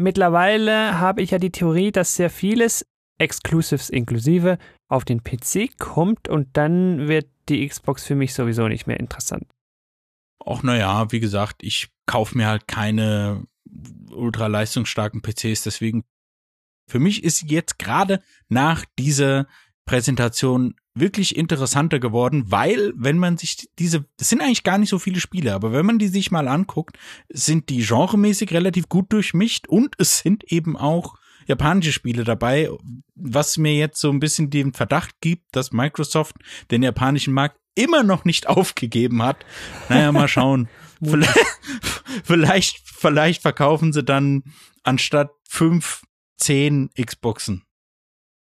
mittlerweile 0.00 0.98
habe 0.98 1.22
ich 1.22 1.30
ja 1.30 1.38
die 1.38 1.50
Theorie, 1.50 1.92
dass 1.92 2.16
sehr 2.16 2.30
vieles, 2.30 2.86
Exclusives 3.18 3.90
inklusive, 3.90 4.58
auf 4.88 5.04
den 5.04 5.22
PC 5.22 5.78
kommt 5.78 6.28
und 6.28 6.48
dann 6.56 7.06
wird 7.06 7.28
die 7.48 7.66
Xbox 7.66 8.04
für 8.04 8.14
mich 8.14 8.34
sowieso 8.34 8.66
nicht 8.66 8.86
mehr 8.86 8.98
interessant. 8.98 9.44
Ach 10.44 10.62
naja, 10.62 11.12
wie 11.12 11.20
gesagt, 11.20 11.62
ich 11.62 11.88
kaufe 12.06 12.36
mir 12.36 12.46
halt 12.46 12.66
keine 12.66 13.44
ultra 14.10 14.46
leistungsstarken 14.46 15.20
PCs. 15.22 15.62
Deswegen, 15.62 16.04
für 16.88 16.98
mich 16.98 17.22
ist 17.22 17.42
jetzt 17.42 17.78
gerade 17.78 18.22
nach 18.48 18.84
dieser 18.98 19.46
Präsentation 19.84 20.74
wirklich 20.94 21.36
interessanter 21.36 22.00
geworden, 22.00 22.44
weil 22.48 22.92
wenn 22.96 23.18
man 23.18 23.36
sich 23.36 23.68
diese, 23.78 24.04
das 24.16 24.28
sind 24.28 24.42
eigentlich 24.42 24.64
gar 24.64 24.78
nicht 24.78 24.90
so 24.90 24.98
viele 24.98 25.20
Spiele, 25.20 25.54
aber 25.54 25.72
wenn 25.72 25.86
man 25.86 25.98
die 25.98 26.08
sich 26.08 26.30
mal 26.30 26.48
anguckt, 26.48 26.98
sind 27.28 27.68
die 27.68 27.84
genremäßig 27.84 28.52
relativ 28.52 28.88
gut 28.88 29.12
durchmischt 29.12 29.68
und 29.68 29.94
es 29.98 30.18
sind 30.18 30.44
eben 30.52 30.76
auch 30.76 31.16
japanische 31.46 31.92
Spiele 31.92 32.24
dabei, 32.24 32.70
was 33.14 33.56
mir 33.56 33.74
jetzt 33.74 34.00
so 34.00 34.10
ein 34.10 34.20
bisschen 34.20 34.50
den 34.50 34.72
Verdacht 34.72 35.20
gibt, 35.20 35.54
dass 35.54 35.72
Microsoft 35.72 36.36
den 36.70 36.82
japanischen 36.82 37.34
Markt 37.34 37.58
immer 37.74 38.02
noch 38.02 38.24
nicht 38.24 38.46
aufgegeben 38.48 39.22
hat. 39.22 39.44
Naja, 39.88 40.12
mal 40.12 40.28
schauen. 40.28 40.68
vielleicht, 41.02 41.38
vielleicht, 42.24 42.80
vielleicht 42.84 43.42
verkaufen 43.42 43.92
sie 43.92 44.02
dann 44.02 44.42
anstatt 44.82 45.30
fünf, 45.48 46.02
zehn 46.36 46.90
Xboxen. 47.00 47.64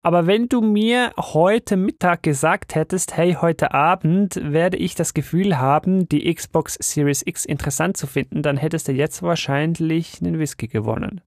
Aber 0.05 0.27
wenn 0.27 0.49
du 0.49 0.61
mir 0.61 1.13
heute 1.17 1.77
Mittag 1.77 2.25
gesagt 2.25 2.75
hättest, 2.75 3.17
hey, 3.17 3.37
heute 3.41 3.73
Abend 3.73 4.35
werde 4.43 4.77
ich 4.77 4.97
das 4.97 5.15
Gefühl 5.15 5.59
haben, 5.59 6.09
die 6.09 6.33
Xbox 6.35 6.77
Series 6.81 7.23
X 7.25 7.45
interessant 7.45 7.97
zu 7.97 8.09
finden, 8.09 8.43
dann 8.43 8.57
hättest 8.57 8.89
du 8.89 8.93
jetzt 8.93 9.23
wahrscheinlich 9.23 10.21
einen 10.21 10.41
Whisky 10.41 10.67
gewonnen. 10.67 11.21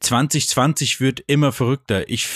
2020 0.00 1.00
wird 1.00 1.24
immer 1.26 1.50
verrückter. 1.50 2.08
Ich, 2.08 2.28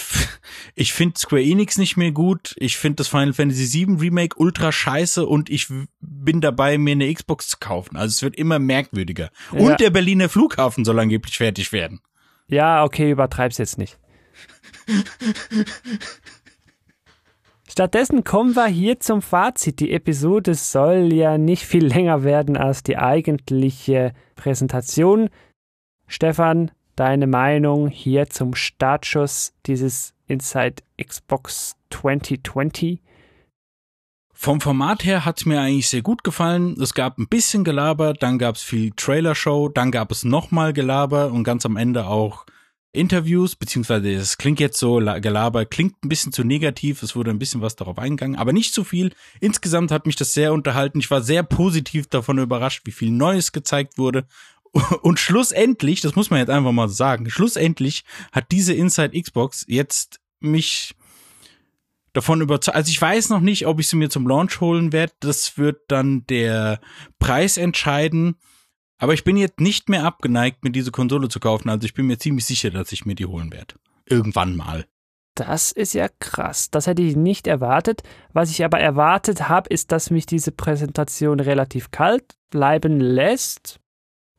ich 0.75 0.93
finde 0.93 1.19
Square 1.21 1.43
Enix 1.43 1.77
nicht 1.79 1.97
mehr 1.97 2.11
gut. 2.11 2.57
Ich 2.59 2.77
finde 2.77 2.97
das 2.97 3.09
Final 3.09 3.33
Fantasy 3.33 3.87
VII 3.87 3.97
Remake 4.01 4.37
ultra 4.39 4.73
scheiße 4.73 5.25
und 5.25 5.51
ich 5.51 5.69
bin 6.01 6.41
dabei, 6.41 6.79
mir 6.79 6.93
eine 6.93 7.13
Xbox 7.13 7.49
zu 7.49 7.59
kaufen. 7.61 7.97
Also 7.97 8.13
es 8.13 8.23
wird 8.23 8.37
immer 8.37 8.59
merkwürdiger. 8.59 9.31
Ja. 9.53 9.59
Und 9.61 9.81
der 9.81 9.91
Berliner 9.91 10.29
Flughafen 10.29 10.85
soll 10.85 10.99
angeblich 10.99 11.37
fertig 11.37 11.73
werden. 11.73 12.01
Ja, 12.49 12.83
okay, 12.83 13.11
übertreib's 13.11 13.59
jetzt 13.59 13.79
nicht. 13.79 13.99
Stattdessen 17.69 18.25
kommen 18.25 18.57
wir 18.57 18.67
hier 18.67 18.99
zum 18.99 19.23
Fazit. 19.23 19.81
Die 19.81 19.93
Episode 19.93 20.55
soll 20.55 21.13
ja 21.13 21.39
nicht 21.39 21.65
viel 21.65 21.87
länger 21.87 22.25
werden 22.25 22.57
als 22.57 22.83
die 22.83 22.97
eigentliche 22.97 24.15
Präsentation. 24.35 25.29
Stefan, 26.07 26.71
deine 26.97 27.27
Meinung 27.27 27.89
hier 27.89 28.29
zum 28.31 28.55
Startschuss 28.55 29.53
dieses 29.67 30.15
Inside 30.27 30.83
Xbox 31.01 31.77
2020? 31.91 33.01
Vom 34.33 34.61
Format 34.61 35.05
her 35.05 35.25
hat's 35.25 35.47
mir 35.47 35.61
eigentlich 35.61 35.89
sehr 35.89 36.03
gut 36.03 36.23
gefallen. 36.25 36.81
Es 36.81 36.95
gab 36.95 37.19
ein 37.19 37.29
bisschen 37.29 37.65
Gelaber, 37.65 38.15
dann 38.15 38.39
gab's 38.39 38.63
viel 38.63 38.93
Trailer-Show, 38.93 39.69
dann 39.69 39.91
gab 39.91 40.13
es 40.13 40.25
nochmal 40.25 40.73
Gelaber 40.73 41.33
und 41.33 41.45
ganz 41.45 41.67
am 41.67 41.77
Ende 41.77 42.07
auch 42.07 42.47
Interviews, 42.93 43.55
beziehungsweise 43.55 44.11
es 44.13 44.39
klingt 44.39 44.61
jetzt 44.61 44.79
so, 44.79 44.97
Gelaber 44.97 45.67
klingt 45.67 46.03
ein 46.03 46.09
bisschen 46.09 46.33
zu 46.33 46.43
negativ, 46.43 47.03
es 47.03 47.15
wurde 47.15 47.31
ein 47.31 47.39
bisschen 47.39 47.61
was 47.61 47.77
darauf 47.77 47.99
eingegangen, 47.99 48.37
aber 48.37 48.53
nicht 48.53 48.73
zu 48.73 48.83
viel. 48.83 49.13
Insgesamt 49.41 49.91
hat 49.91 50.07
mich 50.07 50.17
das 50.17 50.33
sehr 50.33 50.53
unterhalten. 50.53 50.99
Ich 50.99 51.11
war 51.11 51.23
sehr 51.23 51.43
positiv 51.43 52.07
davon 52.07 52.39
überrascht, 52.39 52.83
wie 52.85 52.93
viel 52.93 53.11
Neues 53.11 53.53
gezeigt 53.53 53.99
wurde 53.99 54.27
und 55.03 55.21
schlussendlich, 55.21 56.01
das 56.01 56.17
muss 56.17 56.31
man 56.31 56.41
jetzt 56.41 56.51
einfach 56.51 56.73
mal 56.73 56.89
sagen, 56.89 57.31
schlussendlich 57.31 58.05
hat 58.33 58.51
diese 58.53 58.73
Inside 58.73 59.21
Xbox 59.21 59.65
jetzt 59.69 60.21
mich 60.41 60.95
davon 62.13 62.41
überzeugt. 62.41 62.77
Also 62.77 62.91
ich 62.91 63.01
weiß 63.01 63.29
noch 63.29 63.41
nicht, 63.41 63.67
ob 63.67 63.81
ich 63.81 63.89
sie 63.89 63.97
mir 63.97 64.11
zum 64.11 64.27
Launch 64.27 64.61
holen 64.61 64.93
werde. 64.93 65.13
Das 65.21 65.59
wird 65.59 65.83
dann 65.89 66.27
der 66.27 66.81
Preis 67.19 67.57
entscheiden. 67.57 68.37
Aber 68.99 69.15
ich 69.15 69.25
bin 69.25 69.37
jetzt 69.37 69.61
nicht 69.61 69.89
mehr 69.89 70.05
abgeneigt, 70.05 70.65
mir 70.65 70.71
diese 70.71 70.91
Konsole 70.91 71.29
zu 71.29 71.41
kaufen. 71.41 71.69
Also 71.69 71.85
ich 71.85 71.95
bin 71.95 72.07
mir 72.07 72.19
ziemlich 72.19 72.45
sicher, 72.45 72.71
dass 72.71 72.93
ich 72.93 73.07
mir 73.07 73.15
die 73.15 73.27
holen 73.27 73.53
werde. 73.53 73.77
Irgendwann 74.07 74.57
mal. 74.57 74.87
Das 75.37 75.71
ist 75.71 75.95
ja 75.95 76.09
krass. 76.19 76.69
Das 76.71 76.89
hätte 76.89 77.03
ich 77.03 77.15
nicht 77.15 77.47
erwartet. 77.47 78.03
Was 78.33 78.51
ich 78.51 78.65
aber 78.65 78.81
erwartet 78.81 79.49
habe, 79.49 79.71
ist, 79.71 79.93
dass 79.93 80.11
mich 80.11 80.27
diese 80.27 80.51
Präsentation 80.51 81.39
relativ 81.39 81.93
kalt 81.93 82.35
bleiben 82.51 82.99
lässt. 82.99 83.79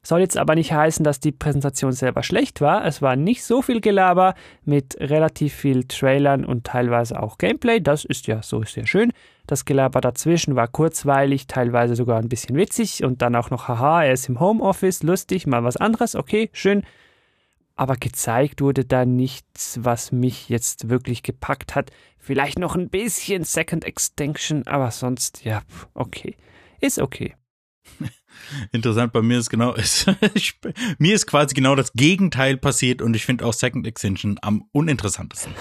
Soll 0.02 0.22
jetzt 0.22 0.38
aber 0.38 0.56
nicht 0.56 0.72
heißen, 0.72 1.04
dass 1.04 1.20
die 1.20 1.34
Präsentation 1.34 1.92
selber 1.92 2.24
schlecht 2.24 2.62
war. 2.62 2.86
Es 2.86 3.02
war 3.02 3.18
nicht 3.18 3.44
so 3.44 3.62
viel 3.62 3.82
Gelaber 3.82 4.34
mit 4.64 4.96
relativ 5.00 5.54
viel 5.54 5.84
Trailern 5.84 6.46
und 6.46 6.66
teilweise 6.66 7.22
auch 7.22 7.38
Gameplay. 7.38 7.82
Das 7.82 8.06
ist 8.06 8.26
ja 8.28 8.42
so 8.42 8.64
sehr 8.64 8.88
schön. 8.88 9.12
Das 9.46 9.66
Gelaber 9.66 10.00
dazwischen 10.00 10.56
war 10.56 10.68
kurzweilig, 10.68 11.48
teilweise 11.48 11.96
sogar 11.96 12.20
ein 12.20 12.30
bisschen 12.30 12.56
witzig 12.56 13.04
und 13.04 13.22
dann 13.22 13.36
auch 13.36 13.50
noch, 13.50 13.68
haha, 13.68 14.04
er 14.04 14.14
ist 14.14 14.30
im 14.30 14.40
Homeoffice, 14.40 15.04
lustig, 15.04 15.48
mal 15.48 15.64
was 15.64 15.76
anderes, 15.76 16.16
okay, 16.16 16.50
schön. 16.54 16.84
Aber 17.76 17.96
gezeigt 17.96 18.62
wurde 18.62 18.86
da 18.86 19.06
nichts, 19.06 19.80
was 19.82 20.12
mich 20.12 20.50
jetzt 20.50 20.90
wirklich 20.90 21.24
gepackt 21.24 21.76
hat. 21.76 21.92
Vielleicht 22.18 22.60
noch 22.60 22.76
ein 22.76 22.90
bisschen 22.90 23.44
Second 23.44 23.86
Extinction, 23.86 24.68
aber 24.68 24.92
sonst, 24.92 25.44
ja, 25.44 25.62
okay. 25.94 26.36
Ist 26.80 27.00
okay. 27.00 27.36
Interessant, 28.72 29.14
bei 29.14 29.22
mir 29.22 29.40
ist 29.40 29.50
genau, 29.50 29.74
ist, 29.76 30.08
ich, 30.34 30.60
mir 30.98 31.16
ist 31.16 31.28
quasi 31.28 31.54
genau 31.54 31.76
das 31.76 31.94
Gegenteil 31.94 32.58
passiert 32.58 33.02
und 33.02 33.16
ich 33.16 33.26
finde 33.26 33.46
auch 33.46 33.54
Second 33.54 33.88
Extension 33.88 34.38
am 34.42 34.64
uninteressantesten. 34.72 35.54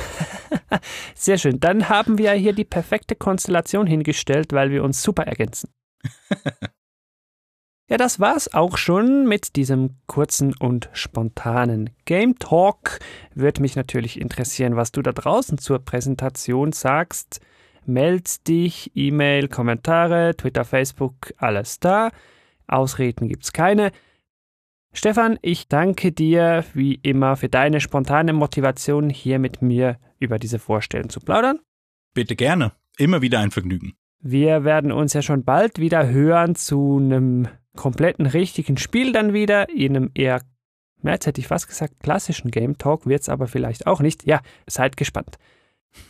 Sehr 1.15 1.39
schön. 1.39 1.61
Dann 1.61 1.89
haben 1.89 2.19
wir 2.19 2.33
hier 2.33 2.53
die 2.53 2.65
perfekte 2.65 3.15
Konstellation 3.15 3.87
hingestellt, 3.87 4.53
weil 4.53 4.71
wir 4.71 4.85
uns 4.85 5.03
super 5.03 5.25
ergänzen. 5.25 5.71
ja, 7.89 7.97
das 7.97 8.21
war's 8.21 8.53
auch 8.53 8.77
schon 8.77 9.27
mit 9.27 9.57
diesem 9.57 9.97
kurzen 10.07 10.55
und 10.55 10.89
spontanen 10.93 11.91
Game 12.05 12.39
Talk. 12.39 13.01
Würde 13.35 13.63
mich 13.63 13.77
natürlich 13.77 14.21
interessieren, 14.21 14.77
was 14.77 14.93
du 14.93 15.03
da 15.03 15.13
draußen 15.13 15.59
zur 15.59 15.79
Präsentation 15.81 16.73
sagst. 16.73 17.41
Meld 17.87 18.47
dich, 18.47 18.93
E-Mail, 18.95 19.49
Kommentare, 19.49 20.37
Twitter, 20.37 20.67
Facebook, 20.67 21.33
alles 21.39 21.81
da. 21.81 22.11
Ausreden 22.69 23.29
gibt's 23.29 23.53
keine. 23.53 23.91
Stefan, 24.93 25.39
ich 25.43 25.69
danke 25.69 26.13
dir 26.13 26.65
wie 26.75 26.95
immer 26.95 27.37
für 27.37 27.49
deine 27.49 27.81
spontane 27.81 28.33
Motivation, 28.33 29.11
hier 29.11 29.39
mit 29.39 29.63
mir 29.63 29.99
über 30.19 30.39
diese 30.39 30.59
Vorstellung 30.59 31.11
zu 31.11 31.21
plaudern. 31.21 31.61
Bitte 32.15 32.37
gerne. 32.37 32.73
Immer 32.97 33.23
wieder 33.23 33.39
ein 33.39 33.51
Vergnügen. 33.51 33.95
Wir 34.21 34.65
werden 34.65 34.91
uns 34.91 35.13
ja 35.13 35.23
schon 35.23 35.45
bald 35.45 35.79
wieder 35.79 36.09
hören 36.09 36.57
zu 36.57 36.99
einem 37.01 37.49
kompletten 37.77 38.27
richtigen 38.27 38.77
Spiel 38.77 39.13
dann 39.13 39.33
wieder, 39.33 39.69
in 39.69 39.97
einem 39.97 40.11
eher, 40.15 40.43
jetzt 41.05 41.27
hätte 41.27 41.41
ich 41.41 41.47
fast 41.47 41.69
gesagt, 41.69 42.01
klassischen 42.01 42.51
Game 42.51 42.77
Talk, 42.77 43.07
wird's 43.07 43.29
aber 43.29 43.47
vielleicht 43.47 43.87
auch 43.87 44.01
nicht. 44.01 44.27
Ja, 44.27 44.41
seid 44.67 44.97
gespannt. 44.97 45.39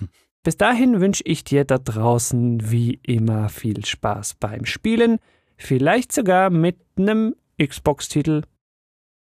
Bis 0.42 0.56
dahin 0.56 1.00
wünsche 1.00 1.24
ich 1.26 1.44
dir 1.44 1.64
da 1.64 1.76
draußen 1.76 2.70
wie 2.70 2.98
immer 3.02 3.50
viel 3.50 3.84
Spaß 3.84 4.36
beim 4.36 4.64
Spielen, 4.64 5.18
vielleicht 5.58 6.12
sogar 6.12 6.50
mit 6.50 6.78
einem 6.96 7.34
Xbox-Titel. 7.62 8.42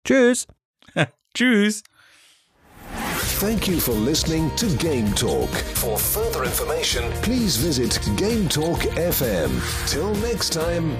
Tschüss. 0.04 0.46
Tschüss. 1.34 1.82
Thank 3.40 3.68
you 3.68 3.78
for 3.78 3.92
listening 3.92 4.50
to 4.56 4.66
Game 4.76 5.12
Talk. 5.14 5.50
For 5.74 5.98
further 5.98 6.44
information, 6.44 7.02
please 7.22 7.56
visit 7.56 8.00
Game 8.16 8.48
Talk 8.48 8.78
FM. 8.96 9.50
Till 9.86 10.14
next 10.22 10.52
time. 10.52 10.96